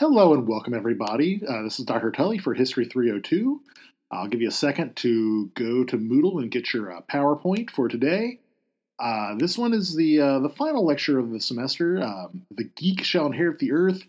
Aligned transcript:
Hello 0.00 0.32
and 0.32 0.48
welcome, 0.48 0.72
everybody. 0.72 1.42
Uh, 1.46 1.60
this 1.60 1.78
is 1.78 1.84
Dr. 1.84 2.10
Tully 2.10 2.38
for 2.38 2.54
History 2.54 2.86
302. 2.86 3.60
I'll 4.10 4.28
give 4.28 4.40
you 4.40 4.48
a 4.48 4.50
second 4.50 4.96
to 4.96 5.48
go 5.48 5.84
to 5.84 5.98
Moodle 5.98 6.40
and 6.40 6.50
get 6.50 6.72
your 6.72 6.90
uh, 6.90 7.02
PowerPoint 7.02 7.68
for 7.68 7.86
today. 7.86 8.38
Uh, 8.98 9.34
this 9.34 9.58
one 9.58 9.74
is 9.74 9.94
the 9.94 10.18
uh, 10.18 10.38
the 10.38 10.48
final 10.48 10.86
lecture 10.86 11.18
of 11.18 11.28
the 11.28 11.38
semester. 11.38 12.02
Um, 12.02 12.46
the 12.50 12.64
geek 12.64 13.04
shall 13.04 13.26
inherit 13.26 13.58
the 13.58 13.72
earth. 13.72 14.04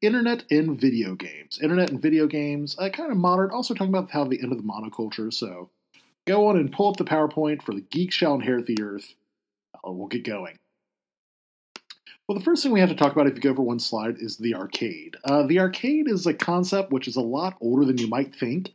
Internet 0.00 0.44
and 0.50 0.80
video 0.80 1.14
games. 1.14 1.58
Internet 1.62 1.90
and 1.90 2.00
video 2.00 2.26
games. 2.26 2.74
Uh, 2.78 2.88
kind 2.88 3.12
of 3.12 3.18
modern. 3.18 3.50
Also 3.50 3.74
talking 3.74 3.94
about 3.94 4.10
how 4.10 4.24
the 4.24 4.40
end 4.40 4.50
of 4.50 4.56
the 4.56 4.64
monoculture. 4.64 5.30
So 5.30 5.68
go 6.26 6.48
on 6.48 6.56
and 6.56 6.72
pull 6.72 6.88
up 6.88 6.96
the 6.96 7.04
PowerPoint 7.04 7.60
for 7.60 7.74
the 7.74 7.82
geek 7.82 8.12
shall 8.12 8.34
inherit 8.34 8.64
the 8.64 8.80
earth. 8.80 9.14
Uh, 9.74 9.92
we'll 9.92 10.08
get 10.08 10.24
going. 10.24 10.56
Well, 12.28 12.38
the 12.38 12.44
first 12.44 12.62
thing 12.62 12.72
we 12.72 12.80
have 12.80 12.88
to 12.88 12.94
talk 12.94 13.12
about, 13.12 13.26
if 13.26 13.34
you 13.34 13.40
go 13.40 13.50
over 13.50 13.62
one 13.62 13.78
slide, 13.78 14.16
is 14.18 14.38
the 14.38 14.54
arcade. 14.54 15.16
Uh, 15.24 15.46
the 15.46 15.58
arcade 15.58 16.08
is 16.08 16.26
a 16.26 16.32
concept 16.32 16.90
which 16.90 17.06
is 17.06 17.16
a 17.16 17.20
lot 17.20 17.56
older 17.60 17.84
than 17.84 17.98
you 17.98 18.06
might 18.06 18.34
think. 18.34 18.72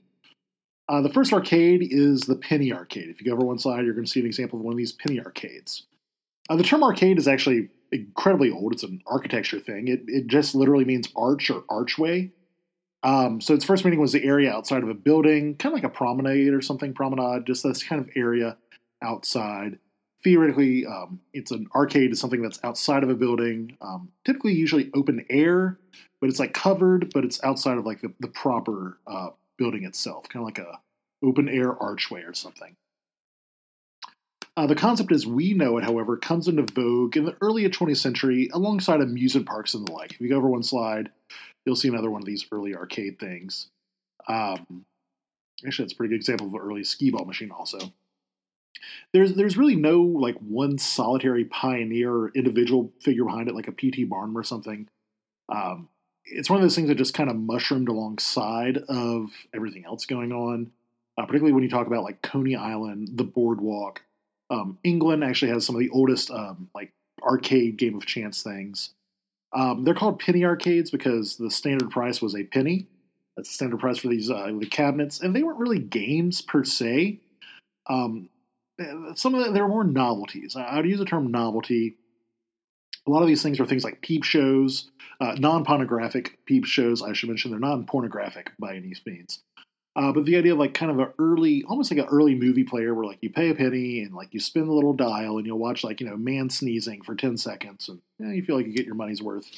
Uh, 0.88 1.02
the 1.02 1.09
first 1.09 1.34
arcade 1.34 1.81
is 1.81 2.21
the 2.21 2.35
penny 2.35 2.71
arcade. 2.71 3.09
If 3.09 3.20
you 3.20 3.27
go 3.27 3.34
over 3.34 3.45
one 3.45 3.57
slide, 3.57 3.85
you're 3.85 3.93
going 3.93 4.05
to 4.05 4.12
see 4.12 4.20
an 4.20 4.27
example 4.27 4.59
of 4.59 4.66
one 4.66 4.73
of 4.73 4.77
these 4.77 4.91
penny 4.91 5.20
arcades. 5.20 5.84
Uh, 6.49 6.57
the 6.57 6.63
term 6.63 6.84
arcade 6.84 7.17
is 7.17 7.27
actually 7.27 7.70
incredibly 7.91 8.52
old. 8.52 8.73
It's 8.73 8.84
an 8.84 9.02
architecture 9.07 9.59
thing. 9.59 9.88
It, 9.88 10.04
it 10.07 10.27
just 10.27 10.54
literally 10.54 10.85
means 10.85 11.09
arch 11.16 11.49
or 11.49 11.63
archway. 11.70 12.31
Um, 13.02 13.41
so 13.41 13.54
its 13.55 13.66
first 13.66 13.84
meaning 13.84 13.99
was 13.99 14.12
the 14.12 14.23
area 14.23 14.52
outside 14.52 14.84
of 14.84 14.90
a 14.90 14.93
building, 14.93 15.55
kind 15.55 15.73
of 15.73 15.81
like 15.81 15.91
a 15.91 15.95
promenade 15.95 16.54
or 16.54 16.62
something, 16.62 16.93
promenade, 16.93 17.48
just 17.48 17.63
this 17.63 17.84
kind 17.84 18.02
of 18.02 18.09
area 18.16 18.57
outside 19.02 19.79
theoretically, 20.23 20.85
um, 20.85 21.19
it's 21.33 21.51
an 21.51 21.67
arcade 21.75 22.11
is 22.11 22.19
something 22.19 22.41
that's 22.41 22.59
outside 22.63 23.03
of 23.03 23.09
a 23.09 23.15
building, 23.15 23.77
um, 23.81 24.09
typically 24.25 24.53
usually 24.53 24.89
open 24.93 25.25
air, 25.29 25.77
but 26.19 26.29
it's 26.29 26.39
like 26.39 26.53
covered, 26.53 27.11
but 27.13 27.23
it's 27.23 27.43
outside 27.43 27.77
of 27.77 27.85
like 27.85 28.01
the, 28.01 28.11
the 28.19 28.27
proper 28.27 28.97
uh, 29.07 29.29
building 29.57 29.85
itself, 29.85 30.27
kind 30.29 30.43
of 30.43 30.48
like 30.48 30.59
a 30.59 30.79
open 31.23 31.48
air 31.49 31.76
archway 31.81 32.21
or 32.23 32.34
something. 32.34 32.76
Uh, 34.57 34.67
the 34.67 34.76
concept 34.76 35.11
as 35.13 35.26
we 35.26 35.53
know 35.53 35.77
it, 35.77 35.85
however, 35.85 36.17
comes 36.17 36.49
into 36.49 36.63
vogue 36.63 37.15
in 37.15 37.23
the 37.23 37.37
early 37.39 37.63
20th 37.70 37.98
century 37.98 38.49
alongside 38.51 38.99
amusement 38.99 39.48
parks 39.48 39.73
and 39.73 39.87
the 39.87 39.91
like. 39.91 40.11
If 40.11 40.21
you 40.21 40.27
go 40.27 40.35
over 40.35 40.49
one 40.49 40.63
slide, 40.63 41.09
you'll 41.65 41.77
see 41.77 41.87
another 41.87 42.11
one 42.11 42.21
of 42.21 42.26
these 42.26 42.45
early 42.51 42.76
arcade 42.76 43.20
things. 43.20 43.70
Um, 44.27 44.83
actually, 45.65 45.85
that's 45.85 45.93
a 45.93 45.95
pretty 45.95 46.09
good 46.09 46.20
example 46.20 46.48
of 46.48 46.54
an 46.55 46.59
early 46.59 46.83
skee 46.83 47.09
ball 47.09 47.23
machine, 47.23 47.51
also 47.51 47.79
there's 49.13 49.34
there's 49.34 49.57
really 49.57 49.75
no 49.75 50.01
like 50.01 50.37
one 50.39 50.77
solitary 50.77 51.45
pioneer 51.45 52.12
or 52.13 52.31
individual 52.35 52.91
figure 53.01 53.26
behind 53.26 53.48
it, 53.48 53.55
like 53.55 53.67
a 53.67 53.71
P.T. 53.71 54.05
Barnum 54.05 54.37
or 54.37 54.43
something. 54.43 54.87
Um, 55.49 55.89
it's 56.26 56.49
one 56.49 56.57
of 56.57 56.63
those 56.63 56.76
things 56.76 56.89
that 56.89 56.95
just 56.95 57.13
kind 57.13 57.29
of 57.29 57.35
mushroomed 57.35 57.89
alongside 57.89 58.77
of 58.89 59.31
everything 59.53 59.85
else 59.85 60.05
going 60.05 60.31
on. 60.31 60.71
Uh, 61.17 61.26
particularly 61.26 61.51
when 61.51 61.63
you 61.63 61.70
talk 61.70 61.87
about 61.87 62.03
like 62.03 62.21
Coney 62.21 62.55
Island, 62.55 63.09
the 63.13 63.26
Boardwalk. 63.26 64.01
Um, 64.50 64.78
England 64.83 65.23
actually 65.23 65.51
has 65.51 65.66
some 65.66 65.75
of 65.75 65.79
the 65.79 65.89
oldest 65.89 66.31
um, 66.31 66.69
like 66.73 66.94
arcade 67.22 67.78
game 67.78 67.95
of 67.95 68.06
chance 68.06 68.41
things. 68.41 68.91
Um, 69.51 69.83
they're 69.83 69.95
called 69.95 70.19
penny 70.19 70.45
arcades 70.45 70.91
because 70.91 71.35
the 71.35 71.51
standard 71.51 71.89
price 71.89 72.22
was 72.22 72.35
a 72.35 72.44
penny. 72.44 72.88
That's 73.35 73.50
the 73.50 73.53
standard 73.53 73.79
price 73.79 73.97
for 73.97 74.07
these 74.07 74.29
uh, 74.29 74.51
the 74.57 74.66
cabinets, 74.66 75.19
and 75.19 75.35
they 75.35 75.44
weren't 75.44 75.59
really 75.59 75.79
games 75.79 76.41
per 76.41 76.63
se. 76.63 77.19
Um, 77.88 78.29
some 79.16 79.35
of 79.35 79.46
the, 79.46 79.52
there 79.52 79.63
are 79.63 79.69
more 79.69 79.84
novelties. 79.84 80.56
I 80.56 80.78
would 80.78 80.85
use 80.85 81.00
the 81.00 81.06
term 81.06 81.31
novelty. 81.31 81.96
A 83.08 83.12
lot 83.12 83.22
of 83.22 83.28
these 83.28 83.41
things 83.41 83.59
are 83.59 83.66
things 83.66 83.84
like 83.84 84.02
peep 84.02 84.24
shows, 84.24 84.90
uh, 85.19 85.35
non-pornographic 85.38 86.40
peep 86.46 86.66
shows. 86.66 87.02
I 87.02 87.13
should 87.13 87.30
mention 87.30 87.52
they're 87.52 87.59
non-pornographic 87.59 88.52
by 88.59 88.75
any 88.75 88.94
means. 89.06 89.40
Uh, 89.96 90.12
but 90.12 90.25
the 90.25 90.38
idea 90.38 90.53
of 90.53 90.59
like 90.59 90.74
kind 90.74 90.91
of 90.91 91.00
an 91.00 91.12
early, 91.18 91.63
almost 91.68 91.91
like 91.91 92.00
an 92.00 92.06
early 92.06 92.35
movie 92.35 92.63
player, 92.63 92.94
where 92.94 93.06
like 93.06 93.18
you 93.22 93.30
pay 93.30 93.50
a 93.50 93.56
penny 93.56 94.01
and 94.01 94.13
like 94.13 94.34
you 94.34 94.39
spin 94.39 94.66
the 94.66 94.72
little 94.72 94.94
dial 94.94 95.38
and 95.38 95.47
you'll 95.47 95.57
watch 95.57 95.84
like 95.84 96.00
you 96.00 96.07
know 96.07 96.16
man 96.16 96.50
sneezing 96.50 97.01
for 97.01 97.16
ten 97.16 97.38
seconds 97.38 97.89
and 97.89 98.00
yeah, 98.19 98.31
you 98.31 98.44
feel 98.44 98.56
like 98.56 98.68
you 98.68 98.73
get 98.73 98.85
your 98.85 98.95
money's 98.95 99.22
worth. 99.22 99.50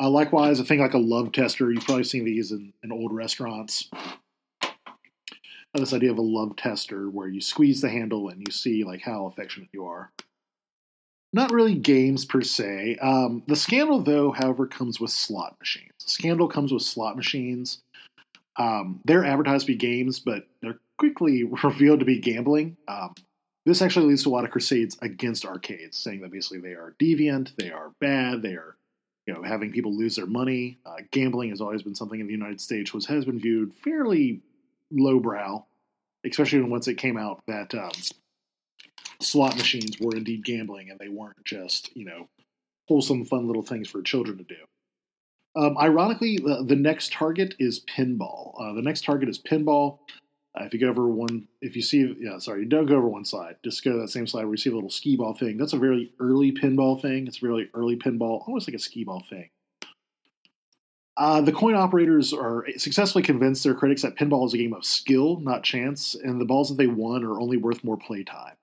Uh, 0.00 0.08
likewise, 0.08 0.60
a 0.60 0.64
thing 0.64 0.78
like 0.78 0.94
a 0.94 0.98
love 0.98 1.32
tester, 1.32 1.70
you've 1.70 1.84
probably 1.84 2.04
seen 2.04 2.24
these 2.24 2.52
in, 2.52 2.72
in 2.82 2.92
old 2.92 3.12
restaurants 3.12 3.90
this 5.80 5.92
idea 5.92 6.10
of 6.10 6.18
a 6.18 6.22
love 6.22 6.56
tester 6.56 7.08
where 7.08 7.28
you 7.28 7.40
squeeze 7.40 7.80
the 7.80 7.88
handle 7.88 8.28
and 8.28 8.40
you 8.40 8.52
see 8.52 8.84
like 8.84 9.02
how 9.02 9.26
affectionate 9.26 9.68
you 9.72 9.86
are. 9.86 10.10
Not 11.32 11.50
really 11.50 11.74
games 11.74 12.24
per 12.24 12.40
se. 12.40 12.96
Um, 13.02 13.42
the 13.46 13.56
scandal, 13.56 14.00
though, 14.00 14.30
however, 14.30 14.66
comes 14.66 15.00
with 15.00 15.10
slot 15.10 15.56
machines. 15.60 15.92
Scandal 15.98 16.48
comes 16.48 16.72
with 16.72 16.82
slot 16.82 17.16
machines. 17.16 17.82
Um, 18.58 19.00
they're 19.04 19.24
advertised 19.24 19.66
to 19.66 19.72
be 19.72 19.76
games, 19.76 20.18
but 20.18 20.46
they're 20.62 20.78
quickly 20.98 21.44
revealed 21.62 22.00
to 22.00 22.06
be 22.06 22.20
gambling. 22.20 22.76
Um, 22.88 23.12
this 23.66 23.82
actually 23.82 24.06
leads 24.06 24.22
to 24.22 24.28
a 24.28 24.30
lot 24.30 24.44
of 24.44 24.50
crusades 24.50 24.96
against 25.02 25.44
arcades, 25.44 25.98
saying 25.98 26.20
that 26.20 26.30
basically 26.30 26.60
they 26.60 26.74
are 26.74 26.94
deviant, 26.98 27.54
they 27.56 27.70
are 27.70 27.90
bad, 28.00 28.40
they 28.40 28.54
are, 28.54 28.76
you 29.26 29.34
know, 29.34 29.42
having 29.42 29.72
people 29.72 29.94
lose 29.94 30.16
their 30.16 30.26
money. 30.26 30.78
Uh, 30.86 30.98
gambling 31.10 31.50
has 31.50 31.60
always 31.60 31.82
been 31.82 31.94
something 31.94 32.20
in 32.20 32.26
the 32.26 32.32
United 32.32 32.60
States 32.60 32.94
which 32.94 33.06
has 33.06 33.24
been 33.24 33.40
viewed 33.40 33.74
fairly 33.74 34.40
lowbrow, 34.90 35.64
especially 36.24 36.60
when 36.60 36.70
once 36.70 36.88
it 36.88 36.94
came 36.94 37.16
out 37.16 37.40
that 37.46 37.74
um, 37.74 37.90
slot 39.20 39.56
machines 39.56 39.98
were 40.00 40.16
indeed 40.16 40.44
gambling 40.44 40.90
and 40.90 40.98
they 40.98 41.08
weren't 41.08 41.44
just 41.44 41.94
you 41.96 42.04
know 42.04 42.28
wholesome, 42.88 43.24
fun 43.24 43.46
little 43.46 43.62
things 43.62 43.88
for 43.88 44.02
children 44.02 44.38
to 44.38 44.44
do. 44.44 44.56
Um, 45.56 45.76
ironically, 45.78 46.36
the, 46.36 46.62
the, 46.62 46.76
next 46.76 47.12
target 47.12 47.54
is 47.58 47.80
pinball. 47.80 48.52
Uh, 48.60 48.74
the 48.74 48.82
next 48.82 49.04
target 49.04 49.28
is 49.28 49.38
pinball. 49.38 49.98
Uh, 50.58 50.64
if 50.64 50.74
you 50.74 50.80
go 50.80 50.88
over 50.88 51.08
one, 51.08 51.48
if 51.62 51.74
you 51.74 51.82
see, 51.82 52.14
yeah, 52.20 52.38
sorry, 52.38 52.66
don't 52.66 52.86
go 52.86 52.96
over 52.96 53.08
one 53.08 53.24
slide. 53.24 53.56
Just 53.64 53.82
go 53.82 53.92
to 53.92 53.98
that 53.98 54.08
same 54.08 54.26
slide 54.26 54.44
where 54.44 54.52
you 54.52 54.58
see 54.58 54.70
a 54.70 54.74
little 54.74 54.90
skee 54.90 55.16
ball 55.16 55.34
thing. 55.34 55.56
That's 55.56 55.72
a 55.72 55.78
very 55.78 56.12
early 56.20 56.52
pinball 56.52 57.00
thing. 57.00 57.26
It's 57.26 57.42
a 57.42 57.46
really 57.46 57.68
early 57.74 57.96
pinball, 57.96 58.46
almost 58.46 58.68
like 58.68 58.74
a 58.74 58.78
skee 58.78 59.04
ball 59.04 59.24
thing. 59.28 59.48
Uh, 61.16 61.40
the 61.40 61.52
coin 61.52 61.74
operators 61.74 62.32
are 62.34 62.66
successfully 62.76 63.24
convinced 63.24 63.64
their 63.64 63.74
critics 63.74 64.02
that 64.02 64.16
pinball 64.16 64.46
is 64.46 64.52
a 64.52 64.58
game 64.58 64.74
of 64.74 64.84
skill, 64.84 65.40
not 65.40 65.62
chance, 65.62 66.14
and 66.14 66.40
the 66.40 66.44
balls 66.44 66.68
that 66.68 66.76
they 66.76 66.86
won 66.86 67.24
are 67.24 67.40
only 67.40 67.56
worth 67.56 67.82
more 67.82 67.96
playtime. 67.96 68.54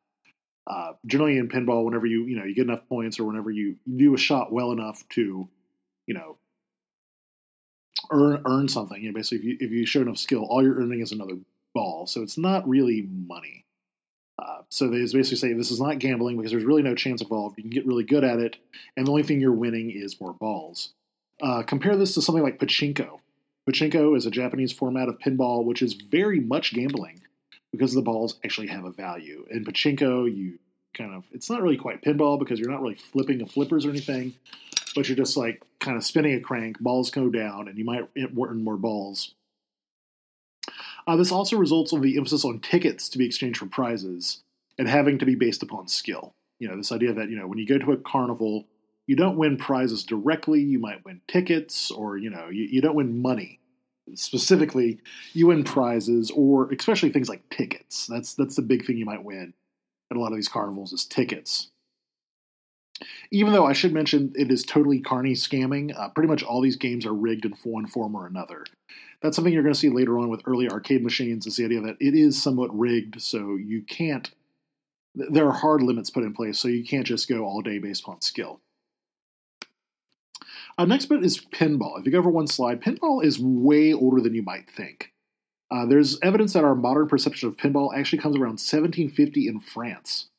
Uh, 0.68 0.94
generally, 1.06 1.38
in 1.38 1.50
pinball, 1.50 1.84
whenever 1.84 2.06
you 2.06 2.24
you 2.26 2.38
know 2.38 2.46
you 2.46 2.56
get 2.56 2.68
enough 2.68 2.88
points, 2.88 3.20
or 3.20 3.26
whenever 3.26 3.50
you, 3.50 3.76
do 3.96 4.14
a 4.14 4.18
shot 4.18 4.52
well 4.52 4.72
enough 4.72 5.04
to, 5.10 5.48
you 6.06 6.14
know, 6.14 6.38
earn 8.12 8.42
earn 8.46 8.68
something, 8.68 9.02
you 9.02 9.10
know, 9.10 9.16
basically 9.16 9.40
if 9.40 9.44
you 9.44 9.58
if 9.68 9.72
you 9.72 9.86
show 9.86 10.02
enough 10.02 10.18
skill, 10.18 10.46
all 10.48 10.64
you're 10.64 10.76
earning 10.76 11.02
is 11.02 11.12
another 11.12 11.38
ball. 11.74 12.06
So 12.06 12.22
it's 12.22 12.38
not 12.38 12.68
really 12.68 13.08
money. 13.28 13.66
Uh, 14.40 14.62
so 14.70 14.88
they 14.88 15.00
basically 15.00 15.38
say 15.38 15.54
this 15.54 15.72
is 15.72 15.82
not 15.82 16.00
gambling 16.00 16.38
because 16.38 16.52
there's 16.52 16.66
really 16.66 16.82
no 16.82 16.96
chance 16.96 17.22
involved. 17.22 17.58
You 17.58 17.64
can 17.64 17.72
get 17.72 17.86
really 17.86 18.04
good 18.04 18.24
at 18.24 18.40
it, 18.40 18.58
and 18.96 19.06
the 19.06 19.12
only 19.12 19.24
thing 19.24 19.42
you're 19.42 19.52
winning 19.52 19.92
is 19.92 20.20
more 20.22 20.34
balls. 20.34 20.94
Uh, 21.44 21.62
compare 21.62 21.98
this 21.98 22.14
to 22.14 22.22
something 22.22 22.42
like 22.42 22.58
pachinko. 22.58 23.20
Pachinko 23.70 24.16
is 24.16 24.26
a 24.26 24.32
Japanese 24.32 24.72
format 24.72 25.10
of 25.10 25.20
pinball, 25.20 25.66
which 25.66 25.82
is 25.82 25.94
very 25.94 26.40
much 26.40 26.74
gambling 26.74 27.22
because 27.70 27.94
the 27.94 28.02
balls 28.02 28.40
actually 28.46 28.68
have 28.68 28.86
a 28.86 28.92
value. 28.92 29.46
In 29.52 29.66
pachinko, 29.66 30.34
you 30.34 30.58
kind 30.94 31.14
of 31.14 31.26
it's 31.34 31.50
not 31.50 31.62
really 31.62 31.76
quite 31.76 32.02
pinball 32.02 32.40
because 32.40 32.60
you're 32.60 32.72
not 32.72 32.82
really 32.82 32.96
flipping 32.96 33.40
the 33.40 33.46
flippers 33.46 33.86
or 33.86 33.90
anything, 33.90 34.34
but 34.96 35.10
you're 35.10 35.18
just 35.18 35.36
like 35.36 35.62
kind 35.82 35.98
of 35.98 36.06
spinning 36.06 36.34
a 36.34 36.40
crank. 36.40 36.80
Balls 36.80 37.12
go 37.12 37.30
down, 37.30 37.68
and 37.68 37.78
you 37.78 37.84
might 37.84 38.08
earn 38.18 38.64
more 38.64 38.78
balls. 38.78 39.34
Uh, 41.06 41.18
this 41.18 41.34
also 41.34 41.58
results 41.58 41.92
in 41.92 42.00
the 42.00 42.16
emphasis 42.16 42.46
on 42.46 42.62
tickets 42.62 43.10
to 43.10 43.18
be 43.18 43.26
exchanged 43.26 43.60
for 43.60 43.66
prizes 43.66 44.42
and 44.78 44.88
having 44.88 45.18
to 45.20 45.26
be 45.26 45.36
based 45.36 45.62
upon 45.62 45.90
skill. 45.90 46.34
You 46.60 46.70
know, 46.70 46.78
this 46.78 46.94
idea 46.94 47.12
that 47.12 47.30
you 47.30 47.38
know 47.38 47.48
when 47.48 47.58
you 47.58 47.68
go 47.68 47.78
to 47.78 47.92
a 47.92 47.98
carnival, 47.98 48.66
you 49.08 49.16
don't 49.16 49.38
win 49.38 49.58
prizes 49.58 50.04
directly. 50.04 50.62
You 50.62 50.80
might 50.80 51.04
win 51.04 51.22
tickets, 51.28 51.92
or 51.92 52.18
you 52.18 52.30
know, 52.30 52.50
you, 52.50 52.64
you 52.64 52.82
don't 52.82 52.96
win 52.96 53.22
money 53.22 53.60
specifically. 54.16 55.00
You 55.34 55.48
win 55.48 55.64
prizes, 55.64 56.32
or 56.32 56.72
especially 56.72 57.12
things 57.12 57.30
like 57.30 57.50
tickets. 57.50 58.08
That's 58.08 58.34
that's 58.34 58.56
the 58.56 58.62
big 58.62 58.86
thing 58.86 58.98
you 58.98 59.06
might 59.06 59.24
win 59.24 59.54
at 60.12 60.18
a 60.18 60.20
lot 60.20 60.32
of 60.32 60.36
these 60.36 60.48
carnivals 60.48 60.94
is 60.94 61.06
tickets. 61.06 61.70
Even 63.32 63.52
though 63.52 63.66
I 63.66 63.74
should 63.74 63.92
mention 63.92 64.32
it 64.36 64.52
is 64.52 64.64
totally 64.64 65.00
carny 65.00 65.34
scamming, 65.34 65.98
uh, 65.98 66.10
pretty 66.10 66.30
much 66.30 66.44
all 66.44 66.62
these 66.62 66.76
games 66.76 67.06
are 67.06 67.14
rigged 67.14 67.46
in 67.46 67.54
one 67.64 67.88
form 67.88 68.16
or 68.16 68.28
another. 68.28 68.64
That's 69.22 69.36
something 69.36 69.52
you're 69.52 69.64
going 69.64 69.74
to 69.74 69.80
see 69.80 69.90
later 69.90 70.20
on 70.20 70.30
with 70.30 70.44
early 70.46 70.70
arcade 70.70 71.04
machines. 71.04 71.48
Is 71.48 71.56
the 71.56 71.66
idea 71.66 71.82
that 71.82 71.98
it 72.00 72.14
is 72.14 72.42
somewhat 72.42 72.78
rigged, 72.78 73.22
so 73.22 73.56
you 73.56 73.82
can't. 73.82 74.32
There 75.16 75.48
are 75.48 75.54
hard 75.54 75.82
limits 75.82 76.10
put 76.10 76.24
in 76.24 76.34
place, 76.34 76.60
so 76.60 76.68
you 76.68 76.84
can't 76.84 77.06
just 77.06 77.28
go 77.28 77.44
all 77.44 77.62
day 77.62 77.78
based 77.80 78.04
upon 78.04 78.22
skill. 78.22 78.62
Uh, 80.78 80.86
next 80.86 81.06
bit 81.06 81.24
is 81.24 81.40
pinball. 81.54 82.00
If 82.00 82.06
you 82.06 82.12
go 82.12 82.18
over 82.18 82.30
one 82.30 82.48
slide, 82.48 82.82
pinball 82.82 83.24
is 83.24 83.40
way 83.40 83.94
older 83.94 84.22
than 84.22 84.34
you 84.34 84.44
might 84.44 84.70
think. 84.70 85.12
Uh, 85.70 85.86
there's 85.86 86.20
evidence 86.22 86.54
that 86.54 86.64
our 86.64 86.76
modern 86.76 87.08
perception 87.08 87.48
of 87.48 87.58
pinball 87.58 87.96
actually 87.96 88.20
comes 88.20 88.36
around 88.36 88.60
1750 88.60 89.48
in 89.48 89.60
France. 89.60 90.30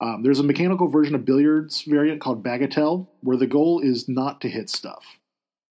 Um, 0.00 0.22
there's 0.22 0.40
a 0.40 0.44
mechanical 0.44 0.88
version 0.88 1.14
of 1.14 1.24
billiards 1.24 1.82
variant 1.82 2.20
called 2.20 2.42
bagatelle, 2.42 3.06
where 3.20 3.36
the 3.36 3.46
goal 3.46 3.80
is 3.80 4.08
not 4.08 4.40
to 4.40 4.48
hit 4.48 4.68
stuff. 4.68 5.04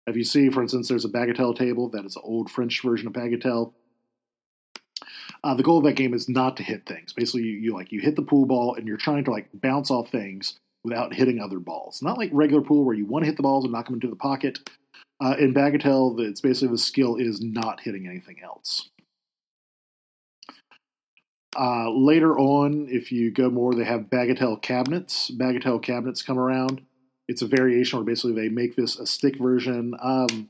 If 0.05 0.15
you 0.15 0.23
see, 0.23 0.49
for 0.49 0.61
instance, 0.61 0.87
there's 0.87 1.05
a 1.05 1.09
bagatelle 1.09 1.55
table 1.55 1.89
that 1.89 2.05
is 2.05 2.15
an 2.15 2.21
old 2.25 2.49
French 2.49 2.81
version 2.81 3.07
of 3.07 3.13
bagatelle. 3.13 3.73
Uh, 5.43 5.53
the 5.53 5.63
goal 5.63 5.77
of 5.77 5.83
that 5.83 5.93
game 5.93 6.13
is 6.13 6.27
not 6.27 6.57
to 6.57 6.63
hit 6.63 6.85
things. 6.85 7.13
Basically, 7.13 7.43
you, 7.43 7.57
you 7.57 7.73
like 7.73 7.91
you 7.91 8.01
hit 8.01 8.15
the 8.15 8.21
pool 8.21 8.45
ball 8.45 8.75
and 8.75 8.87
you're 8.87 8.97
trying 8.97 9.23
to 9.25 9.31
like 9.31 9.47
bounce 9.53 9.91
off 9.91 10.09
things 10.09 10.59
without 10.87 11.13
hitting 11.13 11.39
other 11.39 11.59
balls. 11.59 12.01
Not 12.01 12.17
like 12.17 12.29
regular 12.31 12.61
pool 12.61 12.85
where 12.85 12.95
you 12.95 13.05
want 13.05 13.23
to 13.23 13.27
hit 13.27 13.35
the 13.35 13.43
balls 13.43 13.65
and 13.65 13.73
knock 13.73 13.85
them 13.85 13.95
into 13.95 14.07
the 14.07 14.15
pocket. 14.15 14.69
Uh, 15.19 15.35
in 15.39 15.53
bagatelle, 15.53 16.19
it's 16.19 16.41
basically 16.41 16.69
the 16.69 16.77
skill 16.77 17.15
is 17.17 17.41
not 17.41 17.81
hitting 17.81 18.07
anything 18.07 18.37
else. 18.43 18.89
Uh, 21.57 21.89
later 21.89 22.37
on, 22.37 22.87
if 22.89 23.11
you 23.11 23.31
go 23.31 23.49
more, 23.49 23.73
they 23.73 23.83
have 23.83 24.01
bagatelle 24.01 24.61
cabinets. 24.61 25.31
Bagatelle 25.31 25.81
cabinets 25.81 26.21
come 26.21 26.37
around. 26.37 26.81
It's 27.27 27.41
a 27.41 27.47
variation 27.47 27.97
where 27.97 28.05
basically 28.05 28.33
they 28.33 28.47
make 28.47 28.75
this 28.75 28.99
a 28.99 29.07
stick 29.07 29.37
version. 29.39 29.95
Um, 30.01 30.49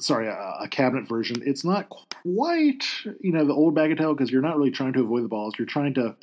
sorry, 0.00 0.26
a, 0.26 0.56
a, 0.60 0.68
cabinet 0.68 1.08
version. 1.08 1.42
It's 1.46 1.64
not 1.64 1.88
quite, 1.88 2.84
you 3.20 3.32
know, 3.32 3.46
the 3.46 3.54
old 3.54 3.74
bagatelle 3.74 4.16
because 4.16 4.30
you're 4.30 4.42
not 4.42 4.56
really 4.56 4.72
trying 4.72 4.92
to 4.94 5.02
avoid 5.02 5.22
the 5.22 5.28
balls. 5.28 5.54
You're 5.56 5.66
trying 5.66 5.94
to 5.94 6.16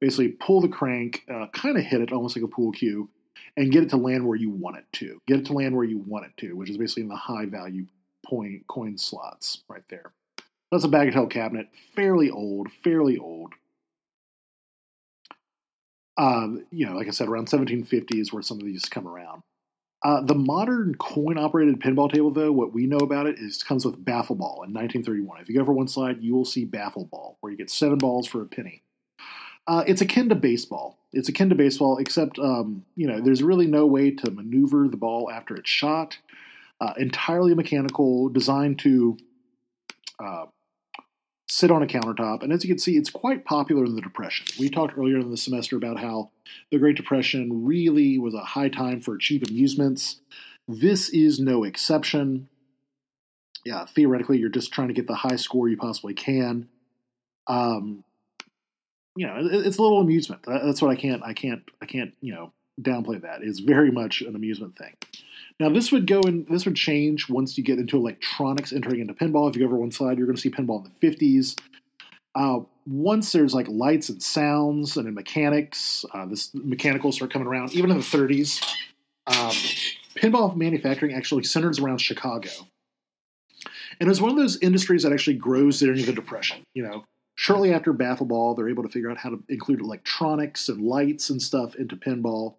basically 0.00 0.28
pull 0.28 0.60
the 0.60 0.68
crank, 0.68 1.24
uh, 1.32 1.46
kind 1.52 1.76
of 1.76 1.84
hit 1.84 2.00
it 2.00 2.12
almost 2.12 2.36
like 2.36 2.44
a 2.44 2.48
pool 2.48 2.72
cue, 2.72 3.08
and 3.56 3.72
get 3.72 3.82
it 3.82 3.90
to 3.90 3.96
land 3.96 4.26
where 4.26 4.36
you 4.36 4.50
want 4.50 4.76
it 4.76 4.84
to. 4.92 5.20
Get 5.26 5.40
it 5.40 5.46
to 5.46 5.52
land 5.52 5.74
where 5.74 5.84
you 5.84 5.98
want 5.98 6.26
it 6.26 6.32
to, 6.38 6.54
which 6.54 6.70
is 6.70 6.76
basically 6.76 7.04
in 7.04 7.08
the 7.08 7.16
high 7.16 7.46
value 7.46 7.86
point 8.26 8.66
coin 8.66 8.96
slots 8.96 9.62
right 9.68 9.82
there. 9.88 10.12
That's 10.70 10.84
a 10.84 10.88
bagatelle 10.88 11.30
cabinet, 11.30 11.68
fairly 11.94 12.30
old, 12.30 12.70
fairly 12.84 13.18
old. 13.18 13.54
Um, 16.16 16.64
you 16.70 16.86
know, 16.86 16.94
like 16.94 17.08
I 17.08 17.10
said, 17.10 17.28
around 17.28 17.48
1750 17.50 18.20
is 18.20 18.32
where 18.32 18.42
some 18.42 18.60
of 18.60 18.66
these 18.66 18.84
come 18.84 19.08
around. 19.08 19.42
Uh, 20.02 20.22
the 20.22 20.34
modern 20.34 20.94
coin-operated 20.94 21.80
pinball 21.80 22.10
table, 22.10 22.30
though, 22.30 22.52
what 22.52 22.72
we 22.72 22.86
know 22.86 22.98
about 22.98 23.26
it 23.26 23.38
is 23.38 23.58
it 23.58 23.66
comes 23.66 23.84
with 23.84 24.02
baffle 24.02 24.36
ball 24.36 24.62
in 24.64 24.72
1931. 24.72 25.40
If 25.40 25.48
you 25.48 25.56
go 25.56 25.60
over 25.60 25.72
one 25.72 25.88
slide, 25.88 26.22
you 26.22 26.34
will 26.34 26.44
see 26.44 26.64
baffle 26.64 27.04
ball, 27.04 27.36
where 27.40 27.50
you 27.50 27.58
get 27.58 27.70
seven 27.70 27.98
balls 27.98 28.26
for 28.26 28.40
a 28.40 28.46
penny. 28.46 28.82
Uh, 29.70 29.84
it's 29.86 30.00
akin 30.00 30.28
to 30.28 30.34
baseball. 30.34 30.98
It's 31.12 31.28
akin 31.28 31.48
to 31.50 31.54
baseball, 31.54 31.98
except 31.98 32.40
um, 32.40 32.84
you 32.96 33.06
know 33.06 33.20
there's 33.20 33.40
really 33.40 33.68
no 33.68 33.86
way 33.86 34.10
to 34.10 34.30
maneuver 34.32 34.88
the 34.88 34.96
ball 34.96 35.30
after 35.30 35.54
it's 35.54 35.70
shot. 35.70 36.18
Uh, 36.80 36.92
entirely 36.96 37.54
mechanical, 37.54 38.28
designed 38.30 38.80
to 38.80 39.16
uh, 40.18 40.46
sit 41.48 41.70
on 41.70 41.84
a 41.84 41.86
countertop. 41.86 42.42
And 42.42 42.52
as 42.52 42.64
you 42.64 42.68
can 42.68 42.80
see, 42.80 42.96
it's 42.96 43.10
quite 43.10 43.44
popular 43.44 43.84
in 43.84 43.94
the 43.94 44.00
Depression. 44.00 44.46
We 44.58 44.70
talked 44.70 44.98
earlier 44.98 45.18
in 45.18 45.30
the 45.30 45.36
semester 45.36 45.76
about 45.76 46.00
how 46.00 46.32
the 46.72 46.78
Great 46.78 46.96
Depression 46.96 47.64
really 47.64 48.18
was 48.18 48.34
a 48.34 48.40
high 48.40 48.70
time 48.70 49.00
for 49.00 49.18
cheap 49.18 49.48
amusements. 49.48 50.20
This 50.66 51.10
is 51.10 51.38
no 51.38 51.62
exception. 51.62 52.48
Yeah, 53.64 53.84
theoretically, 53.84 54.38
you're 54.38 54.48
just 54.48 54.72
trying 54.72 54.88
to 54.88 54.94
get 54.94 55.06
the 55.06 55.14
high 55.14 55.36
score 55.36 55.68
you 55.68 55.76
possibly 55.76 56.14
can. 56.14 56.68
Um, 57.46 58.02
you 59.20 59.26
know, 59.26 59.36
it's 59.36 59.76
a 59.76 59.82
little 59.82 60.00
amusement. 60.00 60.40
That's 60.46 60.80
what 60.80 60.90
I 60.90 60.96
can't, 60.96 61.22
I 61.22 61.34
can't, 61.34 61.62
I 61.82 61.84
can't, 61.84 62.14
you 62.22 62.32
know, 62.32 62.54
downplay 62.80 63.20
that. 63.20 63.42
It's 63.42 63.58
very 63.58 63.90
much 63.90 64.22
an 64.22 64.34
amusement 64.34 64.78
thing. 64.78 64.94
Now 65.58 65.68
this 65.68 65.92
would 65.92 66.06
go 66.06 66.22
and 66.22 66.46
this 66.48 66.64
would 66.64 66.74
change 66.74 67.28
once 67.28 67.58
you 67.58 67.62
get 67.62 67.78
into 67.78 67.98
electronics 67.98 68.72
entering 68.72 69.00
into 69.00 69.12
pinball. 69.12 69.50
If 69.50 69.56
you 69.56 69.60
go 69.60 69.66
over 69.66 69.76
one 69.76 69.90
slide, 69.90 70.16
you're 70.16 70.26
going 70.26 70.36
to 70.36 70.40
see 70.40 70.48
pinball 70.48 70.86
in 70.86 70.90
the 71.02 71.06
50s. 71.06 71.60
Uh, 72.34 72.60
once 72.86 73.32
there's 73.32 73.52
like 73.52 73.68
lights 73.68 74.08
and 74.08 74.22
sounds 74.22 74.96
and 74.96 75.06
in 75.06 75.12
mechanics, 75.12 76.02
uh, 76.14 76.24
this 76.24 76.50
mechanicals 76.54 77.16
start 77.16 77.30
coming 77.30 77.46
around. 77.46 77.74
Even 77.74 77.90
in 77.90 77.98
the 77.98 78.02
30s, 78.02 78.64
um, 79.26 79.50
pinball 80.16 80.56
manufacturing 80.56 81.12
actually 81.12 81.44
centers 81.44 81.78
around 81.78 81.98
Chicago, 81.98 82.48
and 83.98 84.06
it 84.06 84.08
was 84.08 84.22
one 84.22 84.30
of 84.30 84.38
those 84.38 84.56
industries 84.62 85.02
that 85.02 85.12
actually 85.12 85.36
grows 85.36 85.78
during 85.78 86.06
the 86.06 86.12
Depression. 86.12 86.62
You 86.72 86.84
know, 86.84 87.04
shortly 87.40 87.72
after 87.72 87.92
Baffle 87.92 88.26
Ball, 88.26 88.54
they're 88.54 88.68
able 88.68 88.82
to 88.82 88.88
figure 88.88 89.10
out 89.10 89.18
how 89.18 89.30
to 89.30 89.42
include 89.48 89.80
electronics 89.80 90.68
and 90.68 90.82
lights 90.82 91.30
and 91.30 91.40
stuff 91.40 91.74
into 91.74 91.96
pinball 91.96 92.56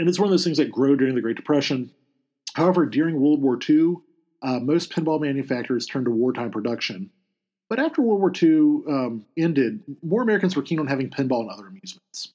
and 0.00 0.08
it's 0.08 0.18
one 0.18 0.26
of 0.26 0.30
those 0.30 0.44
things 0.44 0.56
that 0.56 0.72
grow 0.72 0.96
during 0.96 1.14
the 1.14 1.20
Great 1.20 1.36
Depression. 1.36 1.90
However, 2.54 2.86
during 2.86 3.20
World 3.20 3.42
War 3.42 3.58
II, 3.68 3.96
uh, 4.42 4.58
most 4.58 4.90
pinball 4.90 5.20
manufacturers 5.20 5.84
turned 5.84 6.06
to 6.06 6.10
wartime 6.10 6.50
production. 6.50 7.10
But 7.68 7.78
after 7.78 8.00
World 8.00 8.20
War 8.20 8.32
II 8.34 8.82
um, 8.88 9.26
ended, 9.36 9.82
more 10.02 10.22
Americans 10.22 10.56
were 10.56 10.62
keen 10.62 10.78
on 10.78 10.86
having 10.86 11.10
pinball 11.10 11.42
and 11.42 11.50
other 11.50 11.66
amusements. 11.66 12.32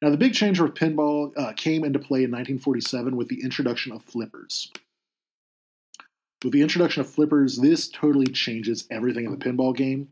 Now, 0.00 0.08
the 0.08 0.16
big 0.16 0.32
change 0.32 0.58
of 0.58 0.72
pinball 0.72 1.32
uh, 1.36 1.52
came 1.52 1.84
into 1.84 1.98
play 1.98 2.24
in 2.24 2.30
1947 2.30 3.14
with 3.14 3.28
the 3.28 3.42
introduction 3.42 3.92
of 3.92 4.02
flippers. 4.02 4.72
With 6.44 6.52
the 6.52 6.62
introduction 6.62 7.00
of 7.00 7.10
flippers, 7.10 7.56
this 7.56 7.88
totally 7.88 8.26
changes 8.26 8.86
everything 8.90 9.24
in 9.24 9.30
the 9.30 9.38
pinball 9.38 9.74
game. 9.74 10.08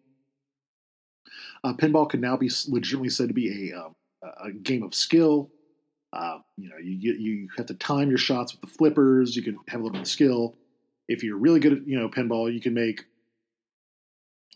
Uh, 1.62 1.75
pinball 1.75 2.09
can 2.09 2.21
now 2.21 2.37
be 2.37 2.50
legitimately 2.69 3.11
said 3.11 3.29
to 3.29 3.35
be 3.35 3.71
a, 3.73 3.79
um, 3.79 3.94
a 4.43 4.53
game 4.53 4.82
of 4.82 4.94
skill, 4.94 5.50
uh, 6.15 6.38
you 6.56 6.69
know, 6.69 6.76
you 6.76 7.12
you 7.15 7.49
have 7.56 7.67
to 7.67 7.75
time 7.75 8.09
your 8.09 8.19
shots 8.19 8.53
with 8.53 8.61
the 8.61 8.67
flippers. 8.69 9.35
You 9.35 9.43
can 9.43 9.59
have 9.69 9.81
a 9.81 9.82
little 9.82 9.94
bit 9.94 10.03
of 10.03 10.09
skill. 10.09 10.56
If 11.09 11.25
you're 11.25 11.37
really 11.37 11.59
good 11.59 11.73
at 11.73 11.88
you 11.88 11.99
know 11.99 12.09
pinball, 12.09 12.53
you 12.53 12.61
can 12.61 12.73
make 12.73 13.05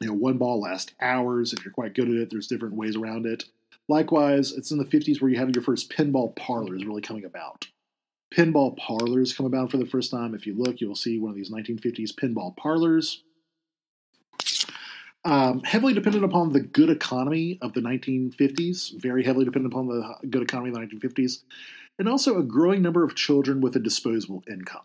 you 0.00 0.06
know 0.06 0.14
one 0.14 0.38
ball 0.38 0.60
last 0.60 0.94
hours. 1.00 1.52
If 1.52 1.64
you're 1.64 1.74
quite 1.74 1.94
good 1.94 2.08
at 2.08 2.14
it, 2.14 2.30
there's 2.30 2.46
different 2.46 2.76
ways 2.76 2.94
around 2.94 3.26
it. 3.26 3.44
Likewise, 3.88 4.52
it's 4.52 4.70
in 4.70 4.78
the 4.78 4.84
50s 4.84 5.20
where 5.20 5.30
you 5.30 5.38
have 5.38 5.50
your 5.50 5.62
first 5.62 5.90
pinball 5.90 6.36
parlors 6.36 6.84
really 6.84 7.02
coming 7.02 7.24
about. 7.24 7.66
Pinball 8.34 8.76
parlors 8.76 9.32
come 9.32 9.46
about 9.46 9.70
for 9.70 9.78
the 9.78 9.86
first 9.86 10.10
time. 10.10 10.34
If 10.34 10.46
you 10.46 10.54
look, 10.54 10.80
you'll 10.80 10.94
see 10.94 11.18
one 11.18 11.30
of 11.30 11.36
these 11.36 11.50
1950s 11.50 12.12
pinball 12.12 12.56
parlors. 12.56 13.22
Um, 15.24 15.62
heavily 15.64 15.94
dependent 15.94 16.24
upon 16.24 16.52
the 16.52 16.60
good 16.60 16.90
economy 16.90 17.58
of 17.60 17.72
the 17.72 17.80
1950s, 17.80 19.00
very 19.00 19.24
heavily 19.24 19.44
dependent 19.44 19.72
upon 19.72 19.88
the 19.88 20.14
good 20.28 20.42
economy 20.42 20.70
of 20.70 20.74
the 20.76 20.80
1950s, 20.80 21.42
and 21.98 22.08
also 22.08 22.38
a 22.38 22.42
growing 22.42 22.82
number 22.82 23.02
of 23.02 23.14
children 23.14 23.60
with 23.60 23.76
a 23.76 23.80
disposable 23.80 24.42
income. 24.48 24.84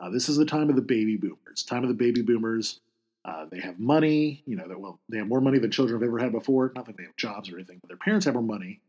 Uh, 0.00 0.10
this 0.10 0.28
is 0.28 0.36
the 0.36 0.46
time 0.46 0.70
of 0.70 0.76
the 0.76 0.82
baby 0.82 1.16
boomers. 1.16 1.62
Time 1.64 1.82
of 1.82 1.88
the 1.88 1.94
baby 1.94 2.22
boomers. 2.22 2.80
Uh, 3.24 3.46
they 3.50 3.60
have 3.60 3.78
money, 3.78 4.42
you 4.46 4.56
know, 4.56 4.64
well, 4.78 4.98
they 5.08 5.18
have 5.18 5.28
more 5.28 5.40
money 5.40 5.58
than 5.58 5.70
children 5.70 6.00
have 6.00 6.06
ever 6.06 6.18
had 6.18 6.32
before. 6.32 6.72
Not 6.74 6.86
that 6.86 6.96
they 6.96 7.04
have 7.04 7.16
jobs 7.16 7.50
or 7.50 7.56
anything, 7.56 7.78
but 7.80 7.88
their 7.88 7.96
parents 7.96 8.26
have 8.26 8.34
more 8.34 8.42
money. 8.42 8.80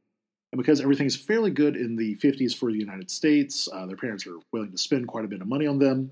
And 0.54 0.60
because 0.60 0.82
everything 0.82 1.08
is 1.08 1.16
fairly 1.16 1.50
good 1.50 1.76
in 1.76 1.96
the 1.96 2.16
50s 2.18 2.56
for 2.56 2.72
the 2.72 2.78
United 2.78 3.10
States, 3.10 3.68
uh, 3.74 3.88
their 3.88 3.98
parents 3.98 4.28
are 4.28 4.38
willing 4.52 4.70
to 4.70 4.78
spend 4.78 5.08
quite 5.08 5.26
a 5.26 5.28
bit 5.28 5.42
of 5.42 5.48
money 5.48 5.66
on 5.66 5.80
them. 5.80 6.12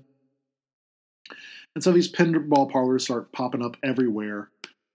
And 1.76 1.84
so 1.84 1.92
these 1.92 2.10
pinball 2.10 2.68
parlors 2.68 3.04
start 3.04 3.30
popping 3.30 3.64
up 3.64 3.76
everywhere. 3.84 4.50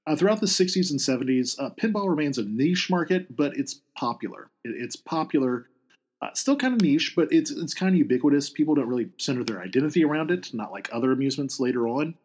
Uh, 0.05 0.17
throughout 0.17 0.41
the 0.41 0.47
60s 0.47 0.91
and 0.91 0.99
70s, 0.99 1.57
uh, 1.61 1.69
pinball 1.81 2.09
remains 2.09 2.37
a 2.37 2.43
niche 2.43 2.89
market, 2.89 3.37
but 3.37 3.55
it's 3.55 3.79
popular. 3.97 4.49
It, 4.65 4.75
it's 4.75 4.97
popular, 4.97 5.69
uh, 6.21 6.33
still 6.33 6.57
kind 6.57 6.73
of 6.73 6.81
niche, 6.81 7.13
but 7.15 7.31
it's 7.31 7.49
it's 7.49 7.73
kind 7.73 7.93
of 7.93 7.99
ubiquitous. 7.99 8.49
People 8.49 8.75
don't 8.75 8.89
really 8.89 9.07
center 9.17 9.45
their 9.45 9.61
identity 9.61 10.03
around 10.03 10.29
it, 10.29 10.53
not 10.53 10.73
like 10.73 10.89
other 10.91 11.13
amusements 11.13 11.57
later 11.57 11.87
on. 11.87 12.15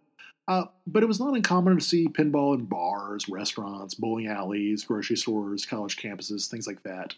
Uh, 0.53 0.67
but 0.87 1.03
it 1.03 1.07
was 1.07 1.19
not 1.19 1.35
uncommon 1.35 1.79
to 1.79 1.83
see 1.83 2.07
pinball 2.09 2.55
in 2.55 2.67
bars, 2.67 3.27
restaurants, 3.27 3.95
bowling 3.95 4.27
alleys, 4.27 4.85
grocery 4.85 5.17
stores, 5.17 5.65
college 5.65 5.97
campuses, 5.97 6.47
things 6.47 6.67
like 6.67 6.83
that. 6.83 7.15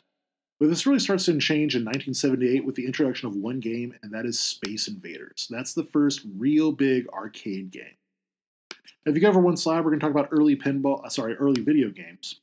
But 0.61 0.69
this 0.69 0.87
really 0.87 1.01
starts 1.01 1.25
to 1.25 1.37
change 1.41 1.75
in 1.75 1.83
1978 1.83 2.65
with 2.65 2.77
the 2.77 2.87
introduction 2.87 3.27
of 3.27 3.35
one 3.35 3.59
game, 3.59 3.93
and 4.05 4.13
that 4.13 4.25
is 4.25 4.39
Space 4.39 4.87
Invaders. 4.87 5.49
That's 5.51 5.75
the 5.75 5.83
first 5.83 6.25
real 6.37 6.71
big 6.71 7.09
arcade 7.09 7.73
game. 7.73 7.97
If 9.05 9.17
you 9.17 9.21
go 9.21 9.31
over 9.31 9.41
one 9.41 9.57
slide, 9.57 9.81
we're 9.81 9.91
going 9.91 9.99
to 9.99 10.07
talk 10.07 10.15
about 10.15 10.29
early 10.31 10.55
pinball, 10.55 11.05
uh, 11.05 11.09
sorry, 11.09 11.35
early 11.35 11.61
video 11.61 11.91
games. 11.91 12.39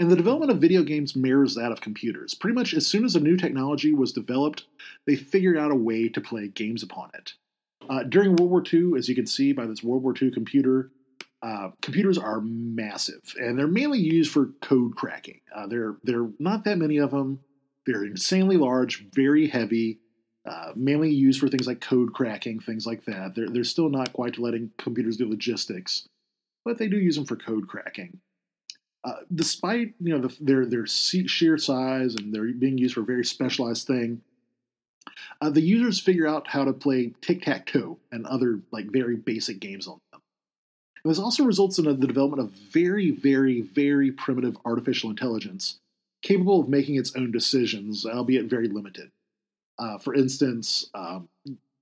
And 0.00 0.10
the 0.10 0.16
development 0.16 0.50
of 0.50 0.60
video 0.60 0.82
games 0.82 1.14
mirrors 1.14 1.54
that 1.54 1.70
of 1.70 1.80
computers. 1.80 2.34
Pretty 2.34 2.56
much 2.56 2.74
as 2.74 2.88
soon 2.88 3.04
as 3.04 3.14
a 3.14 3.20
new 3.20 3.36
technology 3.36 3.92
was 3.92 4.10
developed, 4.12 4.64
they 5.06 5.14
figured 5.14 5.56
out 5.56 5.70
a 5.70 5.76
way 5.76 6.08
to 6.08 6.20
play 6.20 6.48
games 6.48 6.82
upon 6.82 7.10
it. 7.14 7.34
Uh, 7.88 8.02
during 8.02 8.36
World 8.36 8.50
War 8.50 8.62
II, 8.72 8.92
as 8.98 9.08
you 9.08 9.14
can 9.14 9.26
see 9.26 9.52
by 9.52 9.66
this 9.66 9.82
World 9.82 10.02
War 10.02 10.14
II 10.20 10.30
computer, 10.30 10.90
uh, 11.42 11.70
computers 11.80 12.18
are 12.18 12.40
massive, 12.40 13.34
and 13.38 13.58
they're 13.58 13.66
mainly 13.66 13.98
used 13.98 14.32
for 14.32 14.50
code 14.60 14.96
cracking. 14.96 15.40
Uh, 15.54 15.66
there, 15.66 15.96
there 16.02 16.24
are 16.24 16.30
not 16.38 16.64
that 16.64 16.78
many 16.78 16.98
of 16.98 17.12
them. 17.12 17.40
They're 17.86 18.04
insanely 18.04 18.56
large, 18.56 19.06
very 19.12 19.48
heavy, 19.48 20.00
uh, 20.44 20.72
mainly 20.74 21.10
used 21.10 21.40
for 21.40 21.48
things 21.48 21.66
like 21.66 21.80
code 21.80 22.12
cracking, 22.12 22.60
things 22.60 22.86
like 22.86 23.04
that. 23.04 23.34
They're, 23.34 23.48
they're 23.48 23.64
still 23.64 23.88
not 23.88 24.12
quite 24.12 24.38
letting 24.38 24.72
computers 24.78 25.16
do 25.16 25.28
logistics, 25.28 26.08
but 26.64 26.78
they 26.78 26.88
do 26.88 26.98
use 26.98 27.16
them 27.16 27.24
for 27.24 27.36
code 27.36 27.68
cracking. 27.68 28.20
Uh, 29.04 29.20
despite 29.32 29.94
you 30.00 30.12
know 30.12 30.26
the, 30.26 30.36
their 30.40 30.66
their 30.66 30.84
sheer 30.84 31.56
size 31.56 32.16
and 32.16 32.34
they're 32.34 32.52
being 32.52 32.76
used 32.76 32.94
for 32.94 33.02
a 33.02 33.04
very 33.04 33.24
specialized 33.24 33.86
thing, 33.86 34.20
uh, 35.40 35.50
the 35.50 35.60
users 35.60 36.00
figure 36.00 36.26
out 36.26 36.48
how 36.48 36.64
to 36.64 36.72
play 36.72 37.12
tic 37.20 37.42
tac 37.42 37.66
toe 37.66 37.98
and 38.10 38.26
other 38.26 38.60
like 38.70 38.86
very 38.90 39.16
basic 39.16 39.60
games 39.60 39.86
on 39.86 39.98
them. 40.12 40.20
And 41.04 41.10
this 41.10 41.18
also 41.18 41.44
results 41.44 41.78
in 41.78 41.86
a, 41.86 41.94
the 41.94 42.06
development 42.06 42.42
of 42.42 42.52
very, 42.72 43.10
very, 43.10 43.60
very 43.60 44.10
primitive 44.10 44.56
artificial 44.64 45.10
intelligence, 45.10 45.78
capable 46.22 46.60
of 46.60 46.68
making 46.68 46.96
its 46.96 47.14
own 47.14 47.30
decisions, 47.30 48.04
albeit 48.04 48.46
very 48.46 48.68
limited. 48.68 49.10
Uh, 49.78 49.98
for 49.98 50.14
instance, 50.14 50.90
um, 50.94 51.28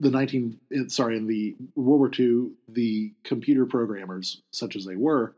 the 0.00 0.10
19 0.10 0.58
sorry 0.88 1.16
in 1.16 1.26
the 1.26 1.56
World 1.74 2.00
War 2.00 2.10
II, 2.18 2.50
the 2.68 3.12
computer 3.24 3.64
programmers, 3.64 4.42
such 4.52 4.76
as 4.76 4.84
they 4.84 4.96
were, 4.96 5.34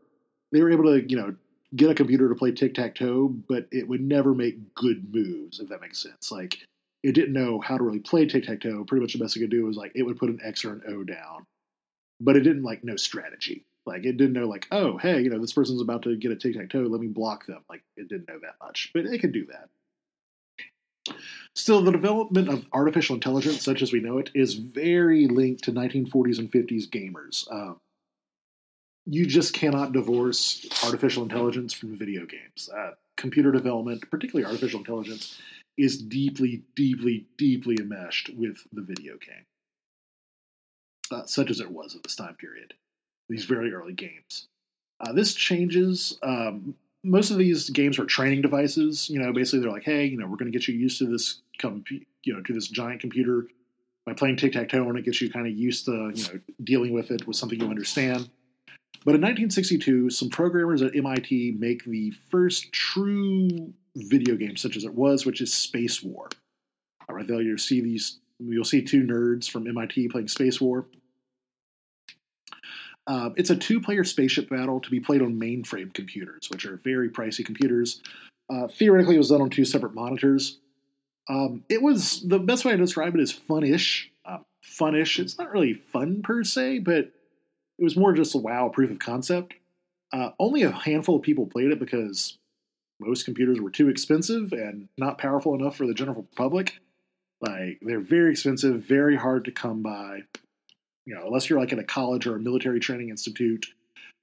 they 0.51 0.61
were 0.61 0.71
able 0.71 0.85
to 0.85 1.09
you 1.09 1.15
know 1.15 1.35
get 1.75 1.89
a 1.89 1.95
computer 1.95 2.27
to 2.27 2.35
play 2.35 2.51
tic 2.51 2.73
tac 2.73 2.95
toe, 2.95 3.27
but 3.47 3.67
it 3.71 3.87
would 3.87 4.01
never 4.01 4.33
make 4.33 4.73
good 4.75 5.13
moves 5.13 5.59
if 5.59 5.69
that 5.69 5.81
makes 5.81 6.01
sense. 6.01 6.31
Like 6.31 6.59
it 7.03 7.13
didn't 7.13 7.33
know 7.33 7.59
how 7.59 7.77
to 7.77 7.83
really 7.83 7.99
play 7.99 8.25
tic 8.25 8.45
tac 8.45 8.61
toe. 8.61 8.83
Pretty 8.83 9.01
much 9.01 9.13
the 9.13 9.19
best 9.19 9.35
it 9.35 9.39
could 9.39 9.49
do 9.49 9.65
was 9.65 9.77
like 9.77 9.91
it 9.95 10.03
would 10.03 10.17
put 10.17 10.29
an 10.29 10.39
X 10.43 10.65
or 10.65 10.73
an 10.73 10.83
O 10.87 11.03
down, 11.03 11.45
but 12.19 12.35
it 12.35 12.41
didn't 12.41 12.63
like 12.63 12.83
know 12.83 12.95
strategy. 12.95 13.65
Like 13.85 14.05
it 14.05 14.17
didn't 14.17 14.33
know 14.33 14.47
like 14.47 14.67
oh 14.71 14.97
hey 14.97 15.21
you 15.21 15.29
know 15.29 15.39
this 15.39 15.53
person's 15.53 15.81
about 15.81 16.03
to 16.03 16.15
get 16.15 16.31
a 16.31 16.35
tic 16.35 16.55
tac 16.55 16.69
toe 16.69 16.79
let 16.79 17.01
me 17.01 17.07
block 17.07 17.45
them. 17.45 17.63
Like 17.69 17.83
it 17.97 18.07
didn't 18.09 18.27
know 18.27 18.39
that 18.41 18.55
much, 18.61 18.91
but 18.93 19.05
it 19.05 19.19
could 19.19 19.31
do 19.31 19.47
that. 19.47 19.69
Still, 21.55 21.81
the 21.81 21.91
development 21.91 22.49
of 22.49 22.67
artificial 22.71 23.15
intelligence, 23.15 23.63
such 23.63 23.81
as 23.81 23.91
we 23.91 23.99
know 23.99 24.17
it, 24.17 24.29
is 24.35 24.53
very 24.53 25.27
linked 25.27 25.63
to 25.63 25.71
1940s 25.71 26.39
and 26.39 26.51
50s 26.51 26.87
gamers. 26.87 27.51
Um, 27.51 27.79
you 29.05 29.25
just 29.25 29.53
cannot 29.53 29.91
divorce 29.91 30.67
artificial 30.85 31.23
intelligence 31.23 31.73
from 31.73 31.97
video 31.97 32.25
games. 32.25 32.69
Uh, 32.75 32.91
computer 33.17 33.51
development, 33.51 34.09
particularly 34.11 34.45
artificial 34.45 34.79
intelligence, 34.79 35.39
is 35.79 36.01
deeply, 36.01 36.63
deeply, 36.75 37.25
deeply 37.37 37.77
enmeshed 37.79 38.29
with 38.35 38.67
the 38.73 38.81
video 38.81 39.17
game, 39.17 39.45
uh, 41.11 41.25
such 41.25 41.49
as 41.49 41.59
it 41.59 41.71
was 41.71 41.95
at 41.95 42.03
this 42.03 42.15
time 42.15 42.35
period, 42.35 42.73
these 43.29 43.45
very 43.45 43.73
early 43.73 43.93
games. 43.93 44.47
Uh, 44.99 45.13
this 45.13 45.33
changes 45.33 46.19
um, 46.23 46.75
most 47.03 47.31
of 47.31 47.37
these 47.37 47.69
games 47.69 47.97
are 47.99 48.05
training 48.05 48.41
devices. 48.41 49.09
You 49.09 49.19
know, 49.19 49.31
basically 49.31 49.59
they're 49.59 49.71
like, 49.71 49.83
hey, 49.83 50.05
you 50.05 50.17
know, 50.17 50.27
we're 50.27 50.37
going 50.37 50.51
to 50.51 50.57
get 50.57 50.67
you 50.67 50.75
used 50.75 50.97
to 50.99 51.05
this, 51.05 51.41
com- 51.59 51.83
you 51.89 52.33
know, 52.33 52.41
to 52.41 52.53
this 52.53 52.67
giant 52.67 53.01
computer 53.01 53.47
by 54.05 54.13
playing 54.13 54.37
tic 54.37 54.53
tac 54.53 54.69
toe, 54.69 54.87
and 54.89 54.97
it 54.97 55.05
gets 55.05 55.21
you 55.21 55.29
kind 55.29 55.47
of 55.47 55.53
used 55.53 55.85
to, 55.85 56.11
you 56.13 56.23
know, 56.23 56.39
dealing 56.63 56.93
with 56.93 57.11
it 57.11 57.25
with 57.27 57.37
something 57.37 57.59
you 57.59 57.69
understand. 57.69 58.29
But 59.05 59.15
in 59.15 59.21
1962, 59.21 60.09
some 60.09 60.29
programmers 60.29 60.81
at 60.81 60.95
MIT 60.95 61.55
make 61.57 61.85
the 61.85 62.11
first 62.29 62.71
true 62.73 63.73
video 63.95 64.35
game, 64.35 64.55
such 64.55 64.77
as 64.77 64.83
it 64.83 64.93
was, 64.93 65.25
which 65.25 65.41
is 65.41 65.51
Spacewar. 65.51 66.31
All 67.07 67.15
right, 67.15 67.27
there 67.27 67.41
you'll 67.41 67.57
see 67.57 67.81
these. 67.81 68.19
You'll 68.39 68.63
see 68.63 68.81
two 68.81 69.03
nerds 69.03 69.49
from 69.49 69.67
MIT 69.67 70.09
playing 70.09 70.27
Spacewar. 70.27 70.85
Uh, 73.07 73.31
it's 73.35 73.49
a 73.49 73.55
two-player 73.55 74.03
spaceship 74.03 74.49
battle 74.49 74.79
to 74.79 74.89
be 74.91 74.99
played 74.99 75.23
on 75.23 75.33
mainframe 75.33 75.91
computers, 75.93 76.47
which 76.51 76.65
are 76.65 76.77
very 76.77 77.09
pricey 77.09 77.43
computers. 77.43 78.01
Uh, 78.51 78.67
theoretically, 78.67 79.15
it 79.15 79.17
was 79.17 79.29
done 79.29 79.41
on 79.41 79.49
two 79.49 79.65
separate 79.65 79.95
monitors. 79.95 80.59
Um, 81.27 81.63
it 81.69 81.81
was 81.81 82.21
the 82.27 82.37
best 82.37 82.65
way 82.65 82.73
to 82.73 82.77
describe 82.77 83.15
it 83.15 83.21
is 83.21 83.31
fun-ish. 83.31 84.11
Uh, 84.25 84.37
fun-ish. 84.61 85.19
It's 85.19 85.39
not 85.39 85.51
really 85.51 85.73
fun 85.73 86.21
per 86.21 86.43
se, 86.43 86.79
but 86.79 87.11
it 87.79 87.83
was 87.83 87.97
more 87.97 88.13
just 88.13 88.35
a 88.35 88.37
wow 88.37 88.69
proof 88.69 88.91
of 88.91 88.99
concept. 88.99 89.55
Uh, 90.11 90.29
only 90.39 90.63
a 90.63 90.71
handful 90.71 91.15
of 91.15 91.21
people 91.21 91.47
played 91.47 91.71
it 91.71 91.79
because 91.79 92.37
most 92.99 93.25
computers 93.25 93.59
were 93.59 93.71
too 93.71 93.89
expensive 93.89 94.51
and 94.51 94.89
not 94.97 95.17
powerful 95.17 95.55
enough 95.55 95.75
for 95.75 95.87
the 95.87 95.93
general 95.93 96.27
public. 96.35 96.79
Like 97.41 97.79
they're 97.81 98.01
very 98.01 98.31
expensive, 98.31 98.83
very 98.83 99.15
hard 99.15 99.45
to 99.45 99.51
come 99.51 99.81
by 99.81 100.23
you 101.09 101.15
know, 101.15 101.25
unless 101.25 101.49
you're 101.49 101.59
like 101.59 101.71
in 101.71 101.79
a 101.79 101.83
college 101.83 102.27
or 102.27 102.35
a 102.35 102.39
military 102.39 102.79
training 102.79 103.09
institute, 103.09 103.65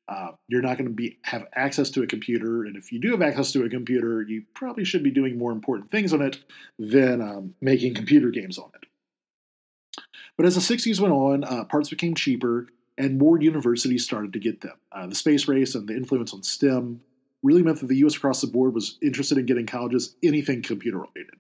uh, 0.09 0.29
you're 0.47 0.63
not 0.63 0.79
going 0.79 0.87
to 0.87 0.95
be 0.95 1.19
have 1.23 1.45
access 1.53 1.91
to 1.91 2.03
a 2.05 2.07
computer. 2.07 2.65
And 2.65 2.77
if 2.77 2.93
you 2.93 3.01
do 3.01 3.11
have 3.11 3.23
access 3.23 3.51
to 3.53 3.65
a 3.65 3.69
computer, 3.69 4.23
you 4.23 4.45
probably 4.55 4.85
should 4.85 5.03
be 5.03 5.11
doing 5.11 5.37
more 5.37 5.51
important 5.51 5.91
things 5.91 6.13
on 6.13 6.23
it 6.23 6.39
than 6.79 7.21
um, 7.21 7.55
making 7.61 7.95
computer 7.95 8.31
games 8.31 8.57
on 8.57 8.71
it. 8.81 10.03
But 10.37 10.47
as 10.47 10.55
the 10.55 10.77
60s 10.77 11.01
went 11.01 11.13
on, 11.13 11.43
uh, 11.43 11.65
parts 11.65 11.91
became 11.91 12.15
cheaper, 12.15 12.69
and 12.97 13.19
more 13.19 13.41
universities 13.41 14.05
started 14.05 14.33
to 14.35 14.39
get 14.39 14.61
them. 14.61 14.77
Uh, 14.93 15.09
the 15.09 15.15
space 15.17 15.49
race 15.49 15.75
and 15.75 15.89
the 15.89 15.97
influence 15.97 16.33
on 16.33 16.45
STEM 16.45 17.01
really 17.43 17.63
meant 17.63 17.81
that 17.81 17.87
the 17.87 17.97
U.S. 17.99 18.17
across 18.17 18.41
the 18.41 18.47
board 18.47 18.75
was 18.75 18.99
interested 19.03 19.39
in 19.39 19.47
getting 19.47 19.67
colleges 19.67 20.17
anything 20.23 20.63
computer 20.63 20.99
related. 20.99 21.35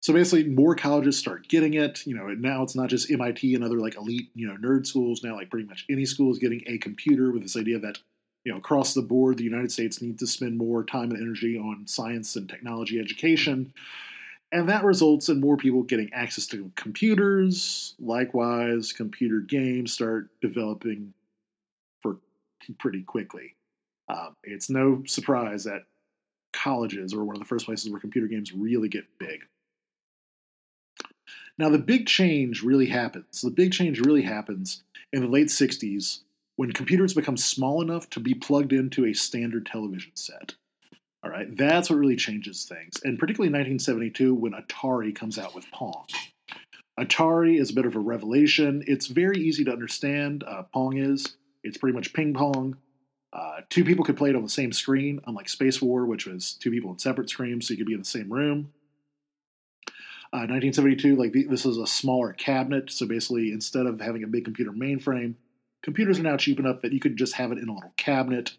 So 0.00 0.12
basically, 0.12 0.48
more 0.48 0.74
colleges 0.74 1.16
start 1.16 1.48
getting 1.48 1.74
it. 1.74 2.04
You 2.06 2.16
know, 2.16 2.26
and 2.26 2.42
now 2.42 2.62
it's 2.62 2.74
not 2.74 2.88
just 2.88 3.10
MIT 3.10 3.54
and 3.54 3.62
other 3.62 3.78
like 3.78 3.96
elite, 3.96 4.30
you 4.34 4.48
know, 4.48 4.56
nerd 4.56 4.86
schools. 4.86 5.22
Now, 5.22 5.36
like 5.36 5.50
pretty 5.50 5.68
much 5.68 5.86
any 5.88 6.04
school 6.04 6.32
is 6.32 6.38
getting 6.38 6.62
a 6.66 6.78
computer 6.78 7.30
with 7.30 7.42
this 7.42 7.56
idea 7.56 7.78
that, 7.78 7.98
you 8.44 8.52
know, 8.52 8.58
across 8.58 8.94
the 8.94 9.02
board, 9.02 9.38
the 9.38 9.44
United 9.44 9.70
States 9.70 10.02
needs 10.02 10.18
to 10.18 10.26
spend 10.26 10.58
more 10.58 10.82
time 10.84 11.12
and 11.12 11.22
energy 11.22 11.56
on 11.56 11.86
science 11.86 12.34
and 12.34 12.48
technology 12.48 12.98
education. 12.98 13.72
And 14.50 14.68
that 14.68 14.84
results 14.84 15.28
in 15.28 15.40
more 15.40 15.56
people 15.56 15.82
getting 15.82 16.10
access 16.12 16.46
to 16.48 16.70
computers. 16.76 17.94
Likewise, 18.00 18.92
computer 18.92 19.38
games 19.38 19.92
start 19.92 20.28
developing 20.42 21.14
for 22.02 22.18
pretty 22.78 23.02
quickly. 23.02 23.54
Um, 24.08 24.34
it's 24.44 24.70
no 24.70 25.02
surprise 25.06 25.64
that 25.64 25.82
colleges 26.52 27.14
are 27.14 27.24
one 27.24 27.36
of 27.36 27.40
the 27.40 27.48
first 27.48 27.66
places 27.66 27.90
where 27.90 28.00
computer 28.00 28.26
games 28.26 28.52
really 28.52 28.88
get 28.88 29.04
big. 29.18 29.40
Now, 31.58 31.68
the 31.68 31.78
big 31.78 32.06
change 32.06 32.62
really 32.62 32.86
happens. 32.86 33.40
The 33.40 33.50
big 33.50 33.72
change 33.72 34.00
really 34.00 34.22
happens 34.22 34.82
in 35.12 35.22
the 35.22 35.28
late 35.28 35.48
60s 35.48 36.20
when 36.56 36.72
computers 36.72 37.14
become 37.14 37.36
small 37.36 37.82
enough 37.82 38.08
to 38.10 38.20
be 38.20 38.34
plugged 38.34 38.72
into 38.72 39.06
a 39.06 39.12
standard 39.12 39.66
television 39.66 40.12
set. 40.14 40.54
All 41.24 41.30
right, 41.30 41.56
that's 41.56 41.88
what 41.88 41.98
really 41.98 42.16
changes 42.16 42.64
things. 42.64 43.00
And 43.04 43.18
particularly 43.18 43.48
in 43.48 43.52
1972 43.52 44.34
when 44.34 44.52
Atari 44.52 45.14
comes 45.14 45.38
out 45.38 45.54
with 45.54 45.70
Pong. 45.70 46.06
Atari 46.98 47.60
is 47.60 47.70
a 47.70 47.74
bit 47.74 47.86
of 47.86 47.96
a 47.96 48.00
revelation. 48.00 48.82
It's 48.86 49.06
very 49.06 49.38
easy 49.38 49.64
to 49.64 49.72
understand. 49.72 50.44
Uh, 50.44 50.64
Pong 50.74 50.98
is. 50.98 51.36
It's 51.62 51.78
pretty 51.78 51.94
much 51.94 52.12
ping 52.12 52.34
pong. 52.34 52.76
Uh, 53.32 53.60
two 53.70 53.84
people 53.84 54.04
could 54.04 54.16
play 54.16 54.30
it 54.30 54.36
on 54.36 54.42
the 54.42 54.48
same 54.48 54.72
screen, 54.72 55.20
unlike 55.26 55.46
Spacewar, 55.46 56.06
which 56.06 56.26
was 56.26 56.54
two 56.54 56.70
people 56.70 56.90
in 56.90 56.98
separate 56.98 57.30
screens, 57.30 57.66
so 57.66 57.72
you 57.72 57.78
could 57.78 57.86
be 57.86 57.94
in 57.94 58.00
the 58.00 58.04
same 58.04 58.32
room. 58.32 58.72
1972, 60.32 61.14
uh, 61.14 61.16
like 61.16 61.32
the, 61.32 61.44
this 61.44 61.66
is 61.66 61.76
a 61.76 61.86
smaller 61.86 62.32
cabinet, 62.32 62.90
so 62.90 63.06
basically 63.06 63.52
instead 63.52 63.86
of 63.86 64.00
having 64.00 64.24
a 64.24 64.26
big 64.26 64.44
computer 64.44 64.72
mainframe, 64.72 65.34
computers 65.82 66.18
are 66.18 66.22
now 66.22 66.36
cheap 66.36 66.58
enough 66.58 66.80
that 66.82 66.92
you 66.92 67.00
could 67.00 67.16
just 67.16 67.34
have 67.34 67.52
it 67.52 67.58
in 67.58 67.68
a 67.68 67.74
little 67.74 67.92
cabinet. 67.96 68.52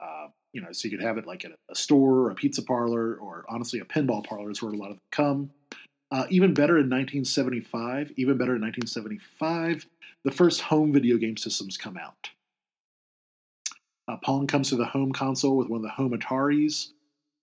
Uh, 0.00 0.28
you 0.52 0.60
know, 0.60 0.72
so 0.72 0.88
you 0.88 0.96
could 0.96 1.04
have 1.04 1.18
it 1.18 1.26
like 1.26 1.44
at 1.44 1.52
a 1.70 1.74
store, 1.74 2.20
or 2.20 2.30
a 2.30 2.34
pizza 2.34 2.62
parlor, 2.62 3.16
or 3.16 3.44
honestly 3.48 3.80
a 3.80 3.84
pinball 3.84 4.24
parlor 4.24 4.50
is 4.50 4.62
where 4.62 4.72
a 4.72 4.76
lot 4.76 4.90
of 4.90 4.96
them 4.96 5.00
come. 5.10 5.50
Uh, 6.10 6.26
even 6.28 6.52
better 6.52 6.76
in 6.76 6.90
1975, 6.90 8.12
even 8.16 8.36
better 8.36 8.56
in 8.56 8.60
1975, 8.60 9.86
the 10.24 10.30
first 10.30 10.60
home 10.60 10.92
video 10.92 11.16
game 11.16 11.36
systems 11.36 11.76
come 11.76 11.96
out. 11.96 12.30
Uh, 14.08 14.16
Pong 14.22 14.46
comes 14.46 14.68
to 14.70 14.76
the 14.76 14.84
home 14.84 15.12
console 15.12 15.56
with 15.56 15.68
one 15.68 15.78
of 15.78 15.82
the 15.82 15.90
home 15.90 16.12
Ataris. 16.12 16.88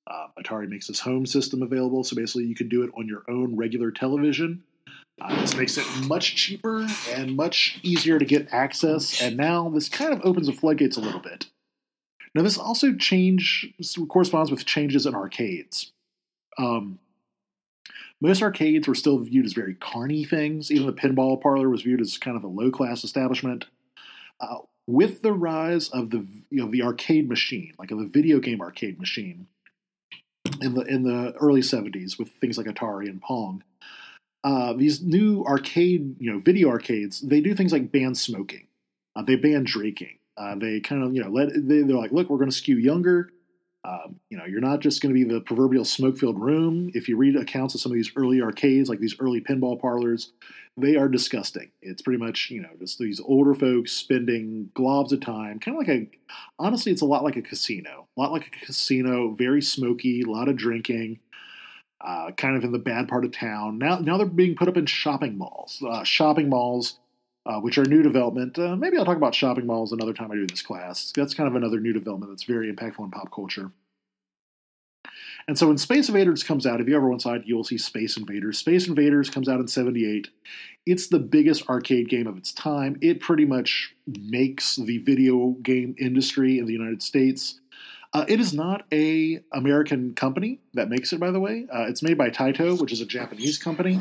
Uh, 0.08 0.28
Atari 0.40 0.68
makes 0.68 0.88
this 0.88 1.00
home 1.00 1.26
system 1.26 1.62
available, 1.62 2.04
so 2.04 2.16
basically 2.16 2.46
you 2.46 2.56
can 2.56 2.68
do 2.68 2.84
it 2.84 2.92
on 2.98 3.08
your 3.08 3.24
own 3.30 3.56
regular 3.56 3.92
television. 3.92 4.64
Uh, 5.22 5.42
this 5.42 5.56
makes 5.56 5.78
it 5.78 5.86
much 6.08 6.36
cheaper 6.36 6.88
and 7.12 7.36
much 7.36 7.80
easier 7.84 8.18
to 8.18 8.26
get 8.26 8.52
access, 8.52 9.22
and 9.22 9.38
now 9.38 9.70
this 9.70 9.90
kind 9.90 10.14
of 10.14 10.22
opens 10.24 10.48
the 10.48 10.54
floodgates 10.54 10.98
a 10.98 11.02
little 11.02 11.20
bit. 11.20 11.48
Now, 12.36 12.44
this 12.44 12.58
also 12.58 12.94
change 12.94 13.74
corresponds 14.08 14.52
with 14.52 14.66
changes 14.66 15.06
in 15.06 15.16
arcades. 15.16 15.92
Um, 16.58 17.00
most 18.22 18.42
arcades 18.42 18.88
were 18.88 18.96
still 18.96 19.18
viewed 19.20 19.46
as 19.46 19.54
very 19.54 19.76
carny 19.76 20.26
things. 20.26 20.72
Even 20.72 20.88
the 20.88 20.94
pinball 20.94 21.42
parlor 21.42 21.70
was 21.70 21.82
viewed 21.82 22.02
as 22.02 22.18
kind 22.18 22.38
of 22.38 22.44
a 22.44 22.48
low 22.48 22.70
class 22.70 23.04
establishment. 23.04 23.66
Uh, 24.40 24.60
with 24.90 25.22
the 25.22 25.32
rise 25.32 25.88
of 25.90 26.10
the 26.10 26.26
you 26.50 26.64
know 26.64 26.72
the 26.72 26.82
arcade 26.82 27.30
machine, 27.30 27.74
like 27.78 27.92
of 27.92 28.00
the 28.00 28.08
video 28.08 28.40
game 28.40 28.60
arcade 28.60 29.00
machine, 29.00 29.48
in 30.62 30.74
the 30.74 30.82
in 30.82 31.04
the 31.04 31.34
early 31.40 31.62
70s 31.62 32.18
with 32.18 32.30
things 32.30 32.58
like 32.58 32.66
Atari 32.66 33.08
and 33.08 33.22
Pong. 33.22 33.64
Uh, 34.44 34.74
these 34.74 35.02
new 35.04 35.44
arcade, 35.46 36.16
you 36.20 36.32
know, 36.32 36.40
video 36.40 36.70
arcades, 36.70 37.22
they 37.22 37.40
do 37.40 37.54
things 37.54 37.72
like 37.72 37.92
ban 37.92 38.16
smoking. 38.16 38.66
Uh, 39.16 39.22
they 39.22 39.36
ban 39.36 39.64
drinking. 39.64 40.18
Uh, 40.38 40.56
they 40.56 40.80
kind 40.80 41.04
of, 41.04 41.14
you 41.14 41.22
know, 41.22 41.30
let 41.30 41.50
they, 41.54 41.82
are 41.82 41.98
like, 41.98 42.12
look, 42.12 42.30
we're 42.30 42.38
going 42.38 42.50
to 42.50 42.56
skew 42.56 42.78
younger. 42.78 43.30
Um, 43.86 44.20
you 44.30 44.38
know, 44.38 44.46
you're 44.46 44.60
not 44.60 44.82
just 44.82 45.02
going 45.02 45.16
to 45.16 45.26
be 45.26 45.32
the 45.32 45.40
proverbial 45.40 45.86
smoke-filled 45.86 46.40
room. 46.40 46.92
If 46.94 47.08
you 47.08 47.16
read 47.16 47.38
accounts 47.38 47.76
of 47.76 47.82
some 47.82 47.92
of 47.92 47.96
these 47.96 48.12
early 48.16 48.42
arcades, 48.42 48.90
like 48.90 49.00
these 49.00 49.16
early 49.20 49.40
pinball 49.40 49.80
parlors, 49.80 50.34
they 50.76 50.98
are 50.98 51.08
disgusting. 51.08 51.72
It's 51.82 52.02
pretty 52.02 52.20
much, 52.20 52.50
you 52.50 52.62
know, 52.62 52.70
just 52.78 53.00
these 53.00 53.22
older 53.22 53.54
folks 53.54 53.94
spending 53.94 54.70
globs 54.76 55.14
of 55.14 55.22
time, 55.22 55.60
kind 55.60 55.76
of 55.76 55.88
like 55.88 55.98
a, 55.98 56.10
honestly, 56.58 56.92
it's 56.92 57.02
a 57.02 57.06
lot 57.06 57.24
like 57.24 57.38
a 57.38 57.42
casino. 57.42 58.08
A 58.18 58.20
lot 58.20 58.34
like 58.34 58.48
a 58.48 58.66
casino, 58.66 59.34
very 59.34 59.62
smoky, 59.62 60.24
a 60.24 60.30
lot 60.30 60.50
of 60.50 60.58
drinking, 60.58 61.20
uh, 62.02 62.32
kind 62.32 62.58
of 62.58 62.66
in 62.66 62.74
the 62.74 62.80
bad 62.80 63.08
part 63.08 63.24
of 63.24 63.32
town. 63.32 63.78
Now, 63.78 64.00
now 64.00 64.18
they're 64.18 64.26
being 64.26 64.56
put 64.56 64.68
up 64.68 64.78
in 64.78 64.86
shopping 64.88 65.38
malls. 65.38 65.82
Uh, 65.86 66.04
shopping 66.04 66.50
malls 66.50 67.00
uh, 67.50 67.60
which 67.60 67.80
are 67.80 67.86
new 67.86 68.04
development. 68.04 68.60
Uh, 68.60 68.76
maybe 68.76 68.98
I'll 68.98 69.06
talk 69.06 69.18
about 69.18 69.34
shopping 69.34 69.66
malls 69.66 69.92
another 69.92 70.14
time 70.14 70.32
I 70.32 70.36
do 70.36 70.46
this 70.46 70.62
class. 70.62 71.12
That's 71.16 71.34
kind 71.34 71.50
of 71.50 71.56
another 71.56 71.80
new 71.80 71.94
development 71.94 72.32
that's 72.32 72.44
very 72.44 72.72
impactful 72.72 73.04
in 73.04 73.10
pop 73.10 73.34
culture. 73.34 73.72
And 75.48 75.58
so 75.58 75.68
when 75.68 75.80
Space 75.80 76.10
Invaders 76.10 76.44
comes 76.44 76.68
out, 76.68 76.80
if 76.80 76.88
you 76.88 76.96
ever 76.96 77.10
went 77.10 77.26
inside, 77.26 77.44
you'll 77.46 77.64
see 77.64 77.80
Space 77.80 78.18
Invaders. 78.18 78.60
Space 78.60 78.88
Invaders 78.88 79.32
comes 79.32 79.50
out 79.50 79.60
in 79.60 79.68
78. 79.68 80.30
It's 80.86 81.08
the 81.08 81.18
biggest 81.18 81.68
arcade 81.68 82.08
game 82.08 82.28
of 82.28 82.38
its 82.38 82.54
time. 82.54 82.98
It 83.02 83.20
pretty 83.20 83.46
much 83.46 83.96
makes 84.06 84.76
the 84.76 85.00
video 85.00 85.56
game 85.64 85.96
industry 85.98 86.60
in 86.60 86.68
the 86.68 86.74
United 86.74 87.02
States. 87.02 87.60
Uh, 88.14 88.26
it 88.28 88.40
is 88.40 88.54
not 88.54 88.86
a 88.92 89.40
American 89.54 90.14
company 90.14 90.60
that 90.76 90.90
makes 90.90 91.14
it, 91.14 91.20
by 91.20 91.32
the 91.32 91.40
way. 91.40 91.66
Uh, 91.74 91.86
it's 91.88 92.04
made 92.04 92.18
by 92.18 92.30
Taito, 92.30 92.80
which 92.80 92.92
is 92.92 93.02
a 93.02 93.06
Japanese 93.06 93.58
company. 93.58 94.00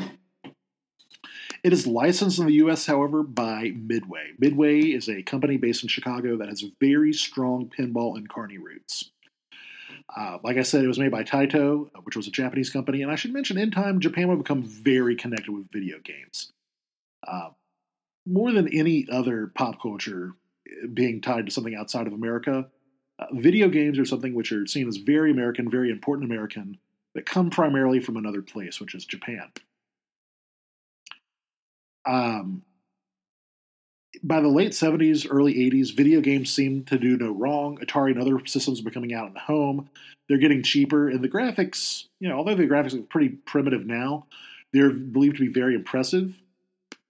It 1.63 1.73
is 1.73 1.85
licensed 1.85 2.39
in 2.39 2.45
the 2.45 2.53
U.S., 2.53 2.85
however, 2.85 3.21
by 3.21 3.73
Midway. 3.75 4.31
Midway 4.39 4.79
is 4.79 5.09
a 5.09 5.23
company 5.23 5.57
based 5.57 5.83
in 5.83 5.89
Chicago 5.89 6.37
that 6.37 6.47
has 6.47 6.63
very 6.79 7.11
strong 7.11 7.69
pinball 7.77 8.15
and 8.15 8.29
carny 8.29 8.57
roots. 8.57 9.11
Uh, 10.15 10.37
like 10.43 10.57
I 10.57 10.63
said, 10.63 10.83
it 10.83 10.87
was 10.87 10.99
made 10.99 11.11
by 11.11 11.23
Taito, 11.23 11.89
which 12.03 12.15
was 12.15 12.27
a 12.27 12.31
Japanese 12.31 12.69
company, 12.69 13.01
and 13.01 13.11
I 13.11 13.15
should 13.15 13.33
mention, 13.33 13.57
in 13.57 13.71
time, 13.71 13.99
Japan 13.99 14.29
would 14.29 14.39
become 14.39 14.63
very 14.63 15.15
connected 15.15 15.51
with 15.51 15.71
video 15.71 15.99
games. 15.99 16.51
Uh, 17.27 17.49
more 18.25 18.51
than 18.51 18.67
any 18.69 19.07
other 19.11 19.47
pop 19.47 19.81
culture 19.81 20.33
being 20.93 21.21
tied 21.21 21.45
to 21.45 21.51
something 21.51 21.75
outside 21.75 22.07
of 22.07 22.13
America, 22.13 22.67
uh, 23.19 23.25
video 23.33 23.67
games 23.67 23.99
are 23.99 24.05
something 24.05 24.33
which 24.33 24.51
are 24.51 24.65
seen 24.65 24.87
as 24.87 24.97
very 24.97 25.31
American, 25.31 25.69
very 25.69 25.91
important 25.91 26.31
American, 26.31 26.77
that 27.13 27.25
come 27.25 27.49
primarily 27.49 27.99
from 27.99 28.17
another 28.17 28.41
place, 28.41 28.79
which 28.79 28.95
is 28.95 29.05
Japan. 29.05 29.51
Um, 32.09 32.63
by 34.23 34.41
the 34.41 34.47
late 34.47 34.71
70s, 34.71 35.27
early 35.29 35.53
80s, 35.53 35.95
video 35.95 36.19
games 36.19 36.51
seemed 36.51 36.87
to 36.87 36.97
do 36.97 37.17
no 37.17 37.31
wrong. 37.31 37.77
Atari 37.77 38.11
and 38.11 38.19
other 38.19 38.43
systems 38.45 38.81
were 38.81 38.91
coming 38.91 39.13
out 39.13 39.27
in 39.27 39.33
the 39.33 39.39
home. 39.39 39.89
They're 40.27 40.39
getting 40.39 40.63
cheaper, 40.63 41.09
and 41.09 41.23
the 41.23 41.29
graphics, 41.29 42.05
you 42.19 42.27
know, 42.27 42.35
although 42.35 42.55
the 42.55 42.67
graphics 42.67 42.97
are 42.97 43.03
pretty 43.03 43.29
primitive 43.29 43.85
now, 43.85 44.25
they're 44.73 44.89
believed 44.89 45.37
to 45.37 45.45
be 45.45 45.51
very 45.51 45.75
impressive. 45.75 46.35